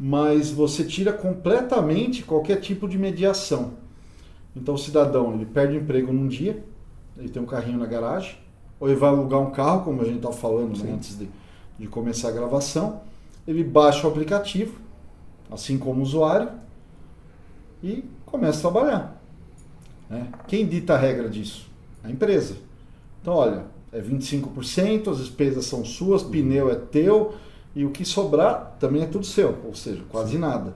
mas 0.00 0.50
você 0.50 0.82
tira 0.82 1.12
completamente 1.12 2.22
qualquer 2.22 2.60
tipo 2.60 2.88
de 2.88 2.96
mediação. 2.96 3.74
Então 4.56 4.74
o 4.74 4.78
cidadão 4.78 5.34
ele 5.34 5.44
perde 5.44 5.76
emprego 5.76 6.10
num 6.10 6.26
dia, 6.26 6.64
ele 7.18 7.28
tem 7.28 7.42
um 7.42 7.46
carrinho 7.46 7.78
na 7.78 7.86
garagem, 7.86 8.36
ou 8.78 8.88
ele 8.88 8.98
vai 8.98 9.10
alugar 9.10 9.40
um 9.40 9.50
carro, 9.50 9.84
como 9.84 10.00
a 10.00 10.04
gente 10.04 10.16
estava 10.16 10.34
falando 10.34 10.78
né, 10.82 10.92
antes 10.92 11.18
de, 11.18 11.28
de 11.78 11.86
começar 11.88 12.28
a 12.28 12.32
gravação, 12.32 13.00
ele 13.46 13.64
baixa 13.64 14.06
o 14.06 14.10
aplicativo, 14.10 14.78
assim 15.50 15.78
como 15.78 16.00
o 16.00 16.02
usuário, 16.02 16.50
e 17.82 18.04
começa 18.24 18.58
a 18.58 18.70
trabalhar. 18.70 19.22
Né? 20.08 20.28
Quem 20.46 20.66
dita 20.66 20.94
a 20.94 20.98
regra 20.98 21.28
disso? 21.28 21.68
A 22.04 22.10
empresa. 22.10 22.56
Então, 23.20 23.34
olha, 23.34 23.64
é 23.92 24.00
25%, 24.00 25.10
as 25.10 25.18
despesas 25.18 25.64
são 25.64 25.84
suas, 25.84 26.22
uhum. 26.22 26.30
pneu 26.30 26.70
é 26.70 26.76
teu, 26.76 27.34
e 27.74 27.84
o 27.84 27.90
que 27.90 28.04
sobrar 28.04 28.76
também 28.78 29.02
é 29.02 29.06
tudo 29.06 29.26
seu, 29.26 29.56
ou 29.64 29.74
seja, 29.74 30.02
quase 30.08 30.38
nada. 30.38 30.74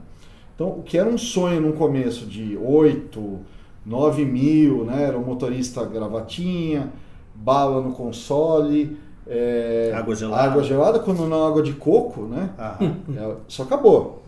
Então, 0.55 0.68
o 0.68 0.82
que 0.82 0.99
era 0.99 1.09
um 1.09 1.18
sonho 1.18 1.61
no 1.61 1.72
começo 1.72 2.26
de 2.26 2.57
8, 2.57 3.40
9 3.85 4.24
mil, 4.24 4.85
né? 4.85 5.05
Era 5.05 5.18
um 5.18 5.24
motorista 5.24 5.85
gravatinha, 5.85 6.93
bala 7.35 7.80
no 7.80 7.93
console, 7.93 8.97
é, 9.26 9.93
água 9.95 10.14
gelada. 10.14 10.43
Água 10.43 10.62
gelada, 10.62 10.99
quando 10.99 11.26
não 11.26 11.47
água 11.47 11.62
de 11.62 11.72
coco, 11.74 12.22
né? 12.22 12.51
É, 13.16 13.37
só 13.49 13.62
acabou. 13.62 14.22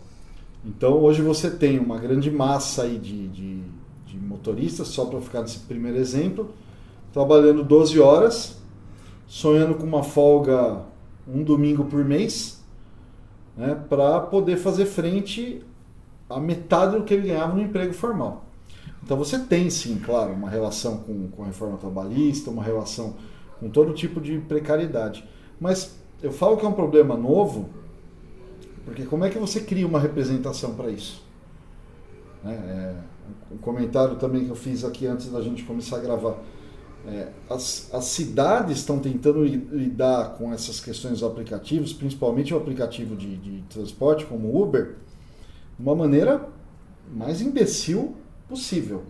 Então 0.65 0.93
hoje 0.93 1.21
você 1.21 1.49
tem 1.49 1.77
uma 1.77 1.97
grande 1.97 2.31
massa 2.31 2.83
aí 2.83 2.97
de, 2.97 3.27
de, 3.27 3.61
de 4.05 4.17
motoristas, 4.17 4.87
só 4.87 5.05
para 5.05 5.21
ficar 5.21 5.41
nesse 5.41 5.59
primeiro 5.59 5.97
exemplo, 5.97 6.49
trabalhando 7.13 7.63
12 7.63 7.99
horas, 7.99 8.57
sonhando 9.27 9.75
com 9.75 9.83
uma 9.83 10.03
folga 10.03 10.81
um 11.27 11.43
domingo 11.43 11.85
por 11.85 12.03
mês, 12.05 12.63
né, 13.57 13.79
para 13.89 14.19
poder 14.19 14.57
fazer 14.57 14.85
frente 14.85 15.63
a 16.29 16.39
metade 16.39 16.97
do 16.97 17.03
que 17.03 17.13
ele 17.13 17.27
ganhava 17.27 17.55
no 17.55 17.61
emprego 17.61 17.93
formal. 17.93 18.44
Então 19.05 19.15
você 19.15 19.37
tem 19.37 19.69
sim, 19.69 19.99
claro, 20.03 20.33
uma 20.33 20.49
relação 20.49 20.97
com, 20.97 21.27
com 21.27 21.43
a 21.43 21.45
reforma 21.45 21.77
trabalhista, 21.77 22.49
uma 22.49 22.63
relação 22.63 23.13
com 23.59 23.69
todo 23.69 23.93
tipo 23.93 24.19
de 24.19 24.39
precariedade. 24.39 25.23
Mas 25.59 25.95
eu 26.23 26.31
falo 26.31 26.57
que 26.57 26.65
é 26.65 26.67
um 26.67 26.73
problema 26.73 27.15
novo, 27.15 27.69
porque 28.83 29.03
como 29.03 29.23
é 29.23 29.29
que 29.29 29.37
você 29.37 29.61
cria 29.61 29.85
uma 29.85 29.99
representação 29.99 30.73
para 30.73 30.89
isso? 30.89 31.23
Né? 32.43 32.55
É, 32.55 33.53
um 33.53 33.57
comentário 33.59 34.15
também 34.15 34.43
que 34.43 34.49
eu 34.49 34.55
fiz 34.55 34.83
aqui 34.83 35.05
antes 35.05 35.31
da 35.31 35.39
gente 35.39 35.63
começar 35.63 35.97
a 35.97 35.99
gravar. 35.99 36.37
É, 37.07 37.27
as, 37.47 37.93
as 37.93 38.05
cidades 38.05 38.79
estão 38.79 38.97
tentando 38.97 39.45
lidar 39.45 40.33
com 40.33 40.51
essas 40.51 40.79
questões 40.79 41.19
dos 41.19 41.23
aplicativos, 41.23 41.93
principalmente 41.93 42.55
o 42.55 42.57
aplicativo 42.57 43.15
de, 43.15 43.37
de 43.37 43.61
transporte 43.69 44.25
como 44.25 44.47
o 44.47 44.63
Uber, 44.63 44.95
de 45.77 45.83
uma 45.83 45.95
maneira 45.95 46.49
mais 47.13 47.39
imbecil 47.39 48.15
possível, 48.47 49.03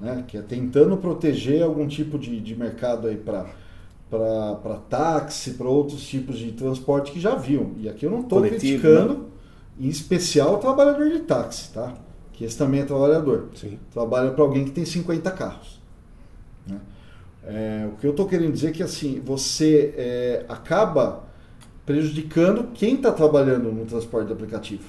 né? 0.00 0.24
que 0.26 0.36
é 0.36 0.42
tentando 0.42 0.96
proteger 0.96 1.62
algum 1.62 1.86
tipo 1.86 2.18
de, 2.18 2.40
de 2.40 2.56
mercado 2.56 3.08
aí 3.08 3.16
para 3.16 3.46
para 4.10 4.76
táxi, 4.88 5.52
para 5.52 5.68
outros 5.68 6.04
tipos 6.04 6.36
de 6.36 6.50
transporte 6.50 7.12
que 7.12 7.20
já 7.20 7.36
viam. 7.36 7.70
E 7.78 7.88
aqui 7.88 8.04
eu 8.04 8.10
não 8.10 8.22
estou 8.22 8.42
criticando, 8.42 9.14
né? 9.14 9.24
em 9.78 9.88
especial 9.88 10.54
o 10.54 10.58
trabalhador 10.58 11.08
de 11.08 11.20
táxi, 11.20 11.72
tá? 11.72 11.94
Que 12.32 12.44
esse 12.44 12.58
também 12.58 12.80
é 12.80 12.84
trabalhador. 12.84 13.50
Sim. 13.54 13.78
Trabalha 13.92 14.32
para 14.32 14.42
alguém 14.42 14.64
que 14.64 14.72
tem 14.72 14.84
50 14.84 15.30
carros. 15.30 15.80
Né? 16.66 16.80
É, 17.44 17.88
o 17.92 17.96
que 17.98 18.06
eu 18.06 18.10
estou 18.10 18.26
querendo 18.26 18.52
dizer 18.52 18.70
é 18.70 18.72
que 18.72 18.82
assim, 18.82 19.20
você 19.24 19.94
é, 19.96 20.44
acaba 20.48 21.22
prejudicando 21.86 22.68
quem 22.74 22.96
está 22.96 23.12
trabalhando 23.12 23.72
no 23.72 23.86
transporte 23.86 24.26
de 24.26 24.32
aplicativo. 24.32 24.84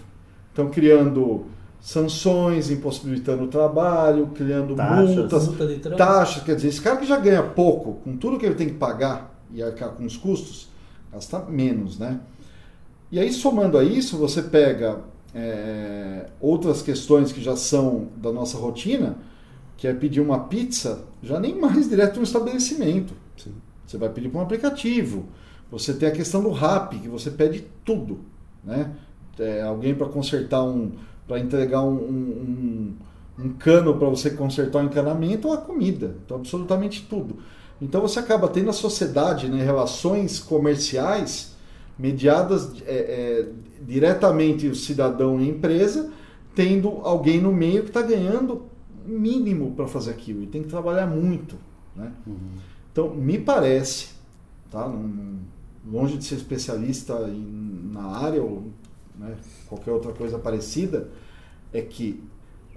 Então, 0.52 0.70
criando 0.70 1.46
sanções, 1.82 2.70
impossibilitando 2.70 3.44
o 3.44 3.48
trabalho, 3.48 4.28
criando 4.28 4.76
taxas, 4.76 5.16
multas, 5.16 5.48
multa 5.48 5.90
taxas. 5.98 6.44
Quer 6.44 6.56
dizer, 6.56 6.68
esse 6.68 6.80
cara 6.80 6.98
que 6.98 7.08
já 7.08 7.18
ganha 7.18 7.42
pouco, 7.42 7.96
com 8.04 8.16
tudo 8.16 8.38
que 8.38 8.46
ele 8.46 8.56
tem 8.56 8.68
que 8.68 8.76
pagar 8.76 9.36
e 9.52 9.62
arcar 9.64 9.90
com 9.90 10.06
os 10.06 10.16
custos, 10.16 10.70
gasta 11.12 11.40
menos, 11.40 11.98
né? 11.98 12.20
E 13.12 13.20
aí, 13.20 13.34
somando 13.34 13.78
a 13.78 13.84
isso, 13.84 14.16
você 14.16 14.44
pega 14.44 15.00
é, 15.34 16.28
outras 16.40 16.82
questões 16.82 17.32
que 17.32 17.42
já 17.42 17.58
são 17.58 18.08
da 18.16 18.32
nossa 18.32 18.58
rotina, 18.58 19.18
que 19.76 19.88
é 19.88 19.94
pedir 19.94 20.22
uma 20.22 20.40
pizza, 20.46 21.04
já 21.24 21.40
nem 21.40 21.60
mais 21.60 21.90
direto 21.90 22.18
no 22.18 22.24
estabelecimento. 22.24 23.14
Sim. 23.36 23.54
Você 23.86 23.98
vai 23.98 24.10
pedir 24.10 24.30
para 24.30 24.40
um 24.40 24.44
aplicativo. 24.44 25.26
Você 25.72 25.94
tem 25.94 26.08
a 26.08 26.12
questão 26.12 26.44
do 26.44 26.52
RAP, 26.52 26.94
que 27.02 27.10
você 27.10 27.32
pede 27.32 27.66
tudo, 27.84 28.20
né? 28.64 28.92
É, 29.40 29.64
alguém 29.64 29.96
para 29.96 30.08
consertar 30.08 30.64
um, 30.64 30.92
para 31.32 31.40
entregar 31.40 31.82
um, 31.82 31.94
um, 31.94 32.94
um 33.40 33.54
cano 33.54 33.98
para 33.98 34.10
você 34.10 34.32
consertar 34.32 34.84
o 34.84 34.86
encanamento 34.86 35.48
ou 35.48 35.54
a 35.54 35.58
comida. 35.58 36.18
Então, 36.26 36.36
absolutamente 36.36 37.08
tudo. 37.10 37.38
Então, 37.82 38.02
você 38.02 38.20
acaba 38.20 38.50
tendo 38.50 38.70
a 38.70 38.74
sociedade, 38.74 39.48
né, 39.48 39.64
relações 39.64 40.40
comerciais 40.40 41.56
mediadas 41.98 42.74
é, 42.86 42.96
é, 42.96 43.50
diretamente 43.82 44.68
o 44.68 44.76
cidadão 44.76 45.40
e 45.40 45.46
a 45.46 45.48
empresa, 45.48 46.12
tendo 46.54 47.00
alguém 47.02 47.40
no 47.40 47.54
meio 47.54 47.84
que 47.84 47.92
está 47.92 48.02
ganhando 48.02 48.64
mínimo 49.06 49.72
para 49.72 49.88
fazer 49.88 50.12
aquilo 50.12 50.44
e 50.44 50.48
tem 50.48 50.62
que 50.62 50.68
trabalhar 50.68 51.08
muito. 51.08 51.56
Né? 51.96 52.12
Uhum. 52.28 52.36
Então, 52.92 53.16
me 53.16 53.38
parece, 53.38 54.10
tá? 54.70 54.94
longe 55.90 56.18
de 56.18 56.26
ser 56.26 56.36
especialista 56.36 57.14
em, 57.30 57.90
na 57.94 58.18
área 58.18 58.44
ou 58.44 58.70
né, 59.22 59.36
qualquer 59.68 59.92
outra 59.92 60.12
coisa 60.12 60.38
parecida, 60.40 61.10
é 61.74 61.82
que 61.82 62.24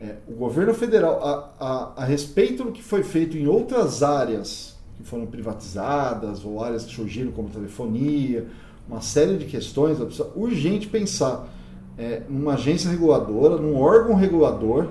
é, 0.00 0.16
o 0.28 0.32
governo 0.32 0.74
federal, 0.74 1.24
a, 1.24 1.50
a, 1.58 2.02
a, 2.02 2.04
respeito 2.04 2.64
do 2.64 2.72
que 2.72 2.82
foi 2.82 3.02
feito 3.02 3.36
em 3.36 3.46
outras 3.46 4.02
áreas 4.02 4.76
que 4.96 5.04
foram 5.04 5.26
privatizadas 5.26 6.44
ou 6.44 6.62
áreas 6.62 6.84
que 6.84 6.94
surgiram 6.94 7.32
como 7.32 7.48
telefonia, 7.48 8.46
uma 8.88 9.00
série 9.00 9.36
de 9.36 9.46
questões, 9.46 9.98
é 10.00 10.24
urgente 10.36 10.88
pensar 10.88 11.48
é, 11.96 12.22
numa 12.28 12.54
agência 12.54 12.90
reguladora, 12.90 13.56
num 13.56 13.76
órgão 13.76 14.14
regulador, 14.14 14.88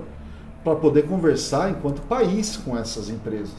para 0.64 0.74
poder 0.76 1.06
conversar 1.06 1.70
enquanto 1.70 2.00
país 2.02 2.56
com 2.56 2.76
essas 2.76 3.10
empresas, 3.10 3.54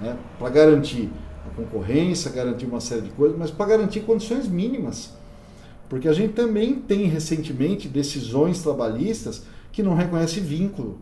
né? 0.00 0.16
para 0.38 0.48
garantir 0.48 1.10
a 1.46 1.54
concorrência, 1.54 2.30
garantir 2.30 2.66
uma 2.66 2.80
série 2.80 3.02
de 3.02 3.10
coisas, 3.10 3.38
mas 3.38 3.50
para 3.50 3.66
garantir 3.66 4.00
condições 4.00 4.48
mínimas. 4.48 5.12
Porque 5.88 6.08
a 6.08 6.12
gente 6.12 6.32
também 6.32 6.76
tem 6.76 7.04
recentemente 7.06 7.88
decisões 7.88 8.62
trabalhistas 8.62 9.42
que 9.72 9.82
não 9.82 9.94
reconhece 9.94 10.40
vínculo. 10.40 10.98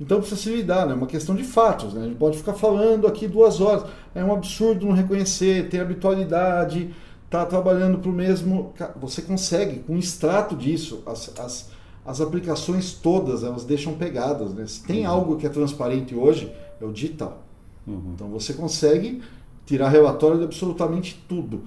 Então 0.00 0.18
precisa 0.18 0.40
se 0.40 0.50
lidar, 0.50 0.86
né? 0.86 0.92
é 0.92 0.96
uma 0.96 1.06
questão 1.06 1.34
de 1.34 1.44
fatos. 1.44 1.94
Né? 1.94 2.02
A 2.02 2.04
gente 2.06 2.16
pode 2.16 2.36
ficar 2.36 2.54
falando 2.54 3.06
aqui 3.06 3.28
duas 3.28 3.60
horas. 3.60 3.84
É 4.14 4.24
um 4.24 4.32
absurdo 4.32 4.86
não 4.86 4.92
reconhecer, 4.92 5.68
ter 5.68 5.80
habitualidade, 5.80 6.92
tá 7.30 7.46
trabalhando 7.46 7.98
para 7.98 8.10
o 8.10 8.12
mesmo. 8.12 8.72
Você 9.00 9.22
consegue, 9.22 9.80
com 9.80 9.94
um 9.94 9.98
extrato 9.98 10.56
disso, 10.56 11.02
as, 11.06 11.32
as, 11.38 11.70
as 12.04 12.20
aplicações 12.20 12.94
todas 12.94 13.44
elas 13.44 13.64
deixam 13.64 13.94
pegadas. 13.94 14.52
Né? 14.52 14.66
Se 14.66 14.82
tem 14.82 15.06
uhum. 15.06 15.12
algo 15.12 15.36
que 15.36 15.46
é 15.46 15.48
transparente 15.48 16.14
hoje, 16.14 16.52
é 16.80 16.84
o 16.84 16.92
digital. 16.92 17.42
Uhum. 17.86 18.12
Então 18.14 18.28
você 18.28 18.52
consegue 18.54 19.22
tirar 19.64 19.88
relatório 19.88 20.38
de 20.38 20.44
absolutamente 20.44 21.22
tudo. 21.28 21.62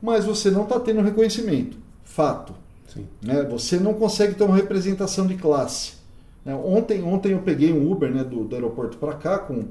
Mas 0.00 0.26
você 0.26 0.50
não 0.50 0.64
está 0.64 0.78
tendo 0.78 1.00
reconhecimento. 1.00 1.78
Fato. 2.04 2.54
Né? 3.22 3.42
Você 3.44 3.78
não 3.78 3.94
consegue 3.94 4.34
ter 4.34 4.44
uma 4.44 4.56
representação 4.56 5.26
de 5.26 5.34
classe. 5.34 5.94
Né? 6.44 6.54
Ontem, 6.54 7.02
ontem 7.02 7.32
eu 7.32 7.40
peguei 7.40 7.72
um 7.72 7.90
Uber 7.90 8.10
né, 8.10 8.24
do, 8.24 8.44
do 8.44 8.54
aeroporto 8.54 8.96
para 8.96 9.14
cá 9.14 9.38
com, 9.38 9.64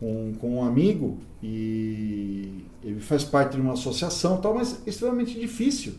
com, 0.00 0.32
com 0.40 0.56
um 0.56 0.64
amigo 0.64 1.18
e 1.42 2.64
ele 2.82 3.00
faz 3.00 3.24
parte 3.24 3.56
de 3.56 3.60
uma 3.60 3.74
associação, 3.74 4.38
tal, 4.38 4.54
mas 4.54 4.80
é 4.86 4.90
extremamente 4.90 5.38
difícil. 5.38 5.94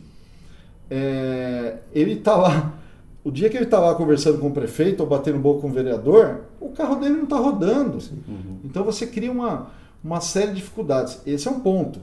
É, 0.90 1.78
ele 1.94 2.14
está 2.14 2.36
lá, 2.36 2.74
o 3.24 3.30
dia 3.30 3.50
que 3.50 3.58
ele 3.58 3.66
está 3.66 3.80
lá 3.80 3.94
conversando 3.94 4.40
com 4.40 4.48
o 4.48 4.52
prefeito 4.52 5.02
ou 5.02 5.08
batendo 5.08 5.38
boca 5.38 5.62
com 5.62 5.68
o 5.68 5.74
vereador, 5.74 6.46
o 6.60 6.70
carro 6.70 6.96
dele 6.96 7.16
não 7.16 7.24
está 7.26 7.38
rodando. 7.38 7.98
Uhum. 8.28 8.60
Então 8.64 8.84
você 8.84 9.06
cria 9.06 9.32
uma, 9.32 9.70
uma 10.04 10.22
série 10.22 10.48
de 10.48 10.56
dificuldades. 10.56 11.22
Esse 11.26 11.48
é 11.48 11.52
um 11.52 11.60
ponto. 11.60 12.00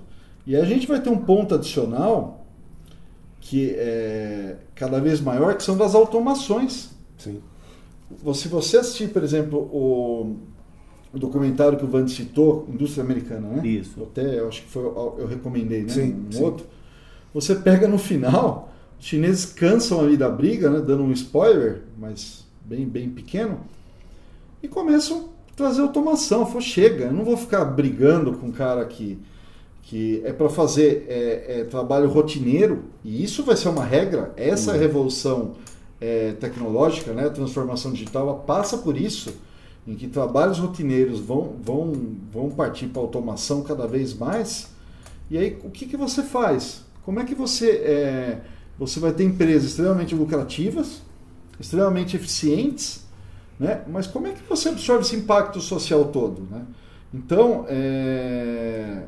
E 0.47 0.55
a 0.55 0.65
gente 0.65 0.87
vai 0.87 1.01
ter 1.01 1.09
um 1.09 1.17
ponto 1.17 1.55
adicional 1.55 2.44
que 3.47 3.75
é 3.77 4.57
cada 4.75 4.99
vez 5.01 5.21
maior, 5.21 5.55
que 5.55 5.63
são 5.63 5.77
das 5.77 5.95
automações. 5.95 6.91
Sim. 7.19 7.43
Se 8.33 8.49
você 8.49 8.79
assistir, 8.79 9.11
por 9.11 9.23
exemplo, 9.23 9.59
o, 9.71 10.37
o 11.13 11.19
documentário 11.19 11.77
que 11.77 11.85
o 11.85 11.89
Vande 11.89 12.11
citou, 12.11 12.67
Indústria 12.73 13.05
Americana, 13.05 13.49
né? 13.49 13.67
Isso. 13.67 14.03
Até, 14.03 14.39
eu 14.39 14.49
acho 14.49 14.63
que 14.63 14.71
foi, 14.71 14.83
eu 14.83 15.27
recomendei, 15.27 15.83
né? 15.83 15.91
Sim, 15.91 16.27
um 16.27 16.33
sim. 16.33 16.43
outro. 16.43 16.67
Você 17.35 17.55
pega 17.55 17.87
no 17.87 17.99
final, 17.99 18.73
os 18.99 19.05
chineses 19.05 19.45
cansam 19.45 20.01
ali 20.01 20.17
da 20.17 20.31
briga, 20.31 20.71
né? 20.71 20.81
Dando 20.81 21.03
um 21.03 21.13
spoiler, 21.13 21.83
mas 21.99 22.47
bem, 22.65 22.87
bem 22.87 23.11
pequeno, 23.11 23.61
e 24.63 24.69
começam 24.69 25.29
a 25.53 25.55
trazer 25.55 25.83
automação. 25.83 26.47
Falou, 26.47 26.63
chega, 26.63 27.05
eu 27.05 27.13
não 27.13 27.27
vou 27.27 27.37
ficar 27.37 27.63
brigando 27.67 28.33
com 28.33 28.47
um 28.47 28.53
cara 28.53 28.83
que, 28.87 29.19
que 29.87 30.23
é 30.25 30.33
para 30.33 30.49
fazer 30.49 31.07
é, 31.09 31.61
é, 31.61 31.65
trabalho 31.65 32.09
rotineiro, 32.09 32.85
e 33.05 33.23
isso 33.23 33.43
vai 33.45 33.57
ser 33.57 33.69
uma 33.69 33.85
regra. 33.85 34.33
Essa 34.37 34.73
revolução 34.73 35.53
é, 36.01 36.33
tecnológica, 36.33 37.13
né, 37.13 37.29
transformação 37.29 37.93
digital, 37.93 38.45
passa 38.47 38.79
por 38.79 38.97
isso, 38.97 39.35
em 39.87 39.95
que 39.95 40.09
trabalhos 40.09 40.59
rotineiros 40.59 41.21
vão, 41.21 41.57
vão, 41.63 41.93
vão 42.33 42.51
partir 42.51 42.87
para 42.87 43.03
automação 43.03 43.63
cada 43.63 43.87
vez 43.87 44.15
mais. 44.15 44.71
E 45.31 45.37
aí, 45.37 45.59
o 45.63 45.71
que, 45.71 45.85
que 45.87 45.97
você 45.97 46.23
faz? 46.23 46.83
Como 47.05 47.21
é 47.21 47.25
que 47.25 47.35
você, 47.35 47.71
é, 47.71 48.41
você 48.79 48.99
vai 48.99 49.13
ter 49.13 49.25
empresas 49.25 49.71
extremamente 49.71 50.15
lucrativas, 50.15 51.03
extremamente 51.61 52.17
eficientes, 52.17 53.05
né? 53.61 53.83
mas 53.87 54.07
como 54.07 54.27
é 54.27 54.33
que 54.33 54.43
você 54.49 54.71
absorve 54.71 55.03
esse 55.03 55.15
impacto 55.15 55.61
social 55.61 56.07
todo? 56.07 56.43
Né? 56.51 56.63
Então, 57.13 57.67
é, 57.69 59.03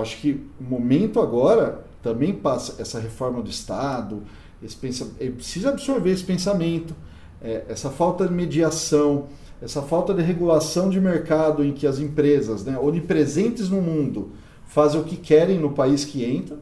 acho 0.00 0.18
que 0.18 0.44
o 0.60 0.64
momento 0.64 1.20
agora 1.20 1.84
também 2.02 2.32
passa 2.32 2.80
essa 2.80 2.98
reforma 2.98 3.42
do 3.42 3.50
Estado, 3.50 4.22
esse 4.62 4.76
ele 5.18 5.32
precisa 5.32 5.70
absorver 5.70 6.10
esse 6.10 6.24
pensamento, 6.24 6.94
é, 7.40 7.64
essa 7.68 7.90
falta 7.90 8.26
de 8.26 8.32
mediação, 8.32 9.26
essa 9.60 9.82
falta 9.82 10.14
de 10.14 10.22
regulação 10.22 10.88
de 10.88 11.00
mercado 11.00 11.64
em 11.64 11.72
que 11.72 11.86
as 11.86 11.98
empresas, 11.98 12.64
né, 12.64 12.78
onipresentes 12.78 13.68
no 13.68 13.80
mundo, 13.80 14.32
fazem 14.66 15.00
o 15.00 15.04
que 15.04 15.16
querem 15.16 15.58
no 15.58 15.70
país 15.70 16.04
que 16.04 16.24
entra, 16.24 16.58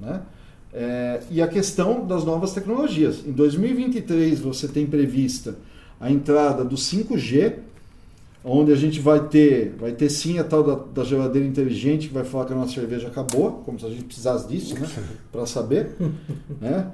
né? 0.00 0.22
É, 0.70 1.22
e 1.30 1.40
a 1.40 1.48
questão 1.48 2.06
das 2.06 2.24
novas 2.24 2.52
tecnologias. 2.52 3.24
Em 3.26 3.32
2023 3.32 4.38
você 4.40 4.68
tem 4.68 4.86
prevista 4.86 5.56
a 5.98 6.10
entrada 6.10 6.62
do 6.62 6.76
5G, 6.76 7.54
onde 8.44 8.72
a 8.72 8.76
gente 8.76 9.00
vai 9.00 9.26
ter, 9.28 9.74
vai 9.78 9.92
ter 9.92 10.08
sim 10.08 10.38
a 10.38 10.44
tal 10.44 10.62
da, 10.62 10.74
da 10.74 11.04
geladeira 11.04 11.46
inteligente 11.46 12.08
que 12.08 12.14
vai 12.14 12.24
falar 12.24 12.46
que 12.46 12.52
a 12.52 12.56
nossa 12.56 12.72
cerveja 12.72 13.08
acabou, 13.08 13.62
como 13.64 13.78
se 13.78 13.86
a 13.86 13.90
gente 13.90 14.04
precisasse 14.04 14.48
disso, 14.48 14.78
né, 14.78 14.88
para 15.30 15.44
saber, 15.46 15.94
né? 16.60 16.90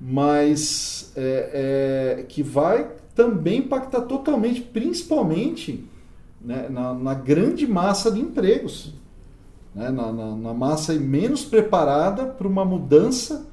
Mas 0.00 1.12
é, 1.16 2.18
é, 2.18 2.22
que 2.24 2.42
vai 2.42 2.90
também 3.14 3.60
impactar 3.60 4.02
totalmente, 4.02 4.60
principalmente 4.60 5.84
né, 6.40 6.68
na, 6.68 6.92
na 6.92 7.14
grande 7.14 7.66
massa 7.66 8.10
de 8.10 8.20
empregos, 8.20 8.92
né, 9.74 9.90
na, 9.90 10.12
na, 10.12 10.36
na 10.36 10.54
massa 10.54 10.92
menos 10.94 11.44
preparada 11.44 12.26
para 12.26 12.46
uma 12.46 12.64
mudança 12.64 13.46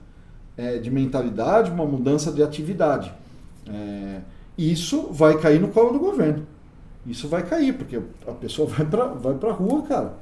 é, 0.58 0.78
de 0.78 0.92
mentalidade, 0.92 1.72
uma 1.72 1.86
mudança 1.86 2.32
de 2.32 2.44
atividade. 2.44 3.14
É, 3.68 4.20
isso 4.58 5.08
vai 5.12 5.38
cair 5.40 5.60
no 5.60 5.70
colo 5.70 5.94
do 5.94 6.00
governo. 6.00 6.46
Isso 7.06 7.28
vai 7.28 7.44
cair, 7.44 7.74
porque 7.74 8.00
a 8.28 8.32
pessoa 8.32 8.68
vai 8.68 8.86
para 8.86 9.06
vai 9.08 9.34
a 9.34 9.54
rua, 9.54 9.82
cara. 9.84 10.14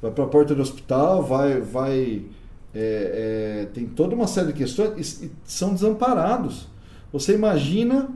Vai 0.00 0.10
para 0.10 0.24
a 0.24 0.28
porta 0.28 0.54
do 0.54 0.62
hospital, 0.62 1.22
vai. 1.22 1.60
vai 1.60 2.26
é, 2.74 3.62
é, 3.62 3.66
tem 3.72 3.86
toda 3.86 4.14
uma 4.14 4.26
série 4.26 4.48
de 4.48 4.52
questões 4.52 5.22
e, 5.22 5.26
e 5.26 5.32
são 5.44 5.72
desamparados. 5.72 6.68
Você 7.12 7.34
imagina, 7.34 8.10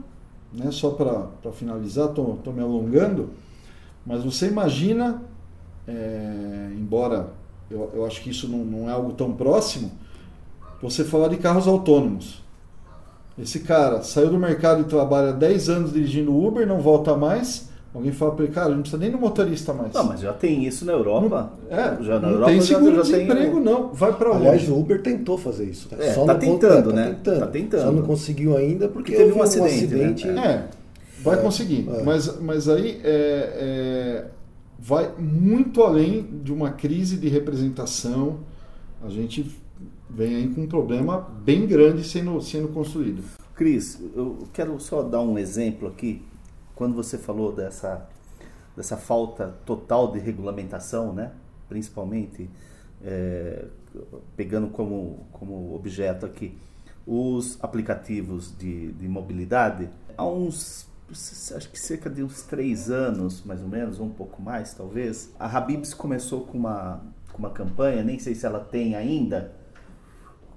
né, 0.53 0.69
só 0.71 0.91
para 0.91 1.51
finalizar, 1.51 2.09
estou 2.09 2.53
me 2.53 2.61
alongando, 2.61 3.31
mas 4.05 4.23
você 4.23 4.47
imagina, 4.47 5.21
é, 5.87 6.69
embora 6.77 7.31
eu, 7.69 7.89
eu 7.95 8.05
acho 8.05 8.21
que 8.21 8.29
isso 8.29 8.47
não, 8.47 8.59
não 8.59 8.89
é 8.89 8.93
algo 8.93 9.13
tão 9.13 9.33
próximo, 9.33 9.91
você 10.81 11.03
falar 11.03 11.29
de 11.29 11.37
carros 11.37 11.67
autônomos. 11.67 12.43
Esse 13.37 13.61
cara 13.61 14.03
saiu 14.03 14.29
do 14.29 14.37
mercado 14.37 14.81
e 14.81 14.83
trabalha 14.83 15.33
10 15.33 15.69
anos 15.69 15.93
dirigindo 15.93 16.37
Uber, 16.37 16.67
não 16.67 16.79
volta 16.79 17.15
mais. 17.17 17.69
Alguém 17.93 18.11
fala 18.11 18.31
para 18.31 18.45
ele, 18.45 18.53
cara, 18.53 18.69
não 18.69 18.81
precisa 18.81 18.99
nem 18.99 19.11
do 19.11 19.19
motorista 19.19 19.71
mais. 19.71 19.93
Não, 19.93 20.03
mas 20.05 20.19
já 20.19 20.33
tem 20.33 20.65
isso 20.65 20.83
na 20.83 20.93
Europa. 20.93 21.53
É, 21.69 22.03
já 22.03 22.15
na 22.15 22.21
não 22.21 22.29
Europa 22.31 22.51
tem 22.51 22.61
seguro 22.61 22.95
já 22.95 23.01
de 23.03 23.11
tem 23.11 23.23
emprego, 23.25 23.59
não. 23.59 23.93
Vai 23.93 24.13
para 24.13 24.31
onde? 24.31 24.47
Aliás, 24.47 24.67
o 24.67 24.79
Uber 24.79 25.01
tentou 25.03 25.37
fazer 25.37 25.65
isso. 25.65 25.87
É, 25.99 26.11
Só 26.11 26.25
tá 26.25 26.33
tentando, 26.35 26.89
tá 26.89 26.95
né? 26.95 27.09
Tentando. 27.09 27.39
Tá 27.39 27.47
tentando. 27.47 27.81
Só 27.83 27.91
não 27.91 28.01
conseguiu 28.01 28.57
ainda 28.57 28.87
porque 28.87 29.11
Porque 29.11 29.23
teve 29.23 29.37
houve 29.39 29.39
um 29.59 29.63
acidente, 29.63 30.25
né? 30.27 30.67
É, 30.71 31.21
vai 31.23 31.37
É, 31.37 31.41
conseguir. 31.41 31.87
é. 31.87 32.01
Mas, 32.01 32.39
mas 32.39 32.67
aí 32.67 32.99
é, 33.03 33.05
é, 33.05 34.25
vai 34.79 35.11
muito 35.19 35.83
além 35.83 36.25
de 36.43 36.51
uma 36.51 36.71
crise 36.71 37.17
de 37.17 37.27
representação. 37.29 38.37
A 39.05 39.09
gente 39.09 39.51
vem 40.09 40.35
aí 40.35 40.47
com 40.47 40.61
um 40.61 40.67
problema 40.67 41.27
bem 41.45 41.67
grande 41.67 42.03
sendo, 42.07 42.41
sendo 42.41 42.69
construído. 42.69 43.21
Cris, 43.55 43.99
eu 44.15 44.47
quero 44.51 44.79
só 44.79 45.03
dar 45.03 45.21
um 45.21 45.37
exemplo 45.37 45.87
aqui. 45.87 46.23
Quando 46.75 46.95
você 46.95 47.17
falou 47.17 47.53
dessa, 47.53 48.07
dessa 48.75 48.97
falta 48.97 49.55
total 49.65 50.11
de 50.11 50.19
regulamentação, 50.19 51.13
né? 51.13 51.31
principalmente 51.69 52.49
é, 53.03 53.65
pegando 54.35 54.67
como, 54.67 55.25
como 55.31 55.75
objeto 55.75 56.25
aqui 56.25 56.57
os 57.05 57.61
aplicativos 57.61 58.57
de, 58.57 58.93
de 58.93 59.07
mobilidade, 59.07 59.89
há 60.17 60.25
uns, 60.25 60.87
acho 61.11 61.69
que 61.69 61.79
cerca 61.79 62.09
de 62.09 62.23
uns 62.23 62.43
três 62.43 62.89
anos, 62.89 63.43
mais 63.43 63.61
ou 63.61 63.67
menos, 63.67 63.99
ou 63.99 64.05
um 64.05 64.11
pouco 64.11 64.41
mais 64.41 64.73
talvez, 64.73 65.31
a 65.37 65.45
Habibs 65.45 65.93
começou 65.93 66.41
com 66.41 66.57
uma, 66.57 67.01
com 67.31 67.39
uma 67.39 67.49
campanha, 67.49 68.03
nem 68.03 68.19
sei 68.19 68.33
se 68.35 68.45
ela 68.45 68.59
tem 68.59 68.95
ainda, 68.95 69.53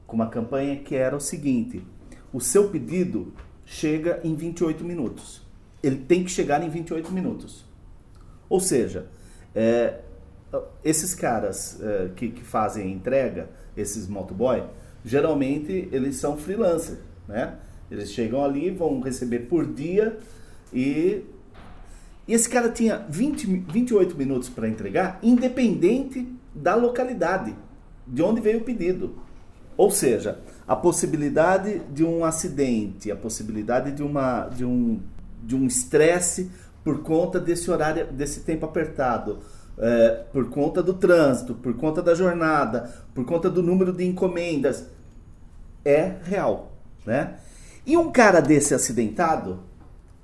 com 0.06 0.14
uma 0.14 0.28
campanha 0.28 0.76
que 0.76 0.94
era 0.94 1.16
o 1.16 1.20
seguinte: 1.20 1.84
o 2.32 2.40
seu 2.40 2.68
pedido 2.70 3.32
chega 3.64 4.20
em 4.22 4.34
28 4.34 4.84
minutos. 4.84 5.45
Ele 5.86 5.96
tem 5.96 6.24
que 6.24 6.30
chegar 6.30 6.62
em 6.62 6.68
28 6.68 7.12
minutos. 7.12 7.64
Ou 8.48 8.60
seja, 8.60 9.06
é, 9.54 10.00
esses 10.84 11.14
caras 11.14 11.80
é, 11.80 12.10
que, 12.14 12.28
que 12.30 12.42
fazem 12.44 12.92
entrega, 12.92 13.48
esses 13.76 14.06
motoboy, 14.08 14.62
geralmente 15.04 15.88
eles 15.92 16.16
são 16.16 16.36
freelancer, 16.36 16.98
né? 17.28 17.56
Eles 17.90 18.10
chegam 18.10 18.44
ali, 18.44 18.70
vão 18.70 19.00
receber 19.00 19.40
por 19.40 19.64
dia 19.66 20.18
e 20.72 21.24
e 22.28 22.34
esse 22.34 22.48
cara 22.48 22.68
tinha 22.68 23.06
20, 23.08 23.48
mi- 23.48 23.64
28 23.72 24.16
minutos 24.16 24.48
para 24.48 24.68
entregar, 24.68 25.20
independente 25.22 26.26
da 26.52 26.74
localidade, 26.74 27.54
de 28.04 28.20
onde 28.20 28.40
veio 28.40 28.58
o 28.58 28.64
pedido. 28.64 29.14
Ou 29.76 29.92
seja, 29.92 30.40
a 30.66 30.74
possibilidade 30.74 31.80
de 31.92 32.02
um 32.02 32.24
acidente, 32.24 33.12
a 33.12 33.16
possibilidade 33.16 33.92
de, 33.92 34.02
uma, 34.02 34.48
de 34.48 34.64
um 34.64 35.00
de 35.46 35.54
um 35.54 35.66
estresse 35.66 36.50
por 36.84 37.02
conta 37.02 37.38
desse 37.40 37.70
horário, 37.70 38.06
desse 38.12 38.40
tempo 38.40 38.66
apertado, 38.66 39.38
é, 39.78 40.24
por 40.32 40.48
conta 40.50 40.82
do 40.82 40.94
trânsito, 40.94 41.54
por 41.54 41.74
conta 41.76 42.02
da 42.02 42.14
jornada, 42.14 42.90
por 43.14 43.24
conta 43.24 43.48
do 43.48 43.62
número 43.62 43.92
de 43.92 44.04
encomendas, 44.04 44.86
é 45.84 46.14
real, 46.24 46.72
né? 47.04 47.36
E 47.84 47.96
um 47.96 48.10
cara 48.10 48.40
desse 48.40 48.74
acidentado, 48.74 49.60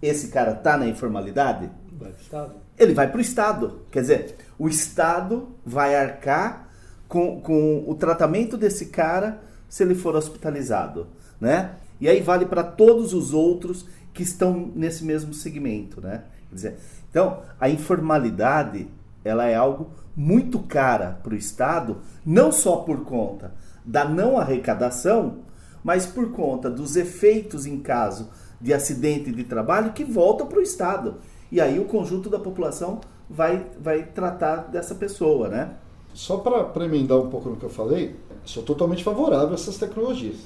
esse 0.01 0.29
cara 0.29 0.55
tá 0.55 0.77
na 0.77 0.87
informalidade, 0.89 1.71
Vai 1.93 2.11
pro 2.11 2.21
Estado. 2.21 2.55
ele 2.77 2.95
vai 2.95 3.09
para 3.09 3.19
o 3.19 3.21
Estado. 3.21 3.81
Quer 3.91 4.01
dizer, 4.01 4.37
o 4.59 4.69
Estado 4.69 5.49
vai 5.65 5.95
arcar 5.95 6.69
com, 7.07 7.41
com 7.41 7.85
o 7.87 7.95
tratamento 7.95 8.57
desse 8.57 8.87
cara 8.87 9.41
se 9.69 9.85
ele 9.85 9.95
for 9.95 10.17
hospitalizado, 10.17 11.07
né? 11.41 11.77
E 12.01 12.09
aí 12.09 12.21
vale 12.21 12.47
para 12.47 12.65
todos 12.65 13.15
os 13.15 13.33
outros 13.33 13.87
que 14.13 14.23
estão 14.23 14.71
nesse 14.75 15.05
mesmo 15.05 15.33
segmento, 15.33 16.01
né? 16.01 16.25
Dizer, 16.51 16.79
então, 17.11 17.41
a 17.59 17.69
informalidade, 17.69 18.89
ela 19.25 19.47
é 19.47 19.55
algo 19.55 19.91
muito 20.15 20.59
cara 20.61 21.19
para 21.23 21.33
o 21.33 21.37
Estado, 21.37 21.99
não 22.25 22.53
só 22.53 22.77
por 22.77 23.05
conta 23.05 23.55
da 23.85 24.05
não 24.05 24.39
arrecadação, 24.39 25.39
mas 25.83 26.07
por 26.07 26.31
conta 26.31 26.71
dos 26.71 26.97
efeitos 26.97 27.67
em 27.67 27.81
caso 27.81 28.29
de 28.61 28.73
acidente 28.73 29.33
de 29.33 29.45
trabalho 29.45 29.93
que 29.93 30.05
volta 30.05 30.45
para 30.45 30.59
o 30.59 30.63
Estado. 30.63 31.17
E 31.51 31.61
aí 31.61 31.79
o 31.79 31.85
conjunto 31.85 32.31
da 32.31 32.39
população 32.39 33.01
vai, 33.29 33.67
vai 33.81 34.05
tratar 34.05 34.69
dessa 34.69 34.95
pessoa, 34.95 35.49
né? 35.49 35.77
Só 36.15 36.37
para 36.37 36.85
emendar 36.85 37.19
um 37.19 37.31
pouco 37.31 37.49
no 37.49 37.57
que 37.57 37.65
eu 37.65 37.71
falei, 37.71 38.17
sou 38.45 38.63
totalmente 38.63 39.03
favorável 39.03 39.51
a 39.51 39.55
essas 39.55 39.79
tecnologias. 39.79 40.37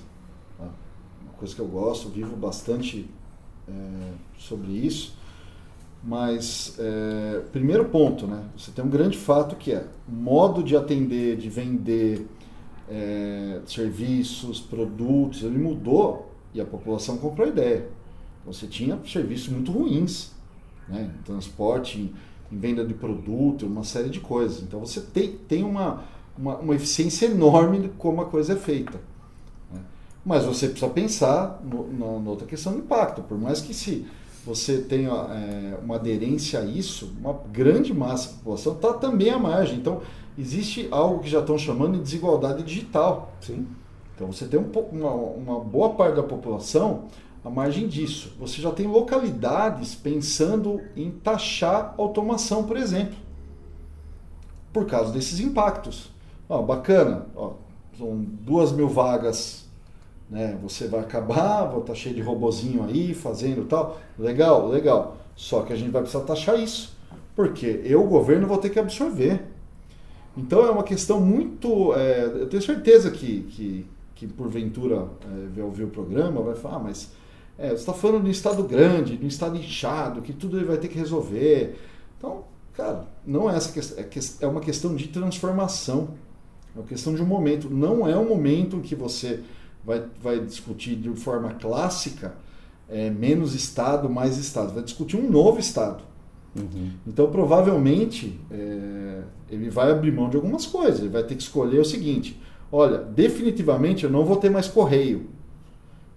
Tá? 0.57 0.65
Uma 1.23 1.33
coisa 1.37 1.55
que 1.55 1.61
eu 1.61 1.67
gosto, 1.67 2.09
vivo 2.09 2.37
bastante 2.37 3.11
é, 3.69 4.13
sobre 4.39 4.73
isso. 4.73 5.17
Mas, 6.03 6.77
é, 6.79 7.43
primeiro 7.53 7.87
ponto, 7.87 8.27
né? 8.27 8.45
Você 8.57 8.71
tem 8.71 8.85
um 8.85 8.89
grande 8.89 9.19
fato 9.19 9.57
que 9.57 9.73
é 9.73 9.85
modo 10.07 10.63
de 10.63 10.77
atender, 10.77 11.37
de 11.37 11.49
vender 11.49 12.27
é, 12.89 13.61
serviços, 13.67 14.61
produtos, 14.61 15.43
ele 15.43 15.59
mudou 15.59 16.31
e 16.55 16.61
a 16.61 16.65
população 16.65 17.19
comprou 17.19 17.47
a 17.47 17.51
ideia. 17.51 17.89
Você 18.45 18.67
tinha 18.67 18.99
serviços 19.05 19.49
muito 19.49 19.73
ruins, 19.73 20.31
né? 20.89 21.11
em 21.19 21.23
transporte, 21.23 21.99
em, 21.99 22.15
venda 22.49 22.85
de 22.85 22.95
produto, 22.95 23.67
uma 23.67 23.83
série 23.83 24.09
de 24.09 24.21
coisas. 24.21 24.63
Então 24.63 24.79
você 24.79 25.01
tem, 25.01 25.33
tem 25.49 25.65
uma, 25.65 26.05
uma, 26.39 26.57
uma 26.59 26.75
eficiência 26.77 27.27
enorme 27.27 27.81
de 27.81 27.89
como 27.89 28.23
a 28.23 28.27
coisa 28.27 28.53
é 28.53 28.57
feita. 28.57 29.01
Mas 30.27 30.45
você 30.45 30.67
precisa 30.67 30.91
pensar 30.91 31.63
no, 31.63 32.21
na 32.21 32.29
outra 32.29 32.49
questão 32.49 32.73
do 32.73 32.81
impacto. 32.81 33.23
Por 33.23 33.39
mais 33.39 33.61
que 33.61 33.73
se 33.73 34.05
você 34.45 34.79
tenha 34.79 35.13
é, 35.13 35.79
uma 35.81 35.95
aderência 35.95 36.59
a 36.59 36.65
isso, 36.65 37.15
uma 37.21 37.33
grande 37.53 37.95
massa 37.95 38.31
da 38.31 38.39
população 38.39 38.73
está 38.73 38.93
também 38.95 39.31
à 39.31 39.39
margem. 39.39 39.79
Então, 39.79 40.03
existe 40.37 40.89
algo 40.91 41.21
que 41.21 41.31
já 41.31 41.39
estão 41.39 41.57
chamando 41.57 41.93
de 41.99 42.03
desigualdade 42.03 42.65
digital. 42.65 43.31
Sim. 43.41 43.69
Então, 44.17 44.33
você 44.33 44.47
tem 44.47 44.59
um, 44.59 44.69
uma, 44.91 45.13
uma 45.13 45.61
boa 45.61 45.91
parte 45.91 46.17
da 46.17 46.25
população 46.25 47.05
à 47.45 47.49
margem 47.49 47.87
disso. 47.87 48.33
Você 48.41 48.61
já 48.61 48.73
tem 48.73 48.89
localidades 48.89 49.95
pensando 49.95 50.81
em 50.97 51.09
taxar 51.09 51.95
automação, 51.97 52.65
por 52.65 52.77
exemplo, 52.77 53.17
por 54.73 54.87
causa 54.87 55.13
desses 55.13 55.39
impactos. 55.39 56.11
Ó, 56.49 56.63
bacana, 56.63 57.27
ó, 57.37 57.53
são 57.97 58.19
duas 58.19 58.73
mil 58.73 58.89
vagas 58.89 59.66
né? 60.29 60.59
Você 60.63 60.89
vai 60.89 61.01
acabar, 61.01 61.65
vou 61.65 61.81
estar 61.81 61.93
tá 61.93 61.99
cheio 61.99 62.15
de 62.15 62.21
robozinho 62.21 62.85
aí, 62.85 63.15
fazendo 63.15 63.65
tal. 63.67 63.99
Legal, 64.19 64.69
legal. 64.69 65.17
Só 65.35 65.63
que 65.63 65.73
a 65.73 65.77
gente 65.77 65.91
vai 65.91 66.03
precisar 66.03 66.25
taxar 66.25 66.59
isso. 66.59 66.97
Porque 67.35 67.83
eu, 67.85 68.03
governo, 68.05 68.47
vou 68.47 68.59
ter 68.59 68.71
que 68.71 68.79
absorver. 68.79 69.43
Então 70.37 70.67
é 70.67 70.71
uma 70.71 70.83
questão 70.83 71.21
muito. 71.21 71.95
É, 71.95 72.25
eu 72.25 72.49
tenho 72.49 72.63
certeza 72.63 73.11
que, 73.11 73.43
que, 73.43 73.87
que 74.15 74.27
porventura 74.27 75.07
é, 75.25 75.49
vai 75.55 75.65
ouvir 75.65 75.85
o 75.85 75.89
programa, 75.89 76.43
vai 76.43 76.55
falar, 76.55 76.77
ah, 76.77 76.81
mas 76.81 77.11
é, 77.59 77.69
você 77.69 77.75
está 77.75 77.93
falando 77.93 78.23
de 78.23 78.29
um 78.29 78.33
estado 78.33 78.63
grande, 78.65 79.17
de 79.17 79.25
um 79.25 79.29
estado 79.29 79.57
inchado, 79.57 80.21
que 80.21 80.33
tudo 80.33 80.59
ele 80.59 80.67
vai 80.67 80.77
ter 80.77 80.89
que 80.89 80.99
resolver. 80.99 81.79
Então, 82.19 82.45
cara, 82.75 83.07
não 83.27 83.51
é 83.51 83.57
essa 83.57 83.73
questão. 83.73 83.99
É, 83.99 84.45
é 84.45 84.47
uma 84.47 84.61
questão 84.61 84.95
de 84.95 85.09
transformação. 85.09 86.09
É 86.75 86.79
uma 86.79 86.87
questão 86.87 87.15
de 87.15 87.23
um 87.23 87.27
momento. 87.27 87.71
Não 87.71 88.07
é 88.07 88.17
um 88.17 88.29
momento 88.29 88.77
em 88.77 88.83
que 88.83 88.95
você 88.95 89.43
vai, 89.87 90.05
vai 90.21 90.41
discutir 90.41 90.97
de 90.97 91.09
forma 91.11 91.55
clássica 91.55 92.35
é, 92.89 93.09
menos 93.09 93.55
Estado, 93.55 94.11
mais 94.11 94.37
Estado. 94.37 94.75
Vai 94.75 94.83
discutir 94.83 95.17
um 95.17 95.31
novo 95.31 95.61
Estado. 95.61 96.03
Uhum. 96.57 96.91
Então, 97.07 97.31
provavelmente, 97.31 98.41
é, 98.51 99.21
ele 99.51 99.71
vai 99.71 99.91
abrir 99.91 100.11
mão 100.11 100.29
de 100.29 100.37
algumas 100.37 100.67
coisas. 100.67 101.01
Ele 101.01 101.09
vai 101.09 101.23
ter 101.23 101.37
que 101.37 101.43
escolher 101.43 101.79
o 101.79 101.85
seguinte: 101.85 102.41
olha, 102.73 102.99
definitivamente 102.99 104.05
eu 104.05 104.11
não 104.11 104.25
vou 104.25 104.37
ter 104.37 104.51
mais 104.51 104.67
correio, 104.67 105.27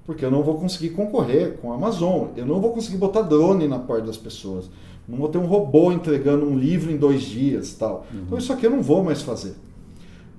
porque 0.06 0.26
eu 0.26 0.32
não 0.32 0.42
vou 0.42 0.56
conseguir 0.58 0.92
concorrer 0.92 1.58
com 1.58 1.72
a 1.72 1.76
Amazon. 1.76 2.30
Eu 2.36 2.46
não 2.46 2.60
vou 2.60 2.74
conseguir 2.74 2.98
botar 2.98 3.22
drone 3.22 3.68
na 3.68 3.80
porta 3.80 4.08
das 4.08 4.18
pessoas. 4.18 4.70
Não 5.08 5.18
vou 5.18 5.28
ter 5.28 5.40
um 5.40 5.46
robô 5.46 5.92
entregando 5.92 6.46
um 6.46 6.58
livro 6.58 6.92
em 6.92 6.98
dois 6.98 7.24
dias, 7.24 7.74
tal. 7.74 8.06
Uhum. 8.14 8.22
Então, 8.26 8.38
isso 8.38 8.54
aqui 8.54 8.66
eu 8.66 8.72
não 8.72 8.82
vou 8.82 9.04
mais 9.04 9.22
fazer. 9.22 9.56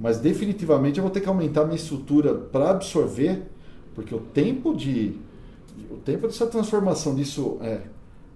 Mas 0.00 0.18
definitivamente 0.18 0.98
eu 0.98 1.02
vou 1.02 1.12
ter 1.12 1.20
que 1.20 1.28
aumentar 1.28 1.64
minha 1.64 1.76
estrutura 1.76 2.34
para 2.34 2.70
absorver, 2.70 3.42
porque 3.94 4.14
o 4.14 4.20
tempo 4.20 4.74
de 4.74 5.18
o 5.90 5.96
tempo 5.96 6.26
dessa 6.26 6.46
transformação 6.46 7.14
disso 7.14 7.58
é 7.60 7.82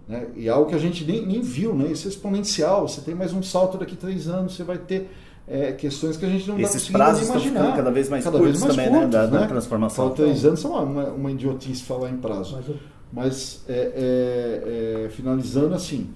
né, 0.07 0.27
e 0.37 0.47
é 0.47 0.51
algo 0.51 0.69
que 0.69 0.75
a 0.75 0.79
gente 0.79 1.03
nem, 1.05 1.25
nem 1.25 1.41
viu, 1.41 1.75
né? 1.75 1.91
Isso 1.91 2.07
é 2.07 2.11
exponencial. 2.11 2.87
Você 2.87 3.01
tem 3.01 3.15
mais 3.15 3.33
um 3.33 3.43
salto 3.43 3.79
daqui 3.79 3.95
a 3.95 3.97
três 3.97 4.29
anos, 4.29 4.55
você 4.55 4.63
vai 4.63 4.77
ter 4.77 5.11
é, 5.49 5.73
questões 5.73 6.19
que 6.19 6.27
a 6.27 6.29
gente 6.29 6.47
não 6.47 6.61
Esses 6.61 6.83
está 6.83 6.99
prazos 6.99 7.29
imaginar. 7.29 7.61
Estão 7.61 7.77
cada 7.77 7.91
vez 7.91 8.09
mais 8.11 8.25
cada 8.25 8.39
curtos 8.39 8.61
vez 8.61 8.77
mais 8.77 8.77
também, 8.77 8.93
né, 8.93 9.07
curtos, 9.07 9.21
né? 9.21 9.27
Da, 9.27 9.41
da 9.41 9.47
transformação. 9.47 10.05
Falta 10.05 10.23
três 10.23 10.45
anos 10.45 10.63
é 10.63 10.69
uma, 10.69 10.81
uma, 10.81 11.05
uma 11.09 11.33
idiotice 11.33 11.83
falar 11.83 12.11
em 12.11 12.19
prazo. 12.19 12.57
Mas, 12.57 12.77
Mas 13.11 13.65
é, 13.67 13.73
é, 13.73 15.05
é, 15.07 15.09
finalizando 15.09 15.75
assim, 15.75 16.11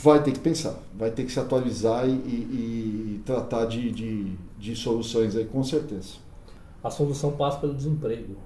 vai 0.00 0.22
ter 0.22 0.30
que 0.30 0.38
pensar, 0.38 0.80
vai 0.96 1.10
ter 1.10 1.24
que 1.24 1.32
se 1.32 1.40
atualizar 1.40 2.08
e, 2.08 2.12
e, 2.12 3.14
e 3.16 3.22
tratar 3.24 3.64
de, 3.64 3.90
de, 3.90 4.32
de, 4.56 4.76
soluções 4.76 5.34
aí, 5.34 5.44
com 5.44 5.64
certeza. 5.64 6.18
A 6.82 6.88
solução 6.88 7.32
passa 7.32 7.58
pelo 7.58 7.74
desemprego. 7.74 8.36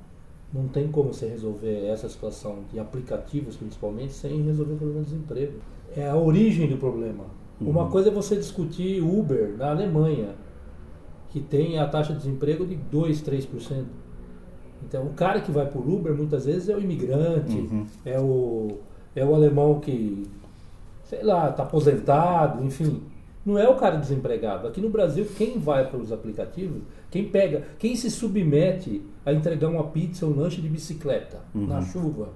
Não 0.53 0.67
tem 0.69 0.89
como 0.89 1.13
você 1.13 1.27
resolver 1.27 1.87
essa 1.87 2.09
situação 2.09 2.61
de 2.73 2.79
aplicativos, 2.79 3.57
principalmente, 3.57 4.15
sem 4.15 4.43
resolver 4.43 4.73
o 4.73 4.77
problema 4.77 5.01
do 5.01 5.05
desemprego. 5.05 5.53
É 5.95 6.09
a 6.09 6.17
origem 6.17 6.69
do 6.69 6.79
problema. 6.79 7.25
Uhum. 7.61 7.69
Uma 7.69 7.89
coisa 7.91 8.09
é 8.09 8.13
você 8.13 8.35
discutir 8.35 9.03
Uber 9.03 9.55
na 9.59 9.71
Alemanha, 9.71 10.35
que 11.29 11.41
tem 11.41 11.79
a 11.79 11.87
taxa 11.87 12.15
de 12.15 12.21
desemprego 12.21 12.65
de 12.65 12.77
2, 12.77 13.23
3%. 13.23 13.85
Então, 14.87 15.05
o 15.05 15.11
cara 15.11 15.41
que 15.43 15.51
vai 15.51 15.67
por 15.67 15.87
Uber 15.87 16.15
muitas 16.15 16.47
vezes 16.47 16.71
é 16.71 16.77
o 16.77 16.81
imigrante, 16.81 17.57
uhum. 17.57 17.87
é, 18.05 18.19
o, 18.19 18.79
é 19.15 19.25
o 19.25 19.35
alemão 19.35 19.79
que 19.81 20.27
sei 21.13 21.23
lá, 21.23 21.51
está 21.51 21.63
aposentado, 21.63 22.65
enfim. 22.65 23.03
Não 23.45 23.59
é 23.59 23.69
o 23.69 23.77
cara 23.77 23.97
desempregado. 23.97 24.67
Aqui 24.67 24.81
no 24.81 24.89
Brasil, 24.89 25.27
quem 25.37 25.59
vai 25.59 25.87
para 25.87 25.99
os 25.99 26.11
aplicativos, 26.11 26.81
quem 27.11 27.29
pega, 27.29 27.65
quem 27.79 27.95
se 27.95 28.11
submete 28.11 29.03
a 29.27 29.33
entregar 29.33 29.69
uma 29.69 29.85
pizza 29.85 30.25
ou 30.25 30.33
um 30.33 30.37
lanche 30.41 30.63
de 30.63 30.69
bicicleta 30.71 31.41
uhum. 31.55 31.67
na 31.67 31.83
chuva, 31.83 32.31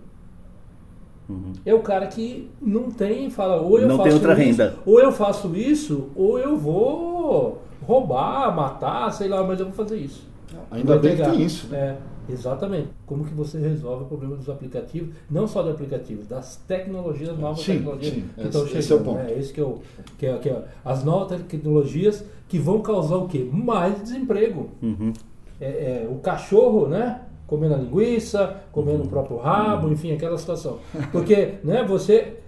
uhum. 1.27 1.53
é 1.65 1.73
o 1.73 1.81
cara 1.81 2.07
que 2.07 2.51
não 2.61 2.91
tem, 2.91 3.31
fala, 3.31 3.63
ou 3.63 3.79
eu 3.81 3.89
não 3.89 3.97
faço 3.97 4.17
isso, 4.17 4.29
renda. 4.33 4.75
ou 4.85 5.01
eu 5.01 5.11
faço 5.11 5.57
isso, 5.57 6.11
ou 6.15 6.39
eu 6.39 6.59
vou 6.59 7.63
roubar, 7.83 8.55
matar, 8.55 9.11
sei 9.11 9.29
lá, 9.29 9.43
mas 9.43 9.59
eu 9.59 9.67
vou 9.67 9.75
fazer 9.75 9.97
isso. 9.97 10.29
Ainda 10.71 10.99
bem 10.99 11.17
que 11.17 11.23
tem 11.23 11.43
isso. 11.43 11.69
Né? 11.69 11.79
É. 11.79 12.17
Exatamente. 12.29 12.89
Como 13.07 13.25
que 13.25 13.33
você 13.35 13.59
resolve 13.59 14.05
o 14.05 14.07
problema 14.07 14.37
dos 14.37 14.49
aplicativos, 14.49 15.15
não 15.31 15.47
só 15.47 15.63
dos 15.63 15.73
aplicativos, 15.73 16.27
das 16.27 16.57
tecnologias, 16.57 17.39
novas 17.39 17.61
sim, 17.61 17.75
tecnologias 17.75 18.15
sim. 18.15 18.25
que 18.35 18.43
estão 18.43 18.63
chegando. 18.63 18.79
Esse 18.79 18.93
é 18.93 18.97
o 18.97 19.01
ponto. 19.01 19.17
Né? 19.19 19.39
Esse 19.39 19.53
que, 19.53 19.61
é 19.61 19.65
o, 19.65 19.79
que, 20.19 20.27
é, 20.27 20.39
que 20.39 20.49
é 20.49 20.65
as 20.85 21.05
novas 21.05 21.41
tecnologias 21.43 22.25
que 22.49 22.59
vão 22.59 22.81
causar 22.81 23.17
o 23.17 23.29
quê? 23.29 23.49
Mais 23.53 24.03
desemprego. 24.03 24.71
Uhum. 24.83 25.13
É, 25.61 25.67
é, 25.67 26.09
o 26.11 26.17
cachorro, 26.17 26.89
né? 26.89 27.23
Comendo 27.47 27.75
a 27.75 27.79
linguiça, 27.79 28.61
comendo 28.73 28.99
uhum. 28.99 29.07
o 29.07 29.09
próprio 29.09 29.37
rabo, 29.37 29.87
uhum. 29.87 29.93
enfim, 29.93 30.13
aquela 30.13 30.37
situação. 30.37 30.79
Porque 31.13 31.55
né, 31.63 31.85
você, 31.85 32.39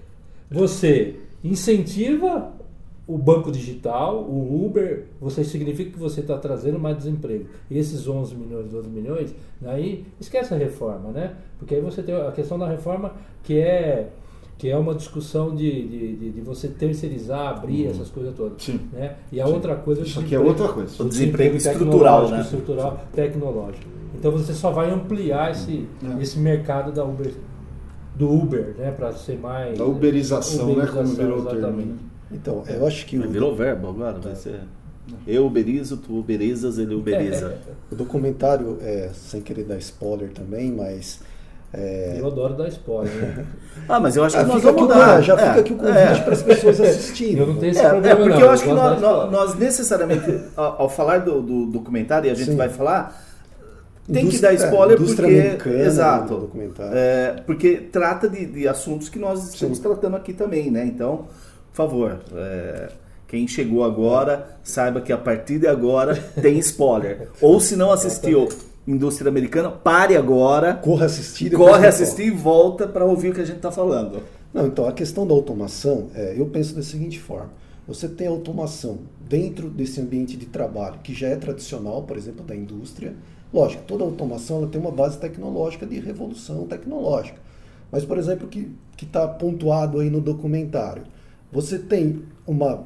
você 0.50 1.20
incentiva 1.42 2.52
o 3.08 3.16
banco 3.16 3.50
digital, 3.50 4.22
o 4.22 4.66
Uber, 4.66 5.06
você 5.18 5.42
significa 5.42 5.90
que 5.90 5.98
você 5.98 6.20
está 6.20 6.36
trazendo 6.36 6.78
mais 6.78 6.98
desemprego. 6.98 7.46
E 7.70 7.78
esses 7.78 8.06
11 8.06 8.36
milhões, 8.36 8.68
12 8.68 8.86
milhões, 8.90 9.34
aí 9.64 10.04
esquece 10.20 10.52
a 10.52 10.58
reforma, 10.58 11.10
né? 11.10 11.34
Porque 11.58 11.74
aí 11.74 11.80
você 11.80 12.02
tem 12.02 12.14
a 12.14 12.30
questão 12.30 12.58
da 12.58 12.68
reforma 12.68 13.14
que 13.42 13.58
é 13.58 14.10
que 14.58 14.68
é 14.68 14.76
uma 14.76 14.92
discussão 14.92 15.54
de, 15.54 15.88
de, 16.16 16.30
de 16.32 16.40
você 16.40 16.66
terceirizar, 16.66 17.46
abrir 17.46 17.84
uhum. 17.84 17.90
essas 17.92 18.10
coisas 18.10 18.34
todas. 18.34 18.60
Sim. 18.60 18.80
Né? 18.92 19.14
E 19.30 19.40
a 19.40 19.46
Sim. 19.46 19.52
outra 19.52 19.76
coisa... 19.76 20.02
Isso 20.02 20.18
aqui 20.18 20.34
é 20.34 20.40
outra 20.40 20.66
coisa. 20.66 21.00
O 21.00 21.08
desemprego, 21.08 21.56
desemprego 21.56 21.84
estrutural, 21.84 22.28
né? 22.28 22.40
Estrutural, 22.40 23.00
tecnológico. 23.12 23.86
Então 24.18 24.32
você 24.32 24.52
só 24.52 24.72
vai 24.72 24.90
ampliar 24.90 25.52
esse, 25.52 25.86
é. 26.04 26.20
esse 26.20 26.40
mercado 26.40 26.90
da 26.90 27.04
Uber, 27.04 27.32
do 28.16 28.28
Uber, 28.28 28.74
né? 28.76 28.90
Para 28.90 29.12
ser 29.12 29.38
mais... 29.38 29.78
Da 29.78 29.84
uberização, 29.84 30.72
uberização 30.72 31.02
né? 31.04 31.08
Como 31.08 31.14
virou 31.14 31.38
o 31.38 31.46
termo. 31.46 32.07
Então, 32.30 32.64
eu 32.68 32.86
acho 32.86 33.06
que. 33.06 33.16
Mas 33.16 33.30
virou 33.30 33.54
verbo 33.54 33.88
agora, 33.88 34.18
vai 34.18 34.34
ser. 34.34 34.60
Eu 35.26 35.46
uberizo, 35.46 35.96
tu 35.96 36.18
uberizas, 36.18 36.78
ele 36.78 36.94
uberiza. 36.94 37.56
o 37.90 37.94
documentário, 37.94 38.78
é, 38.82 39.10
sem 39.14 39.40
querer 39.40 39.64
dar 39.64 39.76
spoiler 39.78 40.30
também, 40.30 40.70
mas. 40.72 41.20
É... 41.72 42.16
Eu 42.18 42.26
adoro 42.26 42.54
dar 42.54 42.68
spoiler. 42.68 43.12
Né? 43.14 43.46
ah, 43.88 44.00
mas 44.00 44.16
eu 44.16 44.24
acho 44.24 44.36
que 44.36 44.42
ah, 44.42 44.46
nós 44.46 44.62
vamos 44.62 44.88
dar. 44.88 45.22
Já 45.22 45.34
é, 45.34 45.48
fica 45.48 45.60
aqui 45.60 45.72
o 45.72 45.76
convite 45.76 45.98
é. 45.98 46.20
para 46.22 46.32
as 46.32 46.42
pessoas 46.42 46.80
assistirem. 46.80 47.38
Eu 47.38 47.46
não 47.46 47.56
tenho 47.56 47.72
esse 47.72 47.80
é, 47.80 47.88
problema. 47.88 48.08
É 48.08 48.16
porque 48.16 48.38
não, 48.38 48.40
eu 48.40 48.50
acho 48.50 48.62
que 48.62 48.70
nós, 48.70 49.00
nós, 49.00 49.54
necessariamente, 49.54 50.40
ao, 50.56 50.82
ao, 50.82 50.88
falar 50.88 51.18
do, 51.18 51.42
do, 51.42 51.66
documentário, 51.66 52.28
e 52.28 52.30
a 52.30 52.34
gente 52.34 52.52
Sim. 52.52 52.56
vai 52.56 52.70
falar, 52.70 53.22
tem 54.10 54.24
indústria, 54.24 54.50
que 54.50 54.56
dar 54.56 54.64
spoiler 54.64 54.96
porque. 54.98 55.68
Exato. 55.70 56.36
Documentário. 56.36 56.92
É, 56.94 57.42
porque 57.44 57.76
trata 57.76 58.30
de, 58.30 58.46
de 58.46 58.66
assuntos 58.66 59.10
que 59.10 59.18
nós 59.18 59.52
estamos 59.52 59.76
Sim. 59.76 59.82
tratando 59.82 60.16
aqui 60.16 60.32
também, 60.32 60.70
né? 60.70 60.86
Então 60.86 61.26
favor, 61.78 62.18
é, 62.34 62.90
quem 63.28 63.46
chegou 63.46 63.84
agora, 63.84 64.58
saiba 64.64 65.00
que 65.00 65.12
a 65.12 65.18
partir 65.18 65.58
de 65.58 65.66
agora 65.66 66.16
tem 66.40 66.58
spoiler. 66.58 67.28
Ou 67.40 67.60
se 67.60 67.76
não 67.76 67.92
assistiu 67.92 68.48
indústria 68.86 69.28
americana, 69.28 69.70
pare 69.70 70.16
agora, 70.16 70.74
Corra 70.74 71.06
assistir. 71.06 71.52
corre 71.52 71.86
assistir 71.86 72.26
e 72.26 72.30
volta 72.30 72.88
para 72.88 73.04
ouvir 73.04 73.30
o 73.30 73.34
que 73.34 73.40
a 73.42 73.44
gente 73.44 73.58
está 73.58 73.70
falando. 73.70 74.22
Não, 74.52 74.66
então 74.66 74.88
a 74.88 74.92
questão 74.92 75.26
da 75.26 75.34
automação, 75.34 76.08
é, 76.14 76.34
eu 76.36 76.46
penso 76.46 76.74
da 76.74 76.82
seguinte 76.82 77.20
forma: 77.20 77.50
você 77.86 78.08
tem 78.08 78.26
automação 78.26 78.98
dentro 79.28 79.68
desse 79.68 80.00
ambiente 80.00 80.36
de 80.36 80.46
trabalho 80.46 80.98
que 81.02 81.14
já 81.14 81.28
é 81.28 81.36
tradicional, 81.36 82.02
por 82.02 82.16
exemplo, 82.16 82.44
da 82.44 82.56
indústria. 82.56 83.14
Lógico, 83.52 83.82
toda 83.86 84.04
automação 84.04 84.58
ela 84.58 84.66
tem 84.66 84.80
uma 84.80 84.90
base 84.90 85.18
tecnológica 85.18 85.86
de 85.86 86.00
revolução 86.00 86.66
tecnológica. 86.66 87.38
Mas, 87.92 88.04
por 88.04 88.18
exemplo, 88.18 88.46
o 88.46 88.50
que 88.50 88.70
está 89.00 89.26
pontuado 89.26 90.00
aí 90.00 90.10
no 90.10 90.20
documentário, 90.20 91.04
você 91.52 91.78
tem 91.78 92.22
uma 92.46 92.84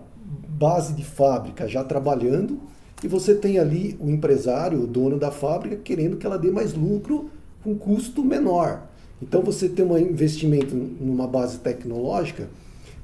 base 0.48 0.92
de 0.94 1.04
fábrica 1.04 1.66
já 1.68 1.82
trabalhando 1.82 2.60
e 3.02 3.08
você 3.08 3.34
tem 3.34 3.58
ali 3.58 3.96
o 4.00 4.08
empresário, 4.08 4.82
o 4.82 4.86
dono 4.86 5.18
da 5.18 5.30
fábrica, 5.30 5.76
querendo 5.76 6.16
que 6.16 6.26
ela 6.26 6.38
dê 6.38 6.50
mais 6.50 6.72
lucro 6.72 7.30
com 7.62 7.74
custo 7.76 8.24
menor. 8.24 8.84
Então 9.20 9.42
você 9.42 9.68
tem 9.68 9.84
um 9.84 9.98
investimento 9.98 10.74
numa 10.74 11.26
base 11.26 11.58
tecnológica, 11.58 12.48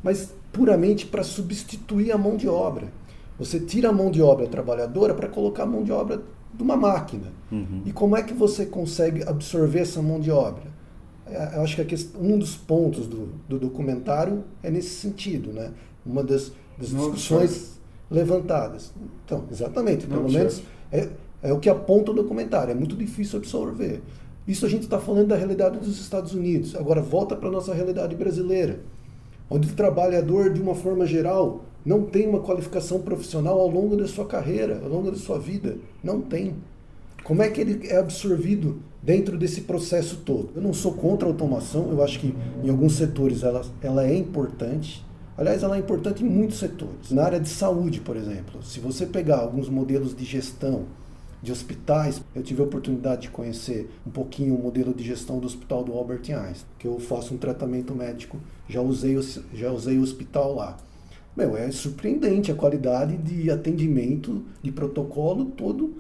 mas 0.03 0.33
puramente 0.53 1.07
para 1.07 1.23
substituir 1.23 2.13
a 2.13 2.19
mão 2.19 2.37
de 2.37 2.49
obra. 2.49 2.89
Você 3.39 3.61
tira 3.61 3.91
a 3.91 3.93
mão 3.93 4.11
de 4.11 4.21
obra 4.21 4.47
trabalhadora 4.47 5.15
para 5.15 5.29
colocar 5.29 5.63
a 5.63 5.67
mão 5.67 5.85
de 5.85 5.93
obra 5.93 6.23
de 6.53 6.63
uma 6.63 6.77
máquina. 6.77 7.33
E 7.87 7.93
como 7.93 8.17
é 8.17 8.23
que 8.23 8.35
você 8.35 8.67
consegue 8.67 9.23
absorver 9.23 9.81
essa 9.81 10.03
mão 10.03 10.19
de 10.19 10.31
obra? 10.31 10.65
É, 11.31 11.57
Eu 11.57 11.63
acho 11.63 11.77
que 11.77 11.85
questão- 11.85 12.21
um 12.23 12.39
dos 12.39 12.57
pontos 12.57 13.07
do, 13.07 13.29
do 13.49 13.59
documentário 13.59 14.45
é 14.63 14.71
nesse 14.71 14.91
sentido, 14.91 15.53
né? 15.53 15.73
Uma 16.05 16.23
das, 16.23 16.53
das 16.79 16.89
discussões 16.91 17.79
levantadas. 18.11 18.93
Então, 19.25 19.45
exatamente, 19.51 20.07
pelo 20.07 20.23
menos 20.31 20.63
é, 20.91 21.09
é 21.43 21.53
o 21.53 21.59
que 21.59 21.69
aponta 21.69 22.11
o 22.11 22.15
documentário. 22.15 22.73
É 22.73 22.75
muito 22.75 22.97
difícil 22.97 23.39
absorver. 23.39 24.01
Isso 24.47 24.65
a 24.65 24.69
gente 24.69 24.85
está 24.85 24.99
falando 24.99 25.29
da 25.29 25.37
realidade 25.37 25.79
dos 25.79 26.01
Estados 26.01 26.33
Unidos. 26.33 26.75
Agora 26.75 27.03
volta 27.03 27.37
para 27.37 27.49
a 27.49 27.53
nossa 27.53 27.75
realidade 27.75 28.17
brasileira, 28.17 28.81
onde 29.51 29.69
o 29.71 29.75
trabalhador, 29.75 30.51
de 30.53 30.61
uma 30.63 30.75
forma 30.75 31.05
geral, 31.05 31.65
não 31.85 32.03
tem 32.05 32.27
uma 32.27 32.41
qualificação 32.41 33.01
profissional 33.03 33.61
ao 33.61 33.69
longo 33.69 33.97
da 33.97 34.07
sua 34.09 34.27
carreira, 34.27 34.81
ao 34.83 34.89
longo 34.89 35.11
da 35.11 35.17
sua 35.19 35.39
vida. 35.39 35.77
Não 36.03 36.21
tem. 36.23 36.55
Como 37.25 37.43
é 37.43 37.51
que 37.51 37.61
ele 37.61 37.87
é 37.89 37.99
absorvido 37.99 38.81
dentro 39.03 39.39
desse 39.39 39.63
processo 39.63 40.19
todo? 40.25 40.51
Eu 40.55 40.63
não 40.63 40.73
sou 40.73 40.93
contra 40.93 41.29
a 41.29 41.31
automação, 41.31 41.91
eu 41.91 42.03
acho 42.03 42.19
que 42.19 42.35
em 42.63 42.71
alguns 42.71 42.95
setores 42.95 43.43
ela, 43.43 43.65
ela 43.83 44.07
é 44.07 44.17
importante. 44.17 45.05
Aliás, 45.37 45.63
ela 45.63 45.77
é 45.77 45.79
importante 45.79 46.25
em 46.25 46.29
muitos 46.29 46.59
setores. 46.59 47.11
Na 47.11 47.25
área 47.25 47.39
de 47.39 47.49
saúde, 47.49 48.01
por 48.01 48.17
exemplo, 48.17 48.63
se 48.63 48.81
você 48.81 49.07
pegar 49.07 49.39
alguns 49.39 49.69
modelos 49.69 50.15
de 50.15 50.25
gestão 50.25 50.87
de 51.41 51.53
hospitais, 51.53 52.21
eu 52.35 52.43
tive 52.43 52.61
a 52.61 52.65
oportunidade 52.65 53.23
de 53.23 53.31
conhecer 53.31 53.89
um 54.07 54.11
pouquinho 54.11 54.57
o 54.57 54.63
modelo 54.63 54.93
de 54.93 55.05
gestão 55.05 55.39
do 55.39 55.47
hospital 55.47 55.85
do 55.85 55.93
Albert 55.93 56.23
Einstein, 56.23 56.67
que 56.79 56.87
eu 56.87 56.99
faço 56.99 57.35
um 57.35 57.39
tratamento 57.39 57.95
médico, 57.95 58.39
já 58.69 58.81
usei, 58.81 59.17
já 59.55 59.71
usei 59.71 59.99
o 59.99 60.03
hospital 60.03 60.55
lá. 60.55 60.77
Meu, 61.37 61.57
é 61.57 61.71
surpreendente 61.71 62.51
a 62.51 62.55
qualidade 62.55 63.17
de 63.17 63.49
atendimento, 63.49 64.45
de 64.61 64.73
protocolo 64.73 65.45
todo 65.45 65.95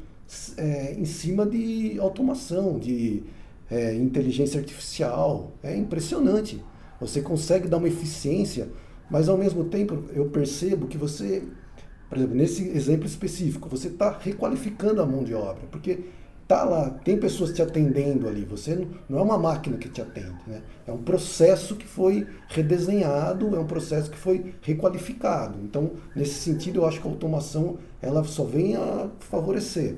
é, 0.57 0.95
em 0.95 1.05
cima 1.05 1.47
de 1.47 1.99
automação, 1.99 2.79
de 2.79 3.23
é, 3.71 3.95
inteligência 3.95 4.61
artificial. 4.61 5.53
É 5.63 5.77
impressionante. 5.77 6.63
Você 7.01 7.21
consegue 7.21 7.69
dar 7.69 7.77
uma 7.77 7.89
eficiência, 7.89 8.69
mas 9.11 9.29
ao 9.29 9.39
mesmo 9.39 9.65
tempo 9.65 10.05
eu 10.13 10.27
percebo 10.27 10.87
que 10.87 10.99
você, 10.99 11.43
por 12.09 12.19
exemplo, 12.19 12.37
nesse 12.37 12.69
exemplo 12.69 13.07
específico, 13.07 13.69
você 13.69 13.89
está 13.89 14.17
requalificando 14.19 15.01
a 15.01 15.07
mão 15.07 15.23
de 15.23 15.35
obra, 15.35 15.63
porque 15.71 16.01
tá 16.49 16.65
lá, 16.65 16.91
tem 16.91 17.19
pessoas 17.19 17.53
te 17.53 17.61
atendendo 17.61 18.27
ali, 18.27 18.43
você 18.43 18.75
não, 18.75 18.89
não 19.07 19.19
é 19.19 19.23
uma 19.23 19.39
máquina 19.39 19.77
que 19.77 19.89
te 19.89 20.01
atende, 20.01 20.39
né? 20.47 20.63
É 20.87 20.91
um 20.91 21.03
processo 21.03 21.77
que 21.77 21.87
foi 21.87 22.27
redesenhado, 22.49 23.55
é 23.55 23.61
um 23.61 23.67
processo 23.67 24.11
que 24.11 24.17
foi 24.17 24.55
requalificado. 24.63 25.59
Então, 25.63 25.93
nesse 26.17 26.35
sentido, 26.35 26.81
eu 26.81 26.87
acho 26.87 27.03
que 27.03 27.07
a 27.07 27.11
automação 27.11 27.77
ela 28.01 28.25
só 28.25 28.45
vem 28.45 28.75
a 28.75 29.11
favorecer. 29.21 29.97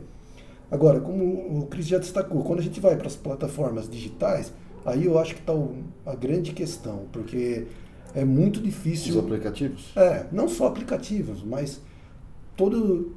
Agora, 0.71 1.01
como 1.01 1.61
o 1.63 1.67
Cris 1.67 1.87
já 1.87 1.99
destacou, 1.99 2.43
quando 2.45 2.61
a 2.61 2.63
gente 2.63 2.81
vai 2.81 2.97
para 2.97 3.07
as 3.09 3.17
plataformas 3.17 3.89
digitais, 3.89 4.53
aí 4.85 5.05
eu 5.07 5.19
acho 5.19 5.35
que 5.35 5.41
está 5.41 5.53
a 6.07 6.15
grande 6.15 6.53
questão, 6.53 7.07
porque 7.13 7.67
é 8.15 8.25
muito 8.25 8.59
Os 8.59 8.63
difícil. 8.63 9.19
aplicativos? 9.19 9.93
É, 9.97 10.27
não 10.31 10.49
só 10.49 10.67
aplicativos, 10.69 11.43
mas 11.43 11.81
todo 12.57 13.13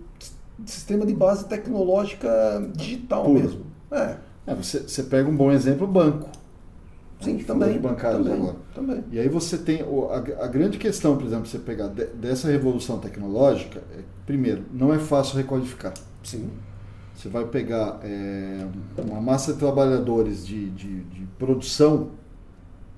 sistema 0.66 1.06
de 1.06 1.14
base 1.14 1.46
tecnológica 1.46 2.30
digital 2.76 3.24
Puro. 3.24 3.40
mesmo. 3.40 3.66
É, 3.92 4.18
É, 4.48 4.56
você, 4.56 4.80
você 4.82 5.04
pega 5.04 5.30
um 5.30 5.36
bom 5.36 5.52
exemplo, 5.52 5.86
o 5.88 5.92
banco. 5.92 6.30
sim, 7.20 7.36
Os 7.38 7.46
também. 7.46 7.80
bancários 7.80 8.24
também, 8.24 8.42
agora. 8.42 8.58
também. 8.74 9.04
E 9.12 9.20
aí 9.20 9.30
você 9.30 9.58
tem 9.58 9.82
a, 9.82 10.44
a 10.44 10.48
grande 10.48 10.78
questão, 10.78 11.18
por 11.18 11.26
exemplo, 11.26 11.46
você 11.46 11.60
pegar 11.60 11.88
de- 11.88 12.06
dessa 12.08 12.50
revolução 12.50 13.00
tecnológica, 13.00 13.82
é, 13.98 14.02
primeiro, 14.26 14.64
não 14.74 14.94
é 14.94 15.00
fácil 15.00 15.38
requalificar. 15.38 15.94
Sim. 16.24 16.50
Você 17.24 17.30
vai 17.30 17.46
pegar 17.46 18.02
é, 18.04 18.68
uma 18.98 19.22
massa 19.22 19.54
de 19.54 19.60
trabalhadores 19.60 20.46
de, 20.46 20.70
de, 20.72 21.04
de 21.04 21.26
produção, 21.40 22.10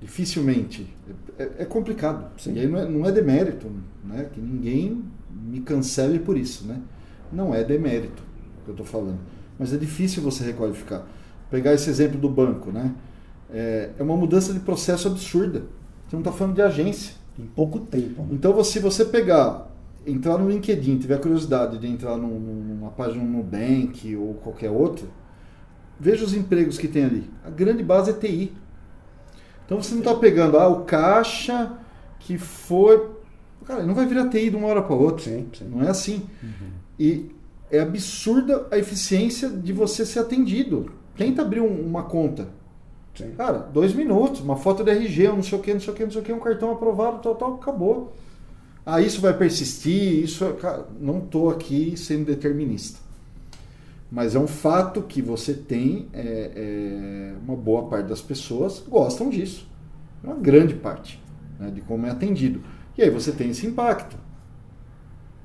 dificilmente. 0.00 0.92
É, 1.38 1.50
é 1.60 1.64
complicado. 1.64 2.28
Sim. 2.36 2.54
E 2.54 2.58
aí 2.58 2.66
não 2.66 2.78
é, 2.80 2.88
não 2.88 3.06
é 3.06 3.12
demérito, 3.12 3.70
né? 4.02 4.28
Que 4.32 4.40
ninguém 4.40 5.04
me 5.30 5.60
cancele 5.60 6.18
por 6.18 6.36
isso, 6.36 6.66
né? 6.66 6.80
Não 7.32 7.54
é 7.54 7.62
demérito 7.62 8.20
que 8.64 8.70
eu 8.70 8.72
estou 8.72 8.84
falando. 8.84 9.20
Mas 9.56 9.72
é 9.72 9.76
difícil 9.76 10.24
você 10.24 10.42
requalificar. 10.42 11.06
Pegar 11.48 11.72
esse 11.72 11.88
exemplo 11.88 12.18
do 12.18 12.28
banco, 12.28 12.72
né? 12.72 12.96
É, 13.48 13.90
é 13.96 14.02
uma 14.02 14.16
mudança 14.16 14.52
de 14.52 14.58
processo 14.58 15.06
absurda. 15.06 15.60
Você 16.08 16.16
não 16.16 16.20
está 16.20 16.32
falando 16.32 16.56
de 16.56 16.62
agência. 16.62 17.14
Em 17.38 17.46
pouco 17.46 17.78
tempo. 17.78 18.22
né? 18.22 18.30
Então, 18.32 18.64
se 18.64 18.80
você 18.80 19.04
pegar, 19.04 19.70
entrar 20.06 20.38
no 20.38 20.48
LinkedIn, 20.48 20.98
tiver 20.98 21.20
curiosidade 21.20 21.78
de 21.78 21.86
entrar 21.86 22.16
num- 22.16 22.38
numa 22.38 22.90
página 22.90 23.22
no 23.24 23.38
Nubank 23.38 24.14
ou 24.16 24.34
qualquer 24.34 24.70
outra, 24.70 25.06
veja 25.98 26.24
os 26.24 26.34
empregos 26.34 26.78
que 26.78 26.88
tem 26.88 27.04
ali. 27.04 27.30
A 27.44 27.50
grande 27.50 27.82
base 27.82 28.10
é 28.10 28.14
TI. 28.14 28.52
Então, 29.64 29.82
você 29.82 29.92
não 29.94 30.00
está 30.00 30.14
pegando, 30.14 30.58
ah, 30.58 30.68
o 30.68 30.84
caixa 30.84 31.72
que 32.20 32.38
foi... 32.38 33.10
Cara, 33.64 33.82
não 33.82 33.94
vai 33.94 34.06
virar 34.06 34.28
TI 34.28 34.50
de 34.50 34.56
uma 34.56 34.68
hora 34.68 34.80
para 34.82 34.94
outra. 34.94 35.24
Sim, 35.24 35.48
sim. 35.52 35.64
Não 35.64 35.82
é 35.82 35.88
assim. 35.88 36.22
E 36.98 37.30
é 37.70 37.80
absurda 37.80 38.68
a 38.70 38.78
eficiência 38.78 39.48
de 39.48 39.72
você 39.72 40.06
ser 40.06 40.20
atendido. 40.20 40.92
Tenta 41.16 41.42
abrir 41.42 41.60
um- 41.60 41.84
uma 41.84 42.04
conta. 42.04 42.46
Sim. 43.14 43.32
Cara, 43.36 43.58
dois 43.58 43.92
minutos, 43.92 44.40
uma 44.40 44.54
foto 44.56 44.84
de 44.84 44.90
RG, 44.92 45.28
um 45.30 45.36
não 45.36 45.42
sei 45.42 45.58
o 45.58 45.62
que, 45.62 45.72
não 45.72 45.80
sei 45.80 45.92
o 45.92 45.96
que, 45.96 46.04
não 46.04 46.10
sei 46.12 46.20
o 46.20 46.24
que, 46.24 46.32
um 46.32 46.38
cartão 46.38 46.70
aprovado, 46.70 47.18
tal, 47.20 47.34
tal, 47.34 47.54
acabou. 47.54 48.14
Ah, 48.86 49.00
isso 49.00 49.20
vai 49.20 49.36
persistir, 49.36 50.22
isso. 50.22 50.44
é- 50.44 50.52
Cara, 50.52 50.86
não 51.00 51.18
estou 51.18 51.50
aqui 51.50 51.94
sendo 51.96 52.24
determinista. 52.26 53.00
Mas 54.10 54.36
é 54.36 54.38
um 54.38 54.46
fato 54.46 55.02
que 55.02 55.20
você 55.20 55.52
tem 55.52 56.06
é, 56.12 56.52
é, 56.54 57.34
uma 57.44 57.56
boa 57.56 57.86
parte 57.88 58.06
das 58.06 58.22
pessoas 58.22 58.80
gostam 58.88 59.28
disso. 59.28 59.66
Uma 60.22 60.36
grande 60.36 60.74
parte 60.74 61.20
né, 61.58 61.72
de 61.74 61.80
como 61.80 62.06
é 62.06 62.10
atendido. 62.10 62.60
E 62.96 63.02
aí 63.02 63.10
você 63.10 63.32
tem 63.32 63.50
esse 63.50 63.66
impacto. 63.66 64.16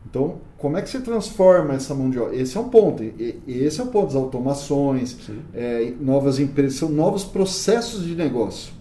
Então, 0.06 0.40
como 0.58 0.78
é 0.78 0.82
que 0.82 0.90
você 0.90 1.00
transforma 1.00 1.74
essa 1.74 1.96
mão 1.96 2.10
de 2.10 2.20
obra? 2.20 2.36
Esse 2.36 2.56
é 2.56 2.60
um 2.60 2.70
ponto. 2.70 3.04
Esse 3.48 3.82
é 3.82 3.84
o 3.84 3.88
ponto 3.88 4.08
das 4.08 4.16
automações, 4.16 5.18
é, 5.54 5.94
novas 6.00 6.38
empresas, 6.40 6.78
são 6.78 6.90
novos 6.90 7.24
processos 7.24 8.06
de 8.06 8.14
negócio. 8.14 8.74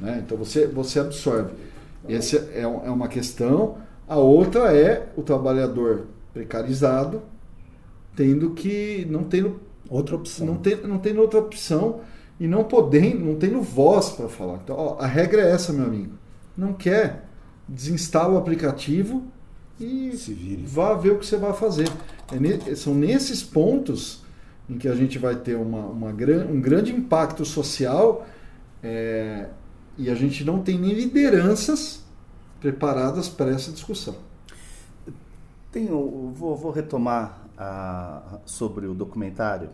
Né? 0.00 0.22
Então 0.24 0.36
você, 0.36 0.66
você 0.66 1.00
absorve. 1.00 1.52
Essa 2.06 2.36
é, 2.52 2.60
é 2.62 2.66
uma 2.90 3.08
questão. 3.08 3.78
A 4.06 4.16
outra 4.16 4.74
é 4.76 5.08
o 5.16 5.22
trabalhador 5.22 6.06
precarizado 6.32 7.22
tendo 8.16 8.50
que. 8.50 9.06
não 9.10 9.24
tendo, 9.24 9.60
Outra 9.88 10.16
opção. 10.16 10.46
não 10.46 10.56
tendo, 10.56 10.86
não 10.86 10.98
tendo 10.98 11.20
outra 11.20 11.38
opção 11.38 12.00
e 12.38 12.46
não 12.46 12.62
podendo, 12.64 13.24
não 13.24 13.34
tendo 13.36 13.60
voz 13.62 14.10
para 14.10 14.28
falar. 14.28 14.60
Então, 14.62 14.76
ó, 14.76 14.96
a 14.98 15.06
regra 15.06 15.40
é 15.42 15.50
essa, 15.50 15.72
meu 15.72 15.86
amigo. 15.86 16.12
Não 16.56 16.72
quer, 16.72 17.24
desinstala 17.66 18.34
o 18.34 18.38
aplicativo 18.38 19.22
e 19.80 20.12
Se 20.16 20.34
vire. 20.34 20.62
vá 20.66 20.94
ver 20.94 21.12
o 21.12 21.18
que 21.18 21.26
você 21.26 21.36
vai 21.36 21.52
fazer. 21.52 21.88
É 22.32 22.38
ne- 22.38 22.76
são 22.76 22.94
nesses 22.94 23.42
pontos 23.42 24.22
em 24.68 24.76
que 24.76 24.88
a 24.88 24.94
gente 24.94 25.18
vai 25.18 25.36
ter 25.36 25.56
uma, 25.56 25.80
uma 25.86 26.12
gran- 26.12 26.46
um 26.46 26.60
grande 26.60 26.92
impacto 26.92 27.44
social 27.44 28.26
é, 28.82 29.46
e 29.98 30.08
a 30.08 30.14
gente 30.14 30.44
não 30.44 30.62
tem 30.62 30.78
nem 30.78 30.92
lideranças 30.94 32.02
preparadas 32.60 33.28
para 33.28 33.50
essa 33.50 33.72
discussão. 33.72 34.16
Tenho, 35.70 36.30
vou, 36.32 36.56
vou 36.56 36.70
retomar 36.70 37.42
a- 37.56 38.38
sobre 38.46 38.86
o 38.86 38.94
documentário 38.94 39.70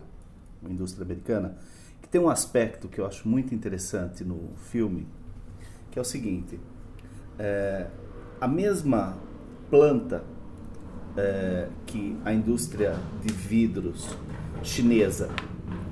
Indústria 0.67 1.05
Americana, 1.05 1.55
que 2.01 2.09
tem 2.09 2.19
um 2.19 2.27
aspecto 2.29 2.87
que 2.87 2.99
eu 2.99 3.05
acho 3.05 3.27
muito 3.27 3.53
interessante 3.53 4.23
no 4.23 4.49
filme, 4.71 5.07
que 5.91 5.99
é 5.99 6.01
o 6.01 6.05
seguinte: 6.05 6.59
é, 7.37 7.87
a 8.41 8.47
mesma 8.47 9.15
planta 9.69 10.23
é, 11.15 11.67
que 11.85 12.17
a 12.25 12.33
indústria 12.33 12.95
de 13.21 13.31
vidros 13.31 14.09
chinesa 14.63 15.29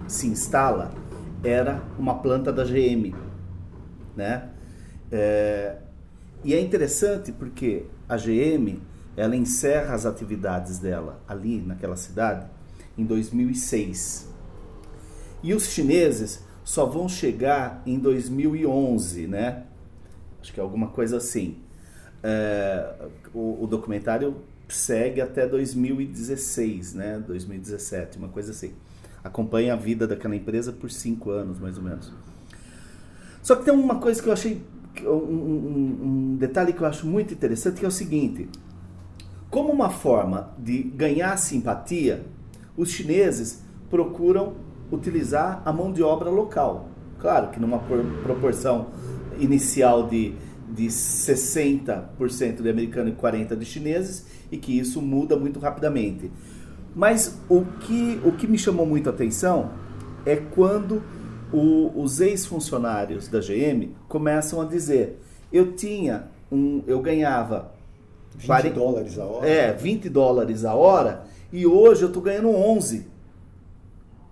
se 0.08 0.28
instala 0.28 0.92
era 1.44 1.84
uma 2.00 2.16
planta 2.16 2.52
da 2.52 2.64
GM, 2.64 3.14
né? 4.16 4.50
É, 5.12 5.78
e 6.44 6.54
é 6.54 6.60
interessante 6.60 7.32
porque 7.32 7.86
a 8.08 8.18
GM 8.18 8.80
ela 9.16 9.36
encerra 9.36 9.94
as 9.94 10.06
atividades 10.06 10.80
dela 10.80 11.22
ali 11.28 11.62
naquela 11.62 11.96
cidade 11.96 12.48
em 12.98 13.06
2006 13.06 14.34
e 15.44 15.54
os 15.54 15.68
chineses 15.68 16.44
só 16.64 16.86
vão 16.86 17.10
chegar 17.10 17.84
em 17.86 18.00
2011, 18.00 19.28
né? 19.28 19.64
Acho 20.42 20.54
que 20.54 20.60
é 20.60 20.64
alguma 20.64 20.88
coisa 20.88 21.18
assim. 21.18 21.58
É, 22.24 22.96
o, 23.34 23.64
o 23.64 23.68
documentário 23.68 24.38
segue 24.70 25.20
até 25.20 25.46
2016, 25.46 26.94
né? 26.94 27.22
2017, 27.28 28.18
uma 28.18 28.30
coisa 28.30 28.52
assim. 28.52 28.74
Acompanha 29.22 29.74
a 29.74 29.76
vida 29.76 30.08
daquela 30.08 30.36
empresa 30.36 30.72
por 30.72 30.90
cinco 30.90 31.30
anos, 31.30 31.60
mais 31.60 31.78
ou 31.78 31.84
menos. 31.84 32.12
Só 33.44 33.56
que 33.56 33.64
tem 33.64 33.74
uma 33.74 34.00
coisa 34.00 34.20
que 34.24 34.28
eu 34.28 34.34
achei, 34.34 34.64
um, 35.06 35.10
um, 35.10 36.00
um 36.04 36.36
detalhe 36.36 36.74
que 36.74 36.82
eu 36.82 36.88
acho 36.88 37.06
muito 37.06 37.32
interessante, 37.32 37.80
que 37.80 37.86
é 37.86 37.88
o 37.88 37.92
seguinte: 37.92 38.50
como 39.52 39.72
uma 39.72 39.92
forma 39.92 40.50
de 40.58 40.82
ganhar 40.82 41.38
simpatia, 41.38 42.26
os 42.76 42.90
chineses 42.90 43.62
procuram 43.88 44.54
utilizar 44.92 45.62
a 45.64 45.72
mão 45.72 45.94
de 45.94 46.02
obra 46.02 46.32
local. 46.32 46.90
Claro 47.20 47.50
que 47.50 47.60
numa 47.60 47.80
proporção 48.24 48.88
inicial 49.40 50.08
de 50.08 50.36
de 50.74 50.88
60% 50.88 52.62
de 52.62 52.70
americano 52.70 53.10
e 53.10 53.14
40% 53.14 53.56
de 53.56 53.66
chineses 53.66 54.26
e 54.52 54.58
que 54.58 54.78
isso 54.78 55.02
muda 55.02 55.38
muito 55.38 55.60
rapidamente. 55.60 56.32
Mas 56.96 57.40
o 57.48 57.64
que, 57.80 58.20
o 58.24 58.32
que 58.32 58.48
me 58.48 58.58
chamou 58.58 58.86
muito 58.86 59.10
a 59.10 59.14
atenção 59.14 59.72
é 60.26 60.36
quando 60.36 61.04
o, 61.54 61.92
os 61.96 62.20
ex-funcionários 62.20 63.28
da 63.28 63.40
GM 63.40 63.92
começam 64.08 64.60
a 64.60 64.66
dizer: 64.66 65.20
eu 65.52 65.74
tinha 65.74 66.26
um, 66.52 66.84
eu 66.88 67.00
ganhava 67.02 67.72
20 68.36 68.46
40, 68.46 68.76
dólares 68.76 69.20
a 69.20 69.26
hora. 69.26 69.48
É, 69.48 69.72
20 69.72 70.10
dólares 70.10 70.66
a 70.66 70.74
hora 70.74 71.24
e 71.52 71.68
hoje 71.68 72.02
eu 72.02 72.08
estou 72.08 72.22
ganhando 72.22 72.50
11, 72.50 73.08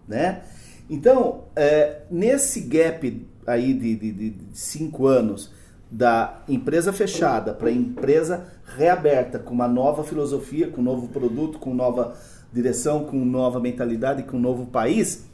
né? 0.08 0.42
Então, 0.90 1.44
é, 1.56 2.02
nesse 2.10 2.62
gap 2.62 3.28
aí 3.46 3.74
de, 3.74 3.96
de, 3.96 4.12
de 4.12 4.36
cinco 4.54 5.08
anos 5.08 5.52
da 5.90 6.42
empresa 6.48 6.92
fechada 6.92 7.54
para 7.54 7.70
a 7.70 7.72
empresa 7.72 8.46
reaberta, 8.78 9.38
com 9.38 9.54
uma 9.54 9.68
nova 9.68 10.04
filosofia, 10.04 10.70
com 10.70 10.82
um 10.82 10.84
novo 10.84 11.08
produto, 11.10 11.60
com 11.60 11.74
nova 11.74 12.16
direção, 12.52 13.06
com 13.06 13.24
nova 13.24 13.60
mentalidade, 13.60 14.24
com 14.24 14.38
um 14.38 14.40
novo 14.40 14.66
país, 14.66 15.26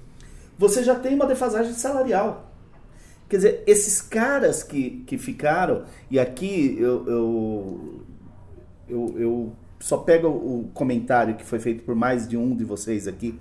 você 0.58 0.84
já 0.84 0.96
tem 0.96 1.16
uma 1.16 1.26
defasagem 1.26 1.74
salarial. 1.74 2.52
Quer 3.30 3.38
dizer, 3.38 3.64
esses 3.68 4.02
caras 4.02 4.64
que, 4.64 5.04
que 5.06 5.18
ficaram, 5.18 5.84
e 6.10 6.18
aqui 6.18 6.78
eu, 6.80 7.06
eu, 7.08 8.06
eu, 8.88 9.16
eu 9.18 9.54
só 9.80 9.98
pego 9.98 10.28
o 10.30 10.70
comentário 10.74 11.36
que 11.36 11.44
foi 11.44 11.60
feito 11.60 11.84
por 11.84 11.94
mais 11.94 12.28
de 12.28 12.38
um 12.38 12.56
de 12.56 12.64
vocês 12.64 13.08
aqui, 13.08 13.38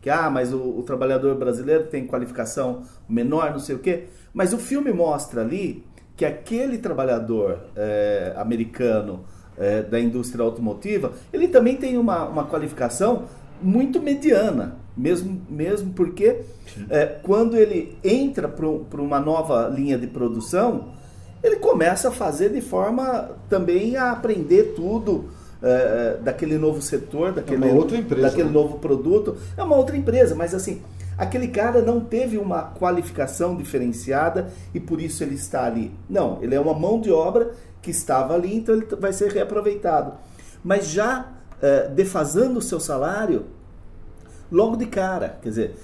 que 0.00 0.10
ah, 0.10 0.30
mas 0.30 0.52
o, 0.52 0.60
o 0.60 0.82
trabalhador 0.82 1.34
brasileiro 1.36 1.84
tem 1.86 2.06
qualificação 2.06 2.82
menor, 3.08 3.52
não 3.52 3.58
sei 3.58 3.74
o 3.76 3.78
quê. 3.78 4.04
Mas 4.32 4.52
o 4.52 4.58
filme 4.58 4.92
mostra 4.92 5.40
ali 5.40 5.84
que 6.16 6.24
aquele 6.24 6.78
trabalhador 6.78 7.60
é, 7.74 8.34
americano 8.36 9.24
é, 9.56 9.82
da 9.82 9.98
indústria 9.98 10.44
automotiva, 10.44 11.12
ele 11.32 11.48
também 11.48 11.76
tem 11.76 11.96
uma, 11.96 12.26
uma 12.26 12.44
qualificação 12.46 13.24
muito 13.62 14.00
mediana, 14.00 14.76
mesmo, 15.00 15.40
mesmo 15.48 15.92
porque 15.92 16.42
é, 16.90 17.06
quando 17.22 17.56
ele 17.56 17.96
entra 18.04 18.48
para 18.48 19.00
uma 19.00 19.18
nova 19.18 19.68
linha 19.68 19.96
de 19.96 20.06
produção, 20.06 20.88
ele 21.42 21.56
começa 21.56 22.08
a 22.08 22.12
fazer 22.12 22.50
de 22.50 22.60
forma 22.60 23.30
também 23.48 23.96
a 23.96 24.12
aprender 24.12 24.74
tudo 24.76 25.30
é, 25.62 26.18
daquele 26.22 26.58
novo 26.58 26.82
setor, 26.82 27.32
daquele, 27.32 27.64
é 27.64 27.70
empresa, 27.98 28.28
daquele 28.28 28.48
né? 28.48 28.54
novo 28.54 28.78
produto. 28.78 29.36
É 29.56 29.62
uma 29.62 29.76
outra 29.76 29.96
empresa, 29.96 30.34
mas 30.34 30.54
assim, 30.54 30.82
aquele 31.16 31.48
cara 31.48 31.80
não 31.80 32.00
teve 32.00 32.36
uma 32.36 32.62
qualificação 32.62 33.56
diferenciada 33.56 34.50
e 34.74 34.80
por 34.80 35.00
isso 35.00 35.24
ele 35.24 35.34
está 35.34 35.64
ali. 35.64 35.92
Não, 36.08 36.38
ele 36.42 36.54
é 36.54 36.60
uma 36.60 36.74
mão 36.74 37.00
de 37.00 37.10
obra 37.10 37.52
que 37.80 37.90
estava 37.90 38.34
ali, 38.34 38.54
então 38.54 38.74
ele 38.74 38.86
vai 38.98 39.12
ser 39.12 39.32
reaproveitado. 39.32 40.12
Mas 40.62 40.88
já 40.88 41.26
é, 41.62 41.88
defasando 41.88 42.58
o 42.58 42.62
seu 42.62 42.78
salário 42.78 43.46
logo 44.50 44.76
de 44.76 44.86
cara, 44.86 45.38
quer 45.42 45.48
dizer, 45.48 45.76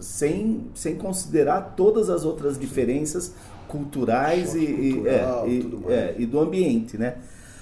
sem, 0.00 0.66
sem 0.74 0.96
considerar 0.96 1.74
todas 1.76 2.08
as 2.10 2.24
outras 2.24 2.58
diferenças 2.58 3.34
culturais 3.68 4.54
e, 4.54 4.64
e, 4.64 5.08
é, 5.08 5.48
e, 5.48 5.92
é, 5.92 6.14
e 6.18 6.26
do 6.26 6.38
ambiente, 6.40 6.96
né? 6.96 7.16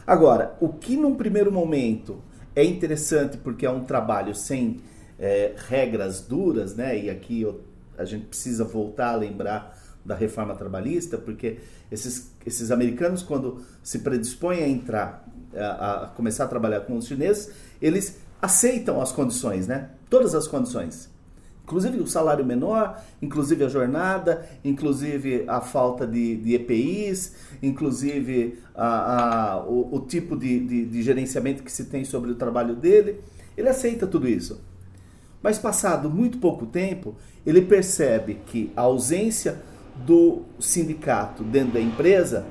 Agora, 0.06 0.54
o 0.60 0.68
que 0.68 0.96
num 0.96 1.14
primeiro 1.14 1.50
momento 1.50 2.18
é 2.54 2.62
interessante 2.62 3.38
porque 3.38 3.64
é 3.64 3.70
um 3.70 3.84
trabalho 3.84 4.34
sem 4.34 4.80
é, 5.18 5.54
regras 5.68 6.20
duras, 6.20 6.74
né? 6.74 6.98
E 6.98 7.10
aqui 7.10 7.42
eu, 7.42 7.62
a 7.96 8.04
gente 8.04 8.26
precisa 8.26 8.64
voltar 8.64 9.12
a 9.12 9.16
lembrar 9.16 9.78
da 10.04 10.14
reforma 10.14 10.54
trabalhista, 10.54 11.16
porque 11.16 11.58
esses, 11.90 12.32
esses 12.44 12.70
americanos, 12.70 13.22
quando 13.22 13.62
se 13.82 14.00
predispõem 14.00 14.62
a 14.62 14.68
entrar, 14.68 15.26
a, 15.56 16.04
a 16.04 16.06
começar 16.08 16.44
a 16.44 16.48
trabalhar 16.48 16.80
com 16.80 16.96
os 16.98 17.06
chineses, 17.06 17.52
eles 17.80 18.18
aceitam 18.42 19.00
as 19.00 19.10
condições, 19.10 19.66
né? 19.66 19.90
Todas 20.14 20.32
as 20.32 20.46
condições. 20.46 21.10
Inclusive 21.64 21.98
o 21.98 22.06
salário 22.06 22.46
menor, 22.46 23.02
inclusive 23.20 23.64
a 23.64 23.68
jornada, 23.68 24.48
inclusive 24.64 25.42
a 25.48 25.60
falta 25.60 26.06
de, 26.06 26.36
de 26.36 26.54
EPIs, 26.54 27.34
inclusive 27.60 28.60
a, 28.76 29.54
a, 29.56 29.64
o, 29.64 29.96
o, 29.96 30.00
tipo 30.02 30.36
de, 30.36 30.60
de, 30.60 30.86
de 30.86 31.02
gerenciamento 31.02 31.64
que 31.64 31.72
se 31.72 31.86
tem 31.86 32.04
sobre 32.04 32.30
o 32.30 32.36
trabalho 32.36 32.76
dele. 32.76 33.22
Ele 33.56 33.68
aceita 33.68 34.06
tudo 34.06 34.28
isso. 34.28 34.60
Mas 35.42 35.58
passado 35.58 36.08
muito 36.08 36.38
pouco 36.38 36.64
tempo, 36.64 37.16
ele 37.44 37.62
percebe 37.62 38.40
que 38.46 38.72
a 38.76 38.82
ausência 38.82 39.62
do 40.06 40.42
sindicato 40.60 41.42
dentro 41.42 41.72
da 41.72 41.80
empresa 41.80 42.46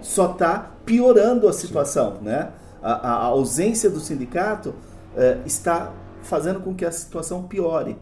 só 0.00 0.30
está 0.30 0.70
piorando 0.86 1.48
a 1.48 1.52
situação, 1.52 2.20
né? 2.22 2.52
A, 2.80 2.92
a, 2.92 3.14
ausência 3.24 3.90
do 3.90 3.98
sindicato 3.98 4.76
é, 5.16 5.38
está 5.44 5.92
fazendo 6.22 6.60
com 6.60 6.74
que 6.74 6.84
a 6.84 6.92
situação 6.92 7.44
piore. 7.44 7.96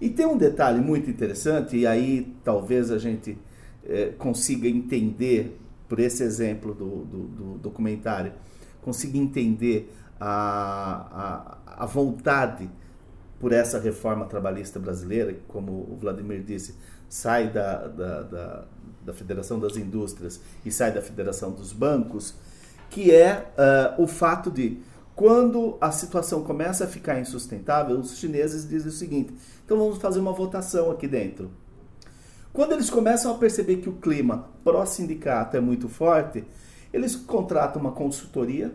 E 0.00 0.10
tem 0.10 0.26
um 0.26 0.36
detalhe 0.36 0.80
muito 0.80 1.08
interessante, 1.08 1.76
e 1.76 1.86
aí 1.86 2.34
talvez 2.42 2.90
a 2.90 2.98
gente 2.98 3.38
é, 3.84 4.06
consiga 4.18 4.68
entender, 4.68 5.58
por 5.88 6.00
esse 6.00 6.22
exemplo 6.22 6.74
do, 6.74 7.04
do, 7.04 7.18
do 7.28 7.58
documentário, 7.58 8.32
consiga 8.80 9.16
entender 9.16 9.92
a, 10.20 11.58
a, 11.66 11.84
a 11.84 11.86
vontade 11.86 12.68
por 13.38 13.52
essa 13.52 13.78
reforma 13.78 14.24
trabalhista 14.26 14.78
brasileira, 14.78 15.36
como 15.48 15.72
o 15.72 15.98
Vladimir 16.00 16.42
disse, 16.42 16.76
sai 17.08 17.50
da, 17.50 17.88
da, 17.88 18.22
da, 18.22 18.64
da 19.04 19.12
Federação 19.12 19.58
das 19.58 19.76
Indústrias 19.76 20.40
e 20.64 20.70
sai 20.70 20.92
da 20.92 21.02
Federação 21.02 21.50
dos 21.50 21.72
Bancos, 21.72 22.34
que 22.88 23.10
é 23.10 23.52
uh, 23.98 24.02
o 24.02 24.06
fato 24.06 24.50
de, 24.50 24.78
quando 25.14 25.76
a 25.80 25.90
situação 25.90 26.42
começa 26.42 26.84
a 26.84 26.88
ficar 26.88 27.20
insustentável, 27.20 27.98
os 27.98 28.16
chineses 28.16 28.68
dizem 28.68 28.88
o 28.88 28.94
seguinte: 28.94 29.34
então 29.64 29.76
vamos 29.78 29.98
fazer 29.98 30.20
uma 30.20 30.32
votação 30.32 30.90
aqui 30.90 31.06
dentro. 31.06 31.50
Quando 32.52 32.72
eles 32.72 32.90
começam 32.90 33.32
a 33.32 33.38
perceber 33.38 33.76
que 33.76 33.88
o 33.88 33.94
clima 33.94 34.48
pró-sindicato 34.62 35.56
é 35.56 35.60
muito 35.60 35.88
forte, 35.88 36.44
eles 36.92 37.16
contratam 37.16 37.80
uma 37.80 37.92
consultoria 37.92 38.72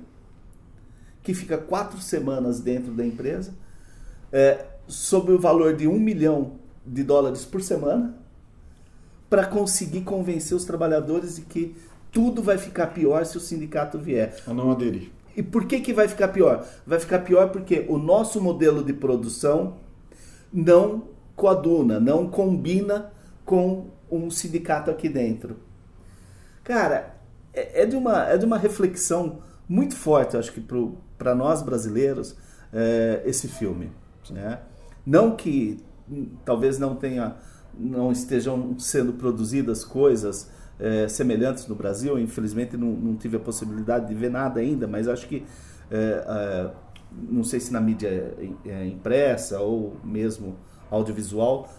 que 1.21 1.33
fica 1.33 1.57
quatro 1.57 1.99
semanas 2.01 2.59
dentro 2.59 2.91
da 2.93 3.05
empresa 3.05 3.53
é, 4.31 4.65
sobre 4.87 5.33
o 5.33 5.39
valor 5.39 5.75
de 5.75 5.87
um 5.87 5.99
milhão 5.99 6.53
de 6.85 7.03
dólares 7.03 7.45
por 7.45 7.61
semana 7.61 8.17
para 9.29 9.45
conseguir 9.45 10.01
convencer 10.01 10.55
os 10.55 10.65
trabalhadores 10.65 11.35
de 11.35 11.41
que 11.41 11.75
tudo 12.11 12.41
vai 12.41 12.57
ficar 12.57 12.87
pior 12.87 13.25
se 13.25 13.37
o 13.37 13.41
sindicato 13.41 13.99
vier. 13.99 14.35
A 14.47 14.53
não 14.53 14.71
aderir. 14.71 15.11
E 15.37 15.43
por 15.43 15.65
que, 15.65 15.79
que 15.79 15.93
vai 15.93 16.07
ficar 16.07 16.29
pior? 16.29 16.67
Vai 16.85 16.99
ficar 16.99 17.19
pior 17.19 17.51
porque 17.51 17.85
o 17.87 17.99
nosso 17.99 18.41
modelo 18.41 18.83
de 18.83 18.91
produção 18.91 19.77
não 20.51 21.09
coaduna, 21.35 21.99
não 21.99 22.27
combina 22.27 23.13
com 23.45 23.85
um 24.09 24.31
sindicato 24.31 24.89
aqui 24.89 25.07
dentro. 25.07 25.57
Cara, 26.63 27.15
é, 27.53 27.83
é 27.83 27.85
de, 27.85 27.95
uma, 27.95 28.27
é 28.27 28.35
de 28.35 28.45
uma 28.45 28.57
reflexão 28.57 29.43
muito 29.69 29.95
forte, 29.95 30.35
acho 30.35 30.51
que 30.51 30.65
para 31.17 31.35
nós 31.35 31.61
brasileiros, 31.61 32.35
é, 32.73 33.21
esse 33.23 33.47
filme. 33.47 33.91
Né? 34.31 34.59
Não 35.05 35.35
que 35.35 35.77
hum, 36.09 36.29
talvez 36.43 36.79
não 36.79 36.95
tenha, 36.95 37.35
não 37.77 38.11
estejam 38.11 38.79
sendo 38.79 39.13
produzidas 39.13 39.85
coisas 39.85 40.49
é, 40.79 41.07
semelhantes 41.07 41.67
no 41.67 41.75
Brasil. 41.75 42.19
Infelizmente 42.19 42.77
não, 42.77 42.87
não, 42.87 43.15
tive 43.15 43.37
a 43.37 43.39
possibilidade 43.39 44.07
de 44.07 44.13
ver 44.13 44.29
nada 44.29 44.59
ainda, 44.59 44.87
mas 44.87 45.07
acho 45.07 45.27
que 45.27 45.43
é, 45.89 46.23
é, 46.27 46.71
não 47.29 47.43
sei 47.43 47.59
se 47.59 47.71
na 47.71 47.79
mídia 47.79 48.35
é, 48.65 48.85
impressa 48.85 49.59
ou 49.59 49.97
mesmo 50.03 50.55
audiovisual 50.89 51.69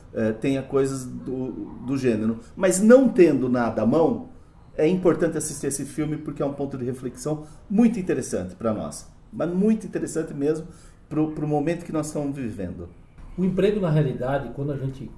tenha 0.41 0.63
coisas 0.63 1.05
do, 1.05 1.51
do 1.87 1.97
gênero. 1.97 2.41
Mas 2.55 2.81
não 2.81 3.09
tendo 3.09 3.49
nada 3.49 3.83
à 3.83 3.87
mão, 3.87 4.29
é 4.77 4.87
importante 4.87 5.39
assistir 5.39 5.67
esse 5.67 5.85
filme 5.85 6.17
porque 6.19 6.43
é 6.43 6.47
um 6.47 6.53
ponto 6.53 6.77
de 6.77 6.85
reflexão 6.85 7.47
muito 7.71 7.99
interessante 7.99 8.55
para 8.55 8.73
nós. 8.75 9.11
Mas 9.33 9.51
muito 9.51 9.87
interessante 9.87 10.35
mesmo 10.35 10.67
para 11.09 11.21
o 11.21 11.49
momento 11.49 11.85
que 11.85 11.93
nós 11.93 12.07
estamos 12.09 12.37
vivendo. 12.37 12.89
O 13.37 13.45
emprego, 13.45 13.81
na 13.81 13.91
realidade, 13.91 14.51
quando 14.55 14.73
a 14.73 14.77
gente 14.77 15.11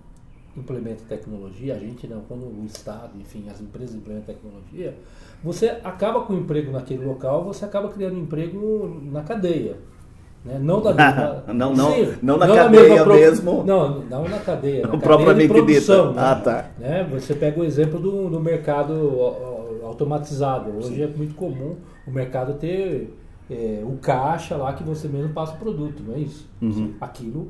implementa 0.57 1.03
tecnologia, 1.09 1.75
a 1.75 1.79
gente 1.79 2.07
não, 2.07 2.21
quando 2.23 2.43
o 2.43 2.65
Estado, 2.65 3.13
enfim, 3.19 3.47
as 3.51 3.61
empresas 3.61 3.95
implementam 3.95 4.35
tecnologia, 4.35 4.97
você 5.43 5.79
acaba 5.85 6.23
com 6.23 6.33
o 6.33 6.39
emprego 6.39 6.73
naquele 6.73 7.05
local, 7.05 7.45
você 7.45 7.65
acaba 7.65 7.89
criando 7.89 8.19
emprego 8.19 9.01
na 9.11 9.23
cadeia. 9.23 9.77
Né? 10.45 10.59
Não 10.59 10.81
da 10.81 10.93
mesma, 10.95 11.45
não, 11.49 11.75
não, 11.75 11.93
sim, 11.93 12.15
não 12.23 12.37
na 12.37 12.47
não 12.47 12.57
cadeia 12.57 13.05
pro, 13.05 13.15
mesmo. 13.15 13.65
Não, 13.65 14.01
não 14.01 14.29
na 14.29 14.39
cadeia. 14.39 14.83
Na 14.83 14.89
cadeia 14.89 15.01
propriamente 15.03 15.49
de 15.49 15.55
produção. 15.55 16.13
Né? 16.13 16.23
Ah, 16.23 16.35
tá. 16.35 16.71
Né? 16.79 17.07
Você 17.13 17.35
pega 17.35 17.61
o 17.61 17.65
exemplo 17.65 18.01
do, 18.01 18.29
do 18.29 18.41
mercado 18.41 18.95
automatizado. 19.85 20.71
Hoje 20.77 20.95
sim. 20.95 21.03
é 21.03 21.07
muito 21.07 21.35
comum 21.35 21.77
o 22.07 22.11
mercado 22.11 22.55
ter 22.55 23.15
é, 23.51 23.83
o 23.85 23.97
caixa 23.99 24.57
lá 24.57 24.73
que 24.73 24.83
você 24.83 25.09
mesmo 25.09 25.33
passa 25.35 25.55
o 25.55 25.59
produto, 25.59 26.03
não 26.07 26.15
é 26.15 26.21
isso? 26.21 26.49
Uhum. 26.63 26.95
Aquilo 27.01 27.49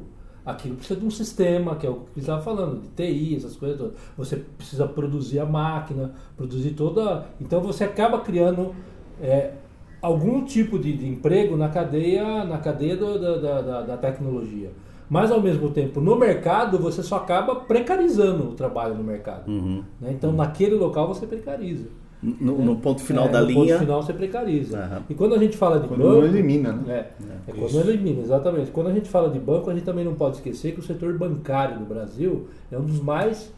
aquilo 0.51 0.77
precisa 0.77 0.99
de 0.99 1.07
um 1.07 1.11
sistema, 1.11 1.77
que 1.77 1.87
é 1.87 1.91
o 1.91 1.95
que 1.95 2.15
você 2.15 2.21
estava 2.21 2.43
falando, 2.43 2.81
de 2.81 2.89
TI, 2.89 3.37
essas 3.37 3.57
coisas 3.57 3.79
todas. 3.79 3.95
Você 4.17 4.37
precisa 4.37 4.87
produzir 4.87 5.39
a 5.41 5.47
máquina, 5.47 6.13
produzir 6.37 6.71
toda. 6.71 7.27
Então 7.41 7.61
você 7.61 7.85
acaba 7.85 8.21
criando 8.21 8.75
é, 9.21 9.53
algum 10.01 10.45
tipo 10.45 10.79
de, 10.79 10.97
de, 10.97 11.07
emprego 11.07 11.57
na 11.57 11.69
cadeia, 11.69 12.45
na 12.45 12.59
cadeia 12.59 12.97
do, 12.97 13.19
da, 13.19 13.61
da, 13.61 13.83
da, 13.83 13.97
tecnologia. 13.97 14.71
Mas 15.09 15.31
ao 15.31 15.41
mesmo 15.41 15.71
tempo, 15.71 16.01
no 16.01 16.17
mercado, 16.17 16.79
você 16.79 17.03
só 17.03 17.17
acaba 17.17 17.57
precarizando 17.57 18.51
o 18.51 18.53
trabalho 18.53 18.95
no 18.95 19.03
mercado. 19.03 19.51
Uhum. 19.51 19.83
Né? 20.01 20.13
Então, 20.13 20.31
uhum. 20.31 20.37
naquele 20.37 20.77
local, 20.77 21.09
você 21.09 21.27
precariza. 21.27 21.89
No, 22.23 22.59
no, 22.59 22.77
ponto 22.77 23.01
final 23.01 23.27
é, 23.27 23.29
da 23.31 23.41
no 23.41 23.47
linha. 23.47 23.61
No 23.61 23.69
ponto 23.69 23.79
final 23.81 24.03
você 24.03 24.13
precariza. 24.13 24.79
Uhum. 24.79 25.03
E 25.09 25.15
quando 25.15 25.35
a 25.35 25.39
gente 25.39 25.57
fala 25.57 25.81
de 25.81 25.89
quando 25.89 26.01
banco. 26.01 26.13
Quando 26.13 26.21
não 26.21 26.29
elimina, 26.29 26.73
né? 26.73 26.85
É, 26.89 26.99
é, 26.99 27.07
é 27.49 27.53
quando 27.53 27.73
não 27.73 27.81
elimina, 27.81 28.21
exatamente. 28.21 28.71
Quando 28.71 28.89
a 28.89 28.93
gente 28.93 29.09
fala 29.09 29.31
de 29.31 29.39
banco, 29.39 29.71
a 29.71 29.75
gente 29.75 29.85
também 29.85 30.05
não 30.05 30.15
pode 30.15 30.37
esquecer 30.37 30.73
que 30.73 30.81
o 30.81 30.83
setor 30.83 31.17
bancário 31.17 31.79
do 31.79 31.87
Brasil 31.87 32.49
é 32.71 32.77
um 32.77 32.85
dos 32.85 33.01
mais 33.01 33.51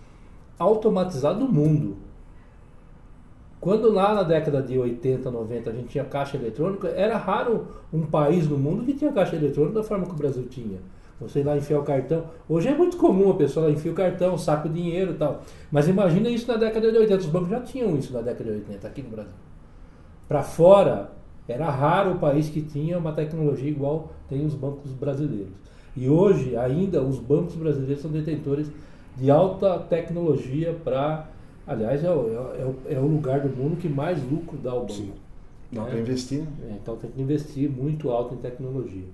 automatizados 0.59 1.45
do 1.45 1.53
mundo. 1.53 1.97
Quando 3.61 3.93
lá 3.93 4.15
na 4.15 4.23
década 4.25 4.61
de 4.61 4.77
80, 4.79 5.31
90 5.31 5.71
a 5.71 5.73
gente 5.73 5.89
tinha 5.89 6.05
caixa 6.05 6.37
eletrônica, 6.37 6.89
era 6.89 7.17
raro 7.17 7.69
um 7.93 8.03
país 8.03 8.49
no 8.49 8.59
mundo 8.59 8.85
que 8.85 8.93
tinha 8.93 9.13
caixa 9.13 9.37
eletrônica 9.37 9.75
da 9.75 9.85
forma 9.85 10.05
que 10.05 10.13
o 10.13 10.17
Brasil 10.17 10.45
tinha. 10.49 10.79
Você 11.23 11.41
ir 11.41 11.45
lá 11.45 11.57
enfiar 11.57 11.79
o 11.79 11.83
cartão. 11.83 12.25
Hoje 12.49 12.69
é 12.69 12.75
muito 12.75 12.97
comum 12.97 13.31
a 13.31 13.35
pessoa 13.35 13.67
lá 13.67 13.73
enfia 13.73 13.91
o 13.91 13.95
cartão, 13.95 14.37
saca 14.37 14.69
o 14.69 14.73
dinheiro 14.73 15.13
e 15.13 15.15
tal. 15.15 15.43
Mas 15.71 15.89
imagina 15.89 16.29
isso 16.29 16.51
na 16.51 16.57
década 16.57 16.91
de 16.91 16.99
80. 16.99 17.21
Os 17.21 17.27
bancos 17.27 17.49
já 17.49 17.61
tinham 17.61 17.97
isso 17.97 18.13
na 18.13 18.21
década 18.21 18.51
de 18.51 18.59
80 18.59 18.87
aqui 18.87 19.03
no 19.03 19.11
Brasil. 19.11 19.33
Para 20.29 20.43
fora, 20.43 21.11
era 21.49 21.69
raro 21.71 22.13
o 22.13 22.19
país 22.19 22.49
que 22.49 22.63
tinha 22.63 22.99
uma 22.99 23.13
tecnologia 23.13 23.69
igual 23.69 24.13
tem 24.29 24.45
os 24.45 24.55
bancos 24.55 24.93
brasileiros. 24.93 25.53
E 25.97 26.09
hoje, 26.09 26.57
ainda, 26.57 27.03
os 27.03 27.19
bancos 27.19 27.55
brasileiros 27.55 28.01
são 28.01 28.11
detentores 28.11 28.71
de 29.17 29.31
alta 29.31 29.79
tecnologia 29.79 30.75
para. 30.85 31.29
Aliás, 31.67 32.03
é 32.03 32.11
o, 32.11 32.55
é, 32.59 32.65
o, 32.65 32.77
é 32.89 32.99
o, 32.99 33.07
lugar 33.07 33.41
do 33.41 33.55
mundo 33.55 33.77
que 33.77 33.89
mais 33.89 34.19
lucro 34.31 34.59
dá 34.59 34.73
ao 34.73 34.81
banco. 34.81 34.93
Sim. 34.93 35.13
Dá 35.71 35.83
né? 35.83 35.91
para 35.91 36.01
investir. 36.01 36.41
Né? 36.41 36.71
É, 36.71 36.73
então 36.83 36.97
tem 36.97 37.11
que 37.11 37.21
investir 37.21 37.71
muito 37.71 38.11
alto 38.11 38.35
em 38.35 38.39
tecnologia. 38.39 39.05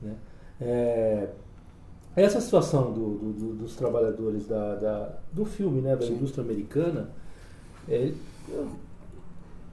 Né? 0.00 0.14
É, 0.60 1.28
essa 2.22 2.40
situação 2.40 2.92
do, 2.92 3.32
do, 3.32 3.54
dos 3.54 3.76
trabalhadores 3.76 4.46
da, 4.46 4.74
da, 4.74 5.18
do 5.32 5.44
filme, 5.44 5.80
né, 5.80 5.94
da 5.96 6.06
Sim. 6.06 6.14
indústria 6.14 6.44
americana, 6.44 7.10
é, 7.88 8.12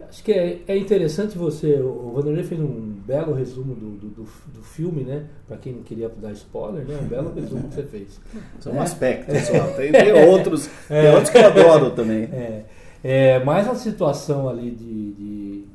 acho 0.07 0.23
que 0.23 0.31
é, 0.31 0.61
é, 0.67 0.77
interessante 0.77 1.37
você. 1.37 1.79
O 1.79 2.11
Vanderlei 2.13 2.43
fez 2.43 2.59
um 2.61 2.95
belo 3.05 3.33
resumo 3.33 3.75
do, 3.75 3.91
do, 3.91 4.27
do 4.53 4.63
filme, 4.63 5.03
né? 5.03 5.25
Para 5.47 5.57
quem 5.57 5.73
não 5.73 5.83
queria 5.83 6.09
dar 6.09 6.31
spoiler, 6.31 6.85
né? 6.85 6.97
Um 7.01 7.07
belo 7.07 7.33
resumo 7.33 7.67
que 7.67 7.75
você 7.75 7.83
fez. 7.83 8.19
Isso 8.59 8.69
é 8.69 8.71
um 8.71 8.81
aspecto, 8.81 9.31
pessoal. 9.31 9.73
Tem, 9.73 9.91
tem 9.91 10.13
outros, 10.29 10.69
tem 10.87 10.97
é. 10.97 11.11
outros 11.11 11.29
que 11.29 11.37
eu 11.37 11.45
adoro 11.45 11.91
também. 11.91 12.23
É, 12.23 12.65
é, 13.03 13.43
mas 13.43 13.67
a 13.67 13.75
situação 13.75 14.49
ali 14.49 14.71
de, 14.71 15.13
de 15.13 15.65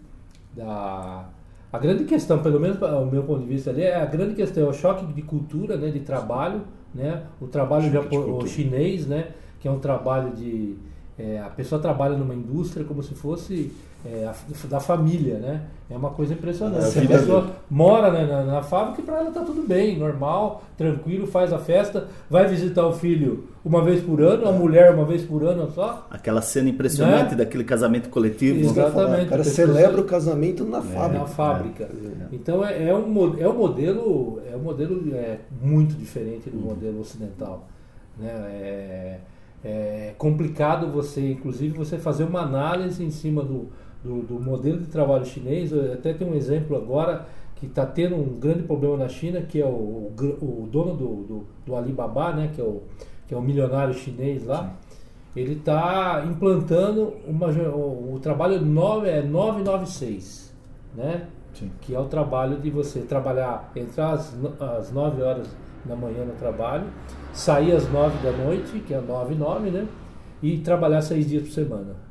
da 0.57 1.29
a 1.73 1.79
grande 1.79 2.05
questão, 2.05 2.43
pelo 2.43 2.59
menos 2.59 2.81
o 2.81 3.07
meu 3.07 3.23
ponto 3.23 3.41
de 3.41 3.47
vista 3.47 3.71
ali, 3.71 3.83
é 3.83 3.95
a 3.95 4.07
grande 4.07 4.35
questão 4.35 4.67
é 4.67 4.69
o 4.69 4.73
choque 4.73 5.07
de 5.13 5.23
cultura, 5.23 5.77
né, 5.77 5.91
de 5.91 6.01
trabalho, 6.01 6.63
né, 6.95 7.23
o 7.41 7.47
trabalho 7.47 7.91
japo, 7.91 8.47
chinês, 8.47 9.07
né, 9.07 9.29
que 9.61 9.69
é 9.69 9.71
um 9.71 9.79
trabalho 9.79 10.35
de 10.35 10.77
é, 11.19 11.39
a 11.39 11.51
pessoa 11.51 11.81
trabalha 11.81 12.17
numa 12.17 12.35
indústria 12.35 12.85
como 12.85 13.03
se 13.03 13.15
fosse 13.15 13.73
é, 14.05 14.27
a, 14.27 14.67
da 14.67 14.81
família, 14.81 15.39
né? 15.39 15.63
É 15.91 15.97
uma 15.97 16.11
coisa 16.11 16.33
impressionante. 16.33 16.97
É, 16.97 17.01
a, 17.01 17.05
a 17.05 17.09
pessoa 17.09 17.41
dele. 17.43 17.53
mora 17.69 18.11
né, 18.11 18.25
na, 18.25 18.45
na, 18.45 18.63
fábrica 18.63 19.01
e 19.01 19.05
para 19.05 19.19
ela 19.19 19.31
tá 19.31 19.43
tudo 19.43 19.67
bem, 19.67 19.99
normal, 19.99 20.63
tranquilo, 20.77 21.27
faz 21.27 21.53
a 21.53 21.59
festa, 21.59 22.07
vai 22.29 22.47
visitar 22.47 22.87
o 22.87 22.93
filho 22.93 23.49
uma 23.65 23.83
vez 23.83 24.01
por 24.03 24.23
ano, 24.23 24.49
a 24.49 24.53
mulher 24.53 24.95
uma 24.95 25.05
vez 25.05 25.23
por 25.23 25.43
ano 25.45 25.71
só. 25.73 26.07
Aquela 26.09 26.41
cena 26.41 26.69
impressionante 26.69 27.33
né? 27.33 27.39
daquele 27.39 27.65
casamento 27.65 28.09
coletivo. 28.09 28.61
Exatamente. 28.61 29.27
O 29.27 29.31
cara 29.31 29.45
celebra 29.45 30.01
o 30.01 30.05
casamento 30.05 30.65
na 30.65 30.81
fábrica. 30.81 31.19
Na 31.19 31.27
fábrica. 31.27 31.85
É. 31.85 32.27
Então 32.33 32.65
é, 32.65 32.89
é, 32.89 32.95
um, 32.95 33.39
é 33.39 33.49
um 33.49 33.59
modelo, 33.59 34.41
é 34.51 34.57
um 34.57 34.61
modelo 34.61 35.13
é, 35.15 35.39
muito 35.61 35.95
diferente 35.95 36.49
do 36.49 36.57
uhum. 36.57 36.67
modelo 36.67 37.01
ocidental. 37.01 37.69
Né? 38.17 38.29
É, 38.31 39.19
é 39.63 40.15
complicado 40.17 40.87
você, 40.87 41.33
inclusive, 41.33 41.77
você 41.77 41.99
fazer 41.99 42.25
uma 42.25 42.41
análise 42.41 43.05
em 43.05 43.11
cima 43.11 43.43
do, 43.43 43.69
do, 44.03 44.23
do 44.23 44.41
modelo 44.41 44.79
de 44.79 44.87
trabalho 44.87 45.25
chinês. 45.25 45.73
Eu 45.73 45.93
até 45.93 46.13
tem 46.13 46.29
um 46.29 46.35
exemplo 46.35 46.77
agora 46.77 47.27
que 47.57 47.67
está 47.67 47.85
tendo 47.85 48.17
um 48.17 48.39
grande 48.39 48.63
problema 48.63 48.97
na 48.97 49.09
China, 49.09 49.43
que 49.43 49.61
é 49.61 49.67
o, 49.67 49.69
o, 49.69 50.63
o 50.63 50.69
dono 50.71 50.95
do, 50.95 51.23
do, 51.25 51.47
do, 51.67 51.77
Alibaba, 51.77 52.33
né, 52.33 52.51
que, 52.55 52.61
é 52.61 52.65
o, 52.65 52.83
que 53.29 53.35
é 53.35 53.37
o 53.37 53.43
milionário 53.43 53.93
chinês 53.93 54.47
lá. 54.47 54.65
Sim. 54.65 55.41
Ele 55.41 55.53
está 55.53 56.25
implantando 56.27 57.15
uma, 57.27 57.49
o, 57.49 58.15
o 58.15 58.19
trabalho 58.19 58.65
9, 58.65 59.09
é 59.09 59.23
996, 59.23 60.55
né? 60.97 61.27
Sim. 61.53 61.71
que 61.81 61.95
é 61.95 61.99
o 61.99 62.07
trabalho 62.07 62.59
de 62.59 62.71
você 62.71 63.01
trabalhar 63.01 63.71
entre 63.77 64.01
as, 64.01 64.35
as 64.59 64.91
9 64.91 65.23
horas 65.23 65.49
da 65.85 65.95
manhã 65.95 66.25
no 66.25 66.33
trabalho, 66.33 66.87
sair 67.33 67.73
às 67.73 67.91
9 67.91 68.19
da 68.25 68.33
noite, 68.33 68.81
que 68.81 68.95
é 68.95 69.01
9 69.01 69.35
e 69.35 69.37
9, 69.37 69.71
né? 69.71 69.87
E 70.43 70.59
trabalhar 70.59 71.03
seis 71.03 71.29
dias 71.29 71.43
por 71.43 71.53
semana. 71.53 72.10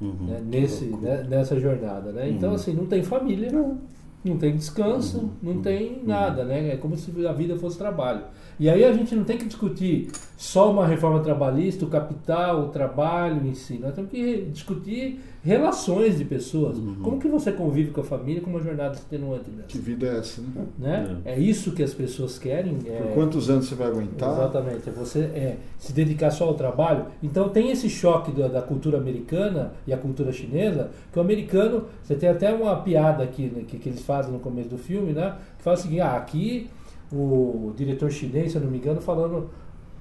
Uhum, 0.00 0.26
né? 0.26 0.42
Nesse, 0.44 0.84
né? 0.86 1.26
nessa 1.28 1.58
jornada, 1.58 2.12
né? 2.12 2.28
Então, 2.28 2.50
uhum. 2.50 2.54
assim, 2.54 2.74
não 2.74 2.86
tem 2.86 3.02
família, 3.02 3.50
não, 3.50 3.78
não 4.24 4.36
tem 4.36 4.54
descanso, 4.54 5.18
uhum. 5.18 5.30
não 5.42 5.62
tem 5.62 5.94
uhum. 5.94 6.06
nada, 6.06 6.44
né? 6.44 6.74
É 6.74 6.76
como 6.76 6.96
se 6.96 7.26
a 7.26 7.32
vida 7.32 7.56
fosse 7.56 7.78
trabalho. 7.78 8.22
E 8.58 8.70
aí 8.70 8.84
a 8.84 8.92
gente 8.92 9.14
não 9.14 9.24
tem 9.24 9.36
que 9.36 9.46
discutir 9.46 10.10
só 10.36 10.70
uma 10.70 10.86
reforma 10.86 11.20
trabalhista, 11.20 11.84
o 11.84 11.88
capital, 11.88 12.64
o 12.64 12.68
trabalho 12.68 13.46
em 13.46 13.54
si. 13.54 13.78
Nós 13.78 13.94
temos 13.94 14.10
que 14.10 14.48
discutir 14.52 15.20
relações 15.46 16.18
de 16.18 16.24
pessoas. 16.24 16.76
Uhum. 16.76 16.96
Como 16.96 17.20
que 17.20 17.28
você 17.28 17.52
convive 17.52 17.92
com 17.92 18.00
a 18.00 18.04
família 18.04 18.42
com 18.42 18.50
uma 18.50 18.60
jornada 18.60 18.94
extenuante 18.94 19.48
dessa? 19.48 19.68
Que 19.68 19.78
vida 19.78 20.04
é 20.04 20.18
essa, 20.18 20.42
né? 20.42 20.66
né? 20.76 21.18
É. 21.24 21.34
é 21.34 21.38
isso 21.38 21.70
que 21.70 21.84
as 21.84 21.94
pessoas 21.94 22.36
querem. 22.36 22.76
É... 22.84 23.00
Por 23.00 23.14
quantos 23.14 23.48
anos 23.48 23.66
você 23.66 23.76
vai 23.76 23.86
aguentar? 23.86 24.32
Exatamente. 24.32 24.88
É 24.88 24.92
você 24.92 25.20
é, 25.20 25.56
se 25.78 25.92
dedicar 25.92 26.32
só 26.32 26.46
ao 26.46 26.54
trabalho. 26.54 27.06
Então 27.22 27.48
tem 27.48 27.70
esse 27.70 27.88
choque 27.88 28.32
da, 28.32 28.48
da, 28.48 28.60
cultura 28.60 28.98
americana 28.98 29.72
e 29.86 29.92
a 29.92 29.96
cultura 29.96 30.32
chinesa, 30.32 30.90
que 31.12 31.18
o 31.18 31.22
americano, 31.22 31.84
você 32.02 32.16
tem 32.16 32.28
até 32.28 32.52
uma 32.52 32.74
piada 32.82 33.22
aqui 33.22 33.44
né, 33.44 33.62
que, 33.66 33.78
que 33.78 33.88
eles 33.88 34.02
fazem 34.02 34.32
no 34.32 34.40
começo 34.40 34.68
do 34.68 34.78
filme, 34.78 35.12
né? 35.12 35.36
Que 35.58 35.62
fala 35.62 35.76
o 35.76 35.80
seguinte, 35.80 36.00
ah, 36.00 36.16
aqui 36.16 36.68
o 37.12 37.72
diretor 37.76 38.10
chinês, 38.10 38.50
se 38.50 38.58
eu 38.58 38.62
não 38.62 38.70
me 38.70 38.78
engano, 38.78 39.00
falando 39.00 39.48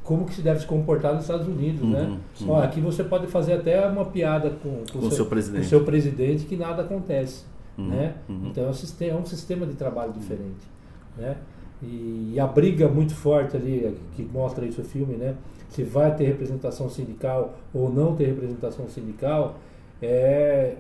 como 0.05 0.23
que 0.25 0.35
se 0.35 0.41
deve 0.41 0.59
se 0.59 0.67
comportar 0.67 1.13
nos 1.13 1.23
Estados 1.23 1.47
Unidos, 1.47 1.81
uhum, 1.81 1.89
né? 1.89 2.19
Uhum. 2.39 2.51
Ó, 2.51 2.61
aqui 2.61 2.79
você 2.79 3.03
pode 3.03 3.25
fazer 3.25 3.53
até 3.53 3.85
uma 3.87 4.05
piada 4.05 4.51
com, 4.51 4.83
com, 4.91 4.99
com 4.99 5.07
o 5.07 5.11
seu, 5.11 5.25
presidente. 5.25 5.63
Com 5.63 5.69
seu 5.69 5.83
presidente 5.83 6.45
que 6.45 6.55
nada 6.55 6.83
acontece, 6.83 7.43
uhum, 7.75 7.87
né? 7.87 8.13
Uhum. 8.29 8.47
Então 8.51 8.65
é 8.65 8.69
um, 8.69 8.73
sistema, 8.73 9.11
é 9.11 9.15
um 9.15 9.25
sistema 9.25 9.65
de 9.65 9.73
trabalho 9.73 10.13
diferente, 10.13 10.67
né? 11.17 11.37
E, 11.81 12.33
e, 12.35 12.39
a 12.39 12.47
briga 12.47 12.87
muito 12.87 13.13
forte 13.13 13.57
ali, 13.57 13.97
que 14.15 14.23
mostra 14.23 14.65
isso 14.65 14.81
o 14.81 14.85
filme, 14.85 15.15
né? 15.15 15.35
Se 15.69 15.83
vai 15.83 16.15
ter 16.15 16.25
representação 16.25 16.87
sindical 16.87 17.57
ou 17.73 17.91
não 17.91 18.15
ter 18.15 18.27
representação 18.27 18.87
sindical, 18.87 19.57
é, 20.01 20.75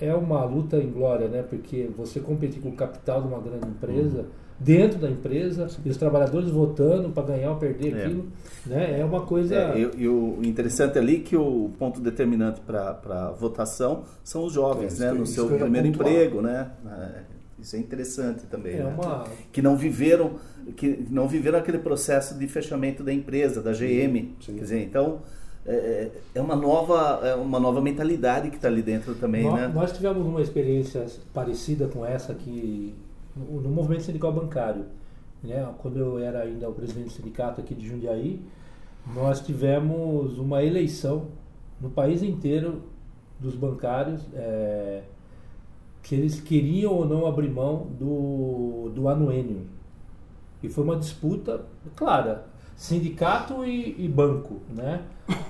é 0.00 0.14
uma 0.14 0.44
luta 0.44 0.76
em 0.76 0.90
glória, 0.90 1.28
né? 1.28 1.42
Porque 1.42 1.88
você 1.96 2.20
competir 2.20 2.62
com 2.62 2.70
o 2.70 2.76
capital 2.76 3.22
de 3.22 3.28
uma 3.28 3.40
grande 3.40 3.66
empresa 3.66 4.26
dentro 4.60 4.98
da 4.98 5.10
empresa 5.10 5.68
e 5.84 5.88
os 5.88 5.96
trabalhadores 5.96 6.50
votando 6.50 7.08
para 7.10 7.28
ganhar 7.28 7.50
ou 7.50 7.56
perder 7.56 7.96
é. 7.96 8.04
aquilo, 8.04 8.26
né? 8.66 9.00
É 9.00 9.04
uma 9.04 9.22
coisa. 9.22 9.54
É, 9.54 9.78
e, 9.78 10.02
e, 10.02 10.08
o 10.08 10.38
interessante 10.42 10.98
ali 10.98 11.16
é 11.16 11.20
que 11.20 11.36
o 11.36 11.70
ponto 11.78 12.00
determinante 12.00 12.60
para 12.60 13.00
a 13.08 13.30
votação 13.30 14.04
são 14.22 14.44
os 14.44 14.52
jovens, 14.52 15.00
é, 15.00 15.06
né? 15.06 15.12
No 15.12 15.26
seu 15.26 15.48
primeiro 15.48 15.88
emprego, 15.88 16.42
né? 16.42 16.70
É, 16.86 17.22
Isso 17.58 17.74
é 17.74 17.78
interessante 17.78 18.46
também. 18.46 18.74
É 18.74 18.84
né? 18.84 18.94
uma- 18.98 19.24
Que 19.50 19.62
não 19.62 19.76
viveram, 19.76 20.32
que 20.76 21.06
não 21.10 21.26
viveram 21.26 21.58
aquele 21.58 21.78
processo 21.78 22.38
de 22.38 22.46
fechamento 22.46 23.02
da 23.02 23.12
empresa, 23.12 23.62
da 23.62 23.72
GM. 23.72 24.34
Sim. 24.40 24.54
Quer 24.54 24.60
dizer, 24.60 24.82
então 24.82 25.20
é, 25.72 26.10
é 26.34 26.40
uma 26.40 26.56
nova, 26.56 27.20
é 27.26 27.34
uma 27.34 27.60
nova 27.60 27.80
mentalidade 27.80 28.50
que 28.50 28.56
está 28.56 28.68
ali 28.68 28.82
dentro 28.82 29.14
também, 29.14 29.44
Nó- 29.44 29.56
né? 29.56 29.68
Nós 29.68 29.92
tivemos 29.92 30.26
uma 30.26 30.40
experiência 30.40 31.06
parecida 31.32 31.88
com 31.88 32.04
essa 32.04 32.32
aqui 32.32 32.94
no, 33.36 33.60
no 33.60 33.68
movimento 33.70 34.02
sindical 34.02 34.32
bancário. 34.32 34.84
Né? 35.42 35.66
Quando 35.78 35.98
eu 35.98 36.18
era 36.18 36.40
ainda 36.40 36.68
o 36.68 36.72
presidente 36.72 37.06
do 37.06 37.12
sindicato 37.12 37.60
aqui 37.60 37.74
de 37.74 37.86
Jundiaí, 37.88 38.40
nós 39.14 39.40
tivemos 39.40 40.38
uma 40.38 40.62
eleição 40.62 41.26
no 41.80 41.88
país 41.90 42.22
inteiro 42.22 42.82
dos 43.38 43.54
bancários 43.54 44.20
é, 44.34 45.02
que 46.02 46.14
eles 46.14 46.40
queriam 46.40 46.92
ou 46.92 47.06
não 47.06 47.26
abrir 47.26 47.48
mão 47.48 47.86
do, 47.98 48.90
do 48.94 49.08
anuênio. 49.08 49.62
E 50.62 50.68
foi 50.68 50.84
uma 50.84 50.96
disputa 50.96 51.62
clara, 51.96 52.44
sindicato 52.84 53.62
e, 53.64 53.94
e 53.98 54.08
banco, 54.08 54.56
né? 54.74 55.02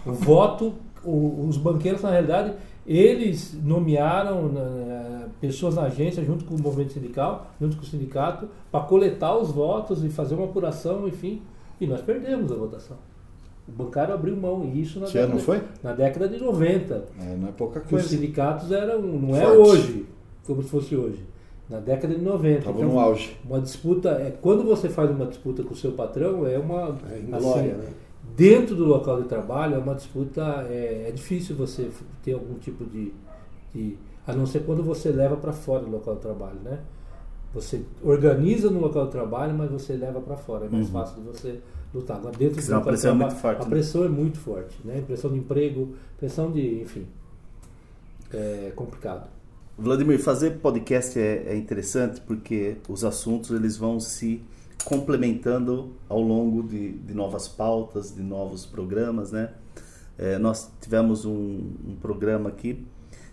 O 0.05 0.11
voto, 0.13 0.75
o- 1.05 1.47
os 1.49 1.57
banqueiros 1.57 2.03
na 2.03 2.11
realidade, 2.11 2.55
eles 2.85 3.57
nomearam 3.63 4.49
né, 4.49 5.29
pessoas 5.41 5.77
na 5.77 5.83
agência 5.83 6.25
junto 6.25 6.45
com 6.45 6.57
o 6.57 6.61
movimento 6.61 6.93
sindical, 6.93 7.53
junto 7.61 7.77
com 7.77 7.83
o 7.83 7.87
sindicato, 7.87 8.49
para 8.73 8.81
coletar 8.85 9.37
os 9.37 9.53
votos 9.53 10.03
e 10.03 10.09
fazer 10.09 10.35
uma 10.35 10.47
apuração, 10.47 11.07
enfim, 11.07 11.41
e 11.81 11.87
nós 11.87 12.01
perdemos 12.01 12.51
a 12.51 12.57
votação. 12.57 12.97
O 13.69 13.71
bancário 13.73 14.13
abriu 14.13 14.37
mão 14.37 14.65
e 14.65 14.81
isso 14.83 14.99
na, 14.99 15.07
Que 15.07 15.13
década, 15.13 15.39
foi? 15.39 15.63
na 15.85 15.93
década 15.93 16.29
de 16.29 16.43
90. 16.43 17.05
É, 17.21 17.37
não 17.37 17.49
é 17.49 17.53
pouca 17.53 17.79
Que 17.79 17.87
os 17.87 17.91
coisa. 18.03 18.09
sindicatos 18.09 18.73
eram, 18.73 19.01
não 19.03 19.37
é 19.37 19.43
Forte. 19.45 19.57
hoje, 19.59 20.07
como 20.45 20.63
se 20.65 20.69
fosse 20.69 20.97
hoje. 20.97 21.25
Na 21.71 21.79
década 21.79 22.13
de 22.15 22.21
90. 22.21 22.65
Tava 22.65 22.79
Então, 22.79 22.91
no 22.93 22.99
auge. 22.99 23.37
Uma 23.45 23.61
disputa, 23.61 24.11
é, 24.11 24.31
quando 24.43 24.65
você 24.65 24.89
faz 24.89 25.09
uma 25.11 25.25
disputa 25.27 25.63
com 25.63 25.73
o 25.73 25.77
seu 25.77 25.93
patrão, 25.93 26.45
é 26.47 26.59
uma. 26.59 26.99
É, 27.09 27.15
assim, 27.15 27.27
glória, 27.27 27.75
né? 27.77 27.89
Dentro 28.37 28.75
do 28.75 28.85
local 28.85 29.23
de 29.23 29.29
trabalho, 29.29 29.77
é 29.77 29.79
uma 29.79 29.95
disputa. 29.95 30.67
É, 30.69 31.07
é 31.09 31.13
difícil 31.13 31.55
você 31.55 31.89
ter 32.25 32.33
algum 32.33 32.55
tipo 32.59 32.85
de, 32.85 33.13
de. 33.73 33.97
A 34.27 34.33
não 34.33 34.47
ser 34.47 34.61
quando 34.61 34.83
você 34.83 35.11
leva 35.11 35.37
para 35.37 35.53
fora 35.53 35.85
do 35.85 35.91
local 35.91 36.17
de 36.17 36.21
trabalho, 36.23 36.59
né? 36.65 36.81
Você 37.55 37.83
organiza 38.03 38.71
no 38.71 38.81
local 38.81 39.07
de 39.07 39.13
trabalho, 39.13 39.55
mas 39.55 39.71
você 39.71 39.95
leva 39.95 40.21
para 40.21 40.37
fora. 40.37 40.67
É 40.67 40.69
mais 40.69 40.87
Uhum. 40.87 40.93
fácil 40.93 41.17
de 41.21 41.27
você 41.29 41.61
lutar. 41.95 42.17
Agora, 42.19 42.37
dentro 42.37 42.61
do 42.61 42.67
local 42.67 42.81
de 42.81 42.89
pressão 42.89 43.11
é 43.11 43.15
trabalho, 43.17 43.31
muito 43.31 43.41
forte, 43.43 43.61
A 43.61 43.65
né? 43.65 43.71
pressão 43.71 44.05
é 44.05 44.09
muito 44.09 44.39
forte, 44.39 44.77
né? 44.85 45.03
Pressão 45.07 45.31
de 45.33 45.39
emprego, 45.39 45.89
pressão 46.19 46.51
de. 46.51 46.81
Enfim. 46.83 47.07
É 48.33 48.73
complicado. 48.77 49.29
Vladimir, 49.81 50.19
fazer 50.19 50.59
podcast 50.59 51.19
é, 51.19 51.45
é 51.47 51.57
interessante 51.57 52.21
porque 52.21 52.77
os 52.87 53.03
assuntos 53.03 53.51
eles 53.51 53.79
vão 53.79 53.99
se 53.99 54.43
complementando 54.85 55.95
ao 56.07 56.21
longo 56.21 56.63
de, 56.63 56.93
de 56.93 57.15
novas 57.15 57.49
pautas, 57.49 58.15
de 58.15 58.23
novos 58.23 58.67
programas, 58.67 59.33
né? 59.33 59.51
É, 60.19 60.39
nós 60.39 60.71
tivemos 60.83 61.25
um, 61.25 61.73
um 61.89 61.97
programa 62.01 62.51
aqui 62.51 62.85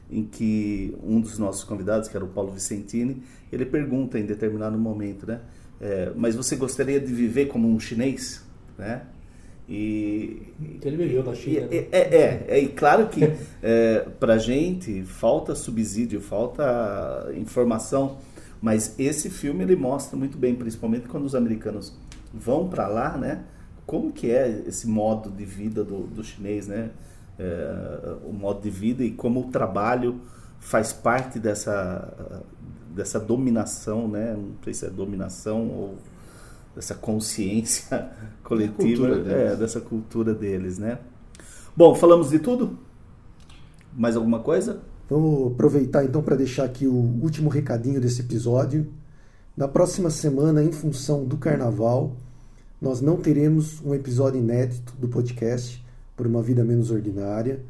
em 0.09 0.23
que 0.23 0.97
um 1.03 1.19
dos 1.19 1.37
nossos 1.37 1.65
convidados, 1.65 2.07
que 2.07 2.15
era 2.15 2.23
o 2.23 2.29
Paulo 2.29 2.53
Vicentini, 2.53 3.21
ele 3.51 3.65
pergunta 3.65 4.17
em 4.17 4.25
determinado 4.25 4.77
momento, 4.77 5.27
né? 5.27 5.41
é, 5.79 6.11
mas 6.15 6.35
você 6.35 6.55
gostaria 6.55 6.99
de 6.99 7.13
viver 7.13 7.47
como 7.47 7.67
um 7.67 7.79
chinês, 7.79 8.43
né? 8.77 9.01
E 9.69 10.53
Que 10.79 10.87
ele 10.87 10.97
viveu 10.97 11.23
na 11.23 11.33
China. 11.35 11.67
e- 11.71 11.81
né? 11.81 11.87
É, 11.91 11.97
é, 12.17 12.45
é, 12.47 12.59
e 12.59 12.67
claro 12.69 13.07
que 13.07 13.21
é, 13.61 13.99
pra 14.19 14.37
gente 14.37 15.03
falta 15.03 15.55
subsídio, 15.55 16.21
falta 16.21 17.29
informação, 17.35 18.17
mas 18.61 18.95
esse 18.97 19.29
filme 19.29 19.63
ele 19.63 19.75
mostra 19.75 20.17
muito 20.17 20.37
bem, 20.37 20.55
principalmente 20.55 21.07
quando 21.07 21.25
os 21.25 21.35
americanos 21.35 21.93
vão 22.33 22.67
para 22.69 22.87
lá, 22.87 23.17
né? 23.17 23.43
Como 23.85 24.11
que 24.11 24.31
é 24.31 24.63
esse 24.67 24.87
modo 24.87 25.29
de 25.29 25.45
vida 25.45 25.83
do, 25.83 26.03
do 26.07 26.23
chinês, 26.23 26.67
né? 26.67 26.89
É, 27.39 28.15
o 28.25 28.33
modo 28.33 28.61
de 28.61 28.69
vida 28.69 29.03
e 29.03 29.11
como 29.11 29.41
o 29.41 29.51
trabalho 29.51 30.21
faz 30.59 30.91
parte 30.91 31.39
dessa 31.39 32.43
dessa 32.95 33.19
dominação, 33.19 34.07
né? 34.07 34.33
Não 34.35 34.55
sei 34.63 34.73
se 34.73 34.85
é 34.85 34.89
dominação 34.89 35.67
ou 35.67 35.95
dessa 36.77 36.93
consciência 36.93 38.11
coletiva, 38.43 39.07
cultura 39.07 39.33
é, 39.33 39.55
dessa 39.55 39.81
cultura 39.81 40.33
deles, 40.33 40.77
né? 40.77 40.99
Bom, 41.75 41.95
falamos 41.95 42.29
de 42.29 42.37
tudo? 42.37 42.77
Mais 43.93 44.15
alguma 44.15 44.39
coisa? 44.39 44.79
Vamos 45.09 45.53
aproveitar 45.53 46.05
então 46.05 46.21
para 46.21 46.35
deixar 46.35 46.65
aqui 46.65 46.85
o 46.85 46.93
último 46.93 47.49
recadinho 47.49 47.99
desse 47.99 48.21
episódio. 48.21 48.87
Na 49.55 49.67
próxima 49.67 50.11
semana, 50.11 50.63
em 50.63 50.71
função 50.71 51.25
do 51.25 51.35
carnaval, 51.35 52.15
nós 52.79 53.01
não 53.01 53.17
teremos 53.17 53.81
um 53.83 53.95
episódio 53.95 54.39
inédito 54.39 54.93
do 54.99 55.07
podcast 55.07 55.83
Por 56.15 56.27
uma 56.27 56.43
Vida 56.43 56.63
Menos 56.63 56.91
Ordinária. 56.91 57.63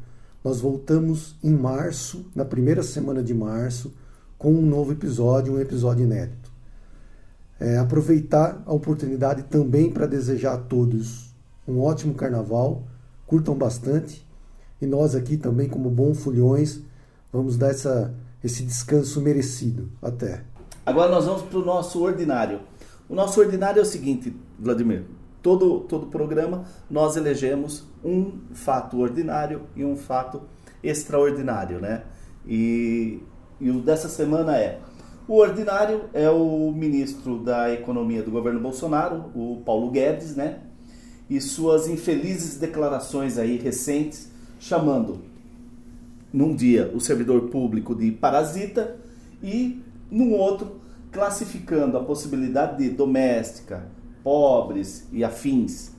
Nós 0.44 0.60
voltamos 0.60 1.34
em 1.42 1.52
março, 1.52 2.26
na 2.34 2.44
primeira 2.44 2.82
semana 2.82 3.22
de 3.22 3.32
março, 3.32 3.94
com 4.36 4.52
um 4.52 4.66
novo 4.66 4.92
episódio, 4.92 5.54
um 5.54 5.60
episódio 5.60 6.04
inédito. 6.04 6.47
É, 7.60 7.76
aproveitar 7.78 8.62
a 8.64 8.72
oportunidade 8.72 9.42
também 9.44 9.90
para 9.90 10.06
desejar 10.06 10.54
a 10.54 10.58
todos 10.58 11.34
um 11.66 11.80
ótimo 11.80 12.14
carnaval, 12.14 12.84
curtam 13.26 13.54
bastante 13.54 14.26
e 14.80 14.86
nós 14.86 15.14
aqui 15.14 15.36
também, 15.36 15.68
como 15.68 15.90
bons 15.90 16.22
fulhões, 16.22 16.82
vamos 17.32 17.58
dar 17.58 17.70
essa, 17.70 18.14
esse 18.42 18.62
descanso 18.62 19.20
merecido. 19.20 19.90
Até. 20.00 20.44
Agora 20.86 21.10
nós 21.10 21.26
vamos 21.26 21.42
para 21.42 21.58
o 21.58 21.64
nosso 21.64 22.02
ordinário. 22.02 22.60
O 23.08 23.14
nosso 23.14 23.40
ordinário 23.40 23.80
é 23.80 23.82
o 23.82 23.86
seguinte, 23.86 24.34
Vladimir. 24.58 25.04
Todo, 25.42 25.80
todo 25.80 26.06
programa 26.06 26.64
nós 26.90 27.16
elegemos 27.16 27.84
um 28.04 28.32
fato 28.54 28.98
ordinário 28.98 29.62
e 29.74 29.84
um 29.84 29.96
fato 29.96 30.42
extraordinário, 30.82 31.80
né? 31.80 32.02
E, 32.46 33.22
e 33.60 33.70
o 33.70 33.80
dessa 33.80 34.08
semana 34.08 34.56
é 34.56 34.80
o 35.28 35.36
ordinário 35.36 36.04
é 36.14 36.30
o 36.30 36.72
ministro 36.72 37.38
da 37.38 37.70
Economia 37.70 38.22
do 38.22 38.30
governo 38.30 38.58
Bolsonaro, 38.58 39.26
o 39.34 39.60
Paulo 39.64 39.90
Guedes, 39.90 40.34
né? 40.34 40.60
E 41.28 41.38
suas 41.38 41.86
infelizes 41.86 42.58
declarações 42.58 43.36
aí 43.36 43.58
recentes 43.58 44.30
chamando 44.58 45.18
num 46.32 46.56
dia 46.56 46.90
o 46.94 47.00
servidor 47.00 47.42
público 47.50 47.94
de 47.94 48.10
parasita 48.10 48.96
e 49.42 49.82
num 50.10 50.32
outro 50.32 50.80
classificando 51.12 51.98
a 51.98 52.04
possibilidade 52.04 52.82
de 52.82 52.88
doméstica, 52.88 53.86
pobres 54.24 55.06
e 55.12 55.22
afins 55.22 55.92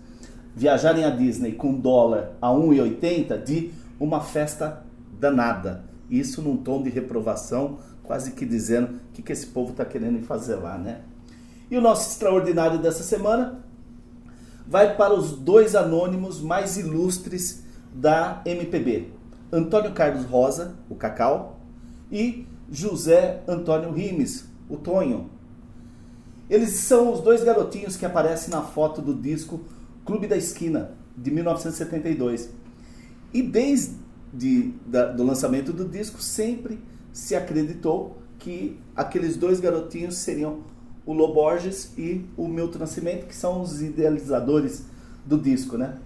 viajarem 0.55 1.05
à 1.05 1.09
Disney 1.09 1.53
com 1.53 1.73
dólar 1.73 2.31
a 2.41 2.49
1,80 2.49 3.43
de 3.43 3.71
uma 3.99 4.21
festa 4.21 4.83
danada. 5.19 5.85
Isso 6.09 6.41
num 6.41 6.57
tom 6.57 6.81
de 6.81 6.89
reprovação, 6.89 7.77
quase 8.09 8.31
que 8.31 8.43
dizendo 8.43 8.87
o 8.87 9.13
que, 9.13 9.21
que 9.21 9.31
esse 9.31 9.45
povo 9.45 9.69
está 9.69 9.85
querendo 9.85 10.19
fazer 10.25 10.55
lá, 10.55 10.79
né? 10.79 11.01
E 11.69 11.77
o 11.77 11.81
nosso 11.81 12.09
extraordinário 12.09 12.79
dessa 12.79 13.03
semana 13.03 13.63
vai 14.65 14.97
para 14.97 15.13
os 15.13 15.33
dois 15.33 15.75
anônimos 15.75 16.41
mais 16.41 16.75
ilustres 16.75 17.63
da 17.93 18.41
MPB. 18.43 19.09
Antônio 19.51 19.93
Carlos 19.93 20.25
Rosa, 20.25 20.73
o 20.89 20.95
Cacau, 20.95 21.59
e 22.11 22.47
José 22.71 23.43
Antônio 23.47 23.91
Rimes, 23.91 24.49
o 24.67 24.75
Tonho. 24.75 25.29
Eles 26.49 26.71
são 26.71 27.13
os 27.13 27.21
dois 27.21 27.43
garotinhos 27.43 27.95
que 27.95 28.07
aparecem 28.07 28.49
na 28.49 28.63
foto 28.63 29.03
do 29.03 29.13
disco 29.13 29.61
Clube 30.03 30.25
da 30.25 30.35
Esquina, 30.35 30.93
de 31.15 31.29
1972. 31.29 32.49
E 33.31 33.43
desde 33.43 34.73
da, 34.87 35.11
do 35.11 35.23
lançamento 35.23 35.71
do 35.71 35.85
disco, 35.85 36.19
sempre 36.19 36.79
se 37.19 37.35
acreditou 37.35 38.17
que 38.39 38.79
aqueles 38.95 39.35
dois 39.35 39.59
garotinhos 39.59 40.15
seriam 40.15 40.61
o 41.05 41.11
Loborges 41.11 41.91
e 41.97 42.25
o 42.37 42.47
Milton 42.47 42.79
Nascimento, 42.79 43.27
que 43.27 43.35
são 43.35 43.61
os 43.61 43.81
idealizadores 43.81 44.85
do 45.25 45.37
disco, 45.37 45.77
né? 45.77 45.97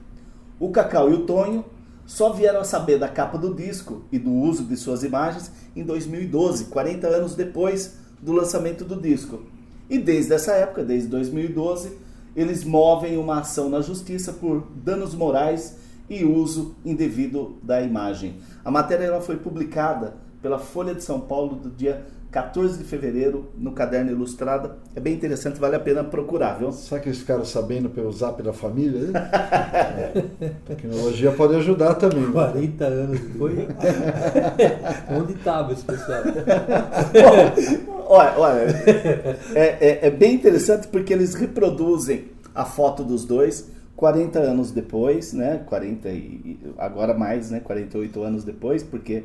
O 0.60 0.70
Cacau 0.72 1.12
e 1.12 1.14
o 1.14 1.26
Tonho 1.26 1.64
só 2.06 2.34
vieram 2.34 2.62
a 2.62 2.64
saber 2.64 2.98
da 2.98 3.08
capa 3.08 3.38
do 3.38 3.54
disco 3.54 4.04
e 4.12 4.18
do 4.18 4.32
uso 4.32 4.64
de 4.64 4.76
suas 4.76 5.04
imagens 5.04 5.52
em 5.76 5.84
2012, 5.84 6.66
40 6.66 7.08
anos 7.08 7.36
depois 7.36 7.96
do 8.20 8.34
lançamento 8.34 8.84
do 8.84 9.00
disco. 9.00 9.44
E 9.90 10.00
desde 10.00 10.34
essa 10.34 10.54
época, 10.54 10.84
desde 10.84 11.08
2012, 11.10 11.96
eles 12.36 12.64
movem 12.64 13.18
uma 13.18 13.40
ação 13.40 13.70
na 13.70 13.82
justiça 13.82 14.34
por 14.34 14.68
danos 14.76 15.14
morais 15.14 15.78
e 16.10 16.26
uso 16.26 16.76
indevido 16.84 17.58
da 17.62 17.82
imagem. 17.82 18.38
A 18.66 18.72
matéria 18.72 19.06
ela 19.06 19.22
foi 19.22 19.38
publicada 19.38 20.16
pela 20.44 20.60
Folha 20.60 20.94
de 20.94 21.02
São 21.02 21.22
Paulo 21.22 21.56
do 21.56 21.70
dia 21.70 22.06
14 22.30 22.80
de 22.80 22.84
fevereiro, 22.84 23.52
no 23.56 23.74
Caderno 23.74 24.12
Ilustrado. 24.12 24.72
É 24.96 25.00
bem 25.00 25.14
interessante, 25.14 25.60
vale 25.60 25.76
a 25.76 25.80
pena 25.80 26.04
procurar, 26.04 26.58
viu? 26.58 26.72
Será 26.72 27.00
que 27.00 27.08
eles 27.08 27.20
ficaram 27.20 27.46
sabendo 27.46 27.90
pelo 27.90 28.12
zap 28.12 28.42
da 28.42 28.52
família? 28.52 29.12
é. 29.16 30.50
Tecnologia 30.66 31.32
pode 31.32 31.56
ajudar 31.56 31.94
também. 31.94 32.30
40 32.32 32.86
anos 32.86 33.20
depois. 33.20 33.60
Onde 35.16 35.34
estava 35.34 35.72
esse 35.72 35.86
pessoal? 35.86 36.24
olha, 38.08 38.34
olha 38.38 38.62
é, 39.54 39.78
é, 39.80 40.08
é 40.08 40.12
bem 40.12 40.34
interessante 40.34 40.88
porque 40.88 41.14
eles 41.14 41.36
reproduzem 41.36 42.32
a 42.54 42.66
foto 42.66 43.04
dos 43.04 43.26
dois 43.26 43.72
40 43.96 44.40
anos 44.40 44.72
depois, 44.72 45.34
né? 45.34 45.62
40 45.68 46.10
e 46.10 46.60
agora 46.80 47.14
mais, 47.14 47.52
né? 47.52 47.60
48 47.60 48.24
anos 48.24 48.44
depois, 48.44 48.82
porque 48.82 49.24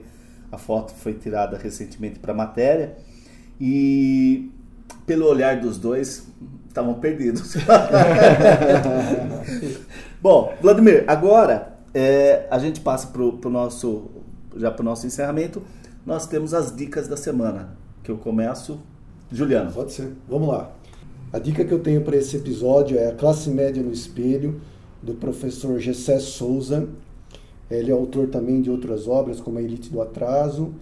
a 0.50 0.58
foto 0.58 0.92
foi 0.94 1.14
tirada 1.14 1.56
recentemente 1.56 2.18
para 2.18 2.32
a 2.32 2.36
matéria. 2.36 2.96
E 3.60 4.50
pelo 5.06 5.26
olhar 5.26 5.60
dos 5.60 5.78
dois, 5.78 6.26
estavam 6.68 6.94
perdidos. 6.94 7.56
Bom, 10.20 10.52
Vladimir, 10.60 11.04
agora 11.06 11.78
é, 11.94 12.46
a 12.50 12.58
gente 12.58 12.80
passa 12.80 13.06
para 13.08 13.22
o 13.22 13.50
nosso 13.50 14.10
já 14.56 14.70
para 14.70 14.82
o 14.82 14.84
nosso 14.84 15.06
encerramento. 15.06 15.62
Nós 16.04 16.26
temos 16.26 16.54
as 16.54 16.74
dicas 16.74 17.06
da 17.06 17.16
semana, 17.16 17.76
que 18.02 18.10
eu 18.10 18.16
começo. 18.16 18.80
Juliano. 19.30 19.72
Pode 19.72 19.92
ser. 19.92 20.12
Vamos 20.28 20.48
lá. 20.48 20.70
A 21.32 21.38
dica 21.38 21.64
que 21.64 21.72
eu 21.72 21.80
tenho 21.80 22.02
para 22.02 22.16
esse 22.16 22.36
episódio 22.36 22.98
é 22.98 23.08
A 23.08 23.14
Classe 23.14 23.50
Média 23.50 23.82
no 23.82 23.92
Espelho, 23.92 24.60
do 25.02 25.14
professor 25.14 25.78
Gessé 25.78 26.18
Souza. 26.18 26.88
Ele 27.70 27.90
é 27.90 27.94
autor 27.94 28.28
também 28.28 28.60
de 28.62 28.70
outras 28.70 29.06
obras, 29.06 29.40
como 29.40 29.58
A 29.58 29.62
Elite 29.62 29.90
do 29.90 30.00
Atraso. 30.00 30.72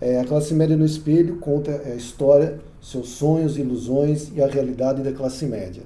É, 0.00 0.20
a 0.20 0.24
Classe 0.24 0.54
Média 0.54 0.76
no 0.76 0.84
Espelho 0.84 1.36
conta 1.36 1.82
a 1.84 1.94
história, 1.94 2.58
seus 2.80 3.08
sonhos, 3.10 3.58
ilusões 3.58 4.30
e 4.34 4.42
a 4.42 4.46
realidade 4.46 5.02
da 5.02 5.12
classe 5.12 5.44
média. 5.44 5.82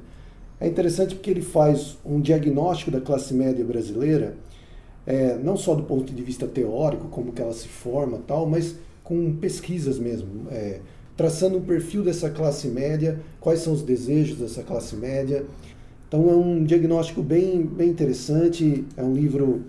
É 0.61 0.69
interessante 0.69 1.15
porque 1.15 1.31
ele 1.31 1.43
faz 1.43 1.99
um 2.05 2.21
diagnóstico 2.21 2.91
da 2.91 3.01
classe 3.01 3.35
média 3.35 3.65
brasileira, 3.65 4.37
é, 5.07 5.37
não 5.37 5.57
só 5.57 5.75
do 5.75 5.83
ponto 5.83 6.13
de 6.13 6.23
vista 6.23 6.47
teórico, 6.47 7.09
como 7.09 7.33
que 7.33 7.43
ela 7.43 7.53
se 7.53 7.69
forma 7.69 8.21
tal, 8.27 8.47
mas 8.47 8.77
com 9.03 9.35
pesquisas 9.37 9.99
mesmo. 9.99 10.47
É, 10.51 10.81
traçando 11.17 11.59
um 11.59 11.63
perfil 11.63 12.03
dessa 12.03 12.31
classe 12.31 12.69
média, 12.69 13.21
quais 13.41 13.61
são 13.61 13.73
os 13.73 13.83
desejos 13.83 14.39
dessa 14.39 14.63
classe 14.63 14.97
média. 14.97 15.45
Então 16.09 16.31
é 16.31 16.35
um 16.35 16.65
diagnóstico 16.65 17.23
bem, 17.23 17.63
bem 17.63 17.91
interessante, 17.91 18.85
é 18.97 19.03
um 19.03 19.13
livro 19.13 19.65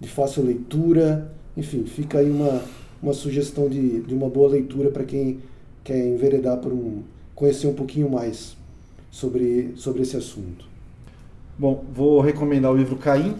de 0.00 0.08
fácil 0.08 0.44
leitura, 0.44 1.30
enfim, 1.56 1.84
fica 1.84 2.18
aí 2.18 2.30
uma, 2.30 2.62
uma 3.02 3.12
sugestão 3.12 3.68
de, 3.68 4.00
de 4.00 4.14
uma 4.14 4.28
boa 4.28 4.48
leitura 4.48 4.90
para 4.90 5.04
quem 5.04 5.40
quer 5.84 6.06
enveredar 6.06 6.58
por 6.58 6.72
um, 6.72 7.02
conhecer 7.34 7.66
um 7.66 7.74
pouquinho 7.74 8.10
mais 8.10 8.56
sobre, 9.10 9.72
sobre 9.76 10.02
esse 10.02 10.16
assunto. 10.16 10.66
Bom, 11.58 11.84
vou 11.92 12.20
recomendar 12.20 12.72
o 12.72 12.76
livro 12.76 12.96
Caim, 12.96 13.36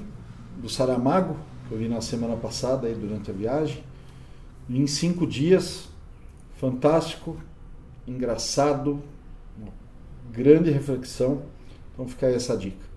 do 0.60 0.68
Saramago, 0.68 1.36
que 1.66 1.74
eu 1.74 1.78
li 1.78 1.88
na 1.88 2.02
semana 2.02 2.36
passada 2.36 2.86
aí 2.86 2.94
durante 2.94 3.30
a 3.30 3.34
viagem. 3.34 3.82
Em 4.68 4.86
cinco 4.86 5.26
dias, 5.26 5.88
fantástico, 6.56 7.36
engraçado, 8.06 9.00
grande 10.30 10.70
reflexão. 10.70 11.42
Então 11.92 12.06
fica 12.06 12.26
aí 12.26 12.34
essa 12.34 12.56
dica. 12.56 12.89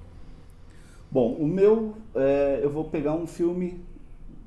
Bom, 1.13 1.35
o 1.35 1.45
meu, 1.45 1.93
é, 2.15 2.59
eu 2.63 2.71
vou 2.71 2.85
pegar 2.85 3.13
um 3.13 3.27
filme 3.27 3.79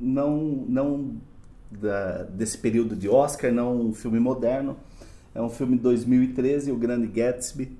não, 0.00 0.36
não 0.68 1.16
da, 1.70 2.24
desse 2.24 2.58
período 2.58 2.96
de 2.96 3.08
Oscar, 3.08 3.52
não 3.52 3.80
um 3.80 3.94
filme 3.94 4.18
moderno. 4.18 4.76
É 5.32 5.40
um 5.40 5.48
filme 5.48 5.76
de 5.76 5.84
2013, 5.84 6.72
O 6.72 6.76
Grande 6.76 7.06
Gatsby, 7.06 7.70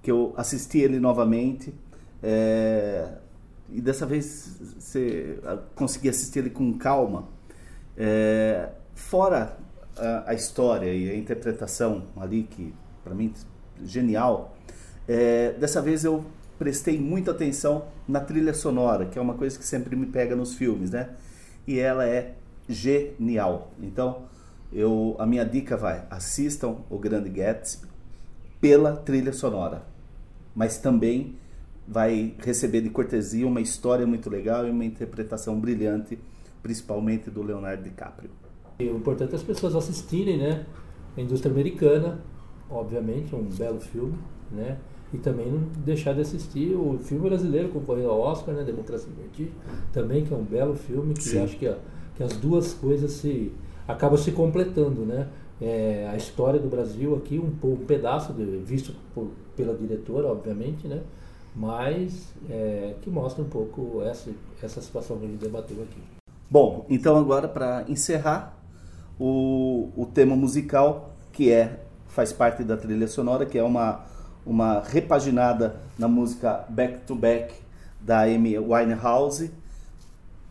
que 0.00 0.08
eu 0.08 0.34
assisti 0.36 0.78
ele 0.78 1.00
novamente. 1.00 1.74
É, 2.22 3.08
e 3.72 3.80
dessa 3.80 4.06
vez 4.06 4.56
você 4.78 5.40
consegui 5.74 6.08
assistir 6.08 6.38
ele 6.38 6.50
com 6.50 6.78
calma. 6.78 7.26
É, 7.96 8.68
fora 8.94 9.58
a, 9.96 10.30
a, 10.30 10.34
história 10.34 10.94
e 10.94 11.10
a 11.10 11.16
interpretação 11.16 12.04
ali, 12.16 12.44
que 12.44 12.72
para 13.02 13.16
mim 13.16 13.34
genial, 13.84 14.56
é, 15.08 15.54
dessa 15.54 15.82
vez 15.82 16.04
eu 16.04 16.24
prestei 16.58 16.98
muita 16.98 17.30
atenção 17.30 17.86
na 18.06 18.20
trilha 18.20 18.52
sonora, 18.52 19.06
que 19.06 19.18
é 19.18 19.22
uma 19.22 19.34
coisa 19.34 19.58
que 19.58 19.64
sempre 19.64 19.94
me 19.94 20.06
pega 20.06 20.34
nos 20.34 20.54
filmes, 20.54 20.90
né? 20.90 21.10
E 21.66 21.78
ela 21.78 22.06
é 22.06 22.34
genial. 22.68 23.72
Então, 23.80 24.22
eu, 24.72 25.16
a 25.18 25.26
minha 25.26 25.44
dica 25.44 25.76
vai: 25.76 26.04
assistam 26.10 26.78
o 26.90 26.98
Grande 26.98 27.30
Gatsby 27.30 27.88
pela 28.60 28.96
trilha 28.96 29.32
sonora, 29.32 29.82
mas 30.54 30.78
também 30.78 31.36
vai 31.86 32.34
receber 32.38 32.82
de 32.82 32.90
cortesia 32.90 33.46
uma 33.46 33.60
história 33.60 34.06
muito 34.06 34.28
legal 34.28 34.66
e 34.66 34.70
uma 34.70 34.84
interpretação 34.84 35.58
brilhante, 35.58 36.18
principalmente 36.62 37.30
do 37.30 37.42
Leonardo 37.42 37.82
DiCaprio. 37.82 38.30
O 38.78 38.82
importante 38.82 39.32
é 39.32 39.36
as 39.36 39.42
pessoas 39.42 39.74
assistirem, 39.74 40.36
né? 40.36 40.66
A 41.16 41.20
indústria 41.20 41.50
americana, 41.50 42.20
obviamente, 42.70 43.34
é 43.34 43.38
um 43.38 43.44
belo 43.44 43.80
filme, 43.80 44.18
né? 44.50 44.76
E 45.12 45.18
também 45.18 45.50
não 45.50 45.60
deixar 45.84 46.12
de 46.12 46.20
assistir 46.20 46.74
o 46.74 46.98
filme 46.98 47.28
brasileiro 47.28 47.70
concorrendo 47.70 48.10
ao 48.10 48.20
Oscar, 48.20 48.54
né? 48.54 48.62
Democracia 48.62 49.08
em 49.10 49.22
Vertigem, 49.22 49.52
também 49.92 50.24
que 50.24 50.32
é 50.32 50.36
um 50.36 50.44
belo 50.44 50.74
filme 50.74 51.14
que 51.14 51.22
Sim. 51.22 51.44
acho 51.44 51.56
que, 51.56 51.72
que 52.16 52.22
as 52.22 52.34
duas 52.34 52.74
coisas 52.74 53.12
se 53.12 53.52
acabam 53.86 54.18
se 54.18 54.32
completando, 54.32 55.06
né? 55.06 55.28
É, 55.60 56.08
a 56.12 56.16
história 56.16 56.60
do 56.60 56.68
Brasil 56.68 57.16
aqui, 57.16 57.38
um, 57.38 57.52
um 57.66 57.76
pedaço 57.76 58.32
de, 58.32 58.44
visto 58.58 58.94
por, 59.14 59.30
pela 59.56 59.74
diretora, 59.74 60.28
obviamente, 60.28 60.86
né? 60.86 61.00
Mas 61.56 62.32
é, 62.48 62.94
que 63.00 63.10
mostra 63.10 63.42
um 63.42 63.48
pouco 63.48 64.02
essa, 64.02 64.30
essa 64.62 64.80
situação 64.80 65.18
que 65.18 65.24
a 65.24 65.28
gente 65.28 65.40
debateu 65.40 65.82
aqui. 65.82 66.00
Bom, 66.50 66.86
então 66.88 67.16
agora 67.16 67.48
para 67.48 67.84
encerrar, 67.88 68.58
o, 69.18 69.90
o 69.96 70.06
tema 70.06 70.36
musical, 70.36 71.14
que 71.32 71.50
é 71.50 71.80
faz 72.06 72.32
parte 72.32 72.62
da 72.62 72.76
trilha 72.76 73.06
sonora, 73.06 73.44
que 73.44 73.58
é 73.58 73.62
uma, 73.62 74.04
uma 74.48 74.82
repaginada 74.82 75.76
na 75.98 76.08
música 76.08 76.64
Back 76.70 77.00
to 77.06 77.14
Back 77.14 77.54
da 78.00 78.22
Amy 78.22 78.58
Winehouse, 78.58 79.52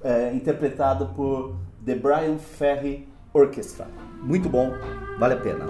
é, 0.04 0.32
interpretado 0.34 1.08
por 1.16 1.56
The 1.84 1.96
Brian 1.96 2.38
Ferry 2.38 3.08
Orchestra. 3.34 3.88
Muito 4.22 4.48
bom, 4.48 4.72
vale 5.18 5.34
a 5.34 5.38
pena. 5.38 5.66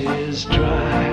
is 0.00 0.44
dry. 0.44 1.07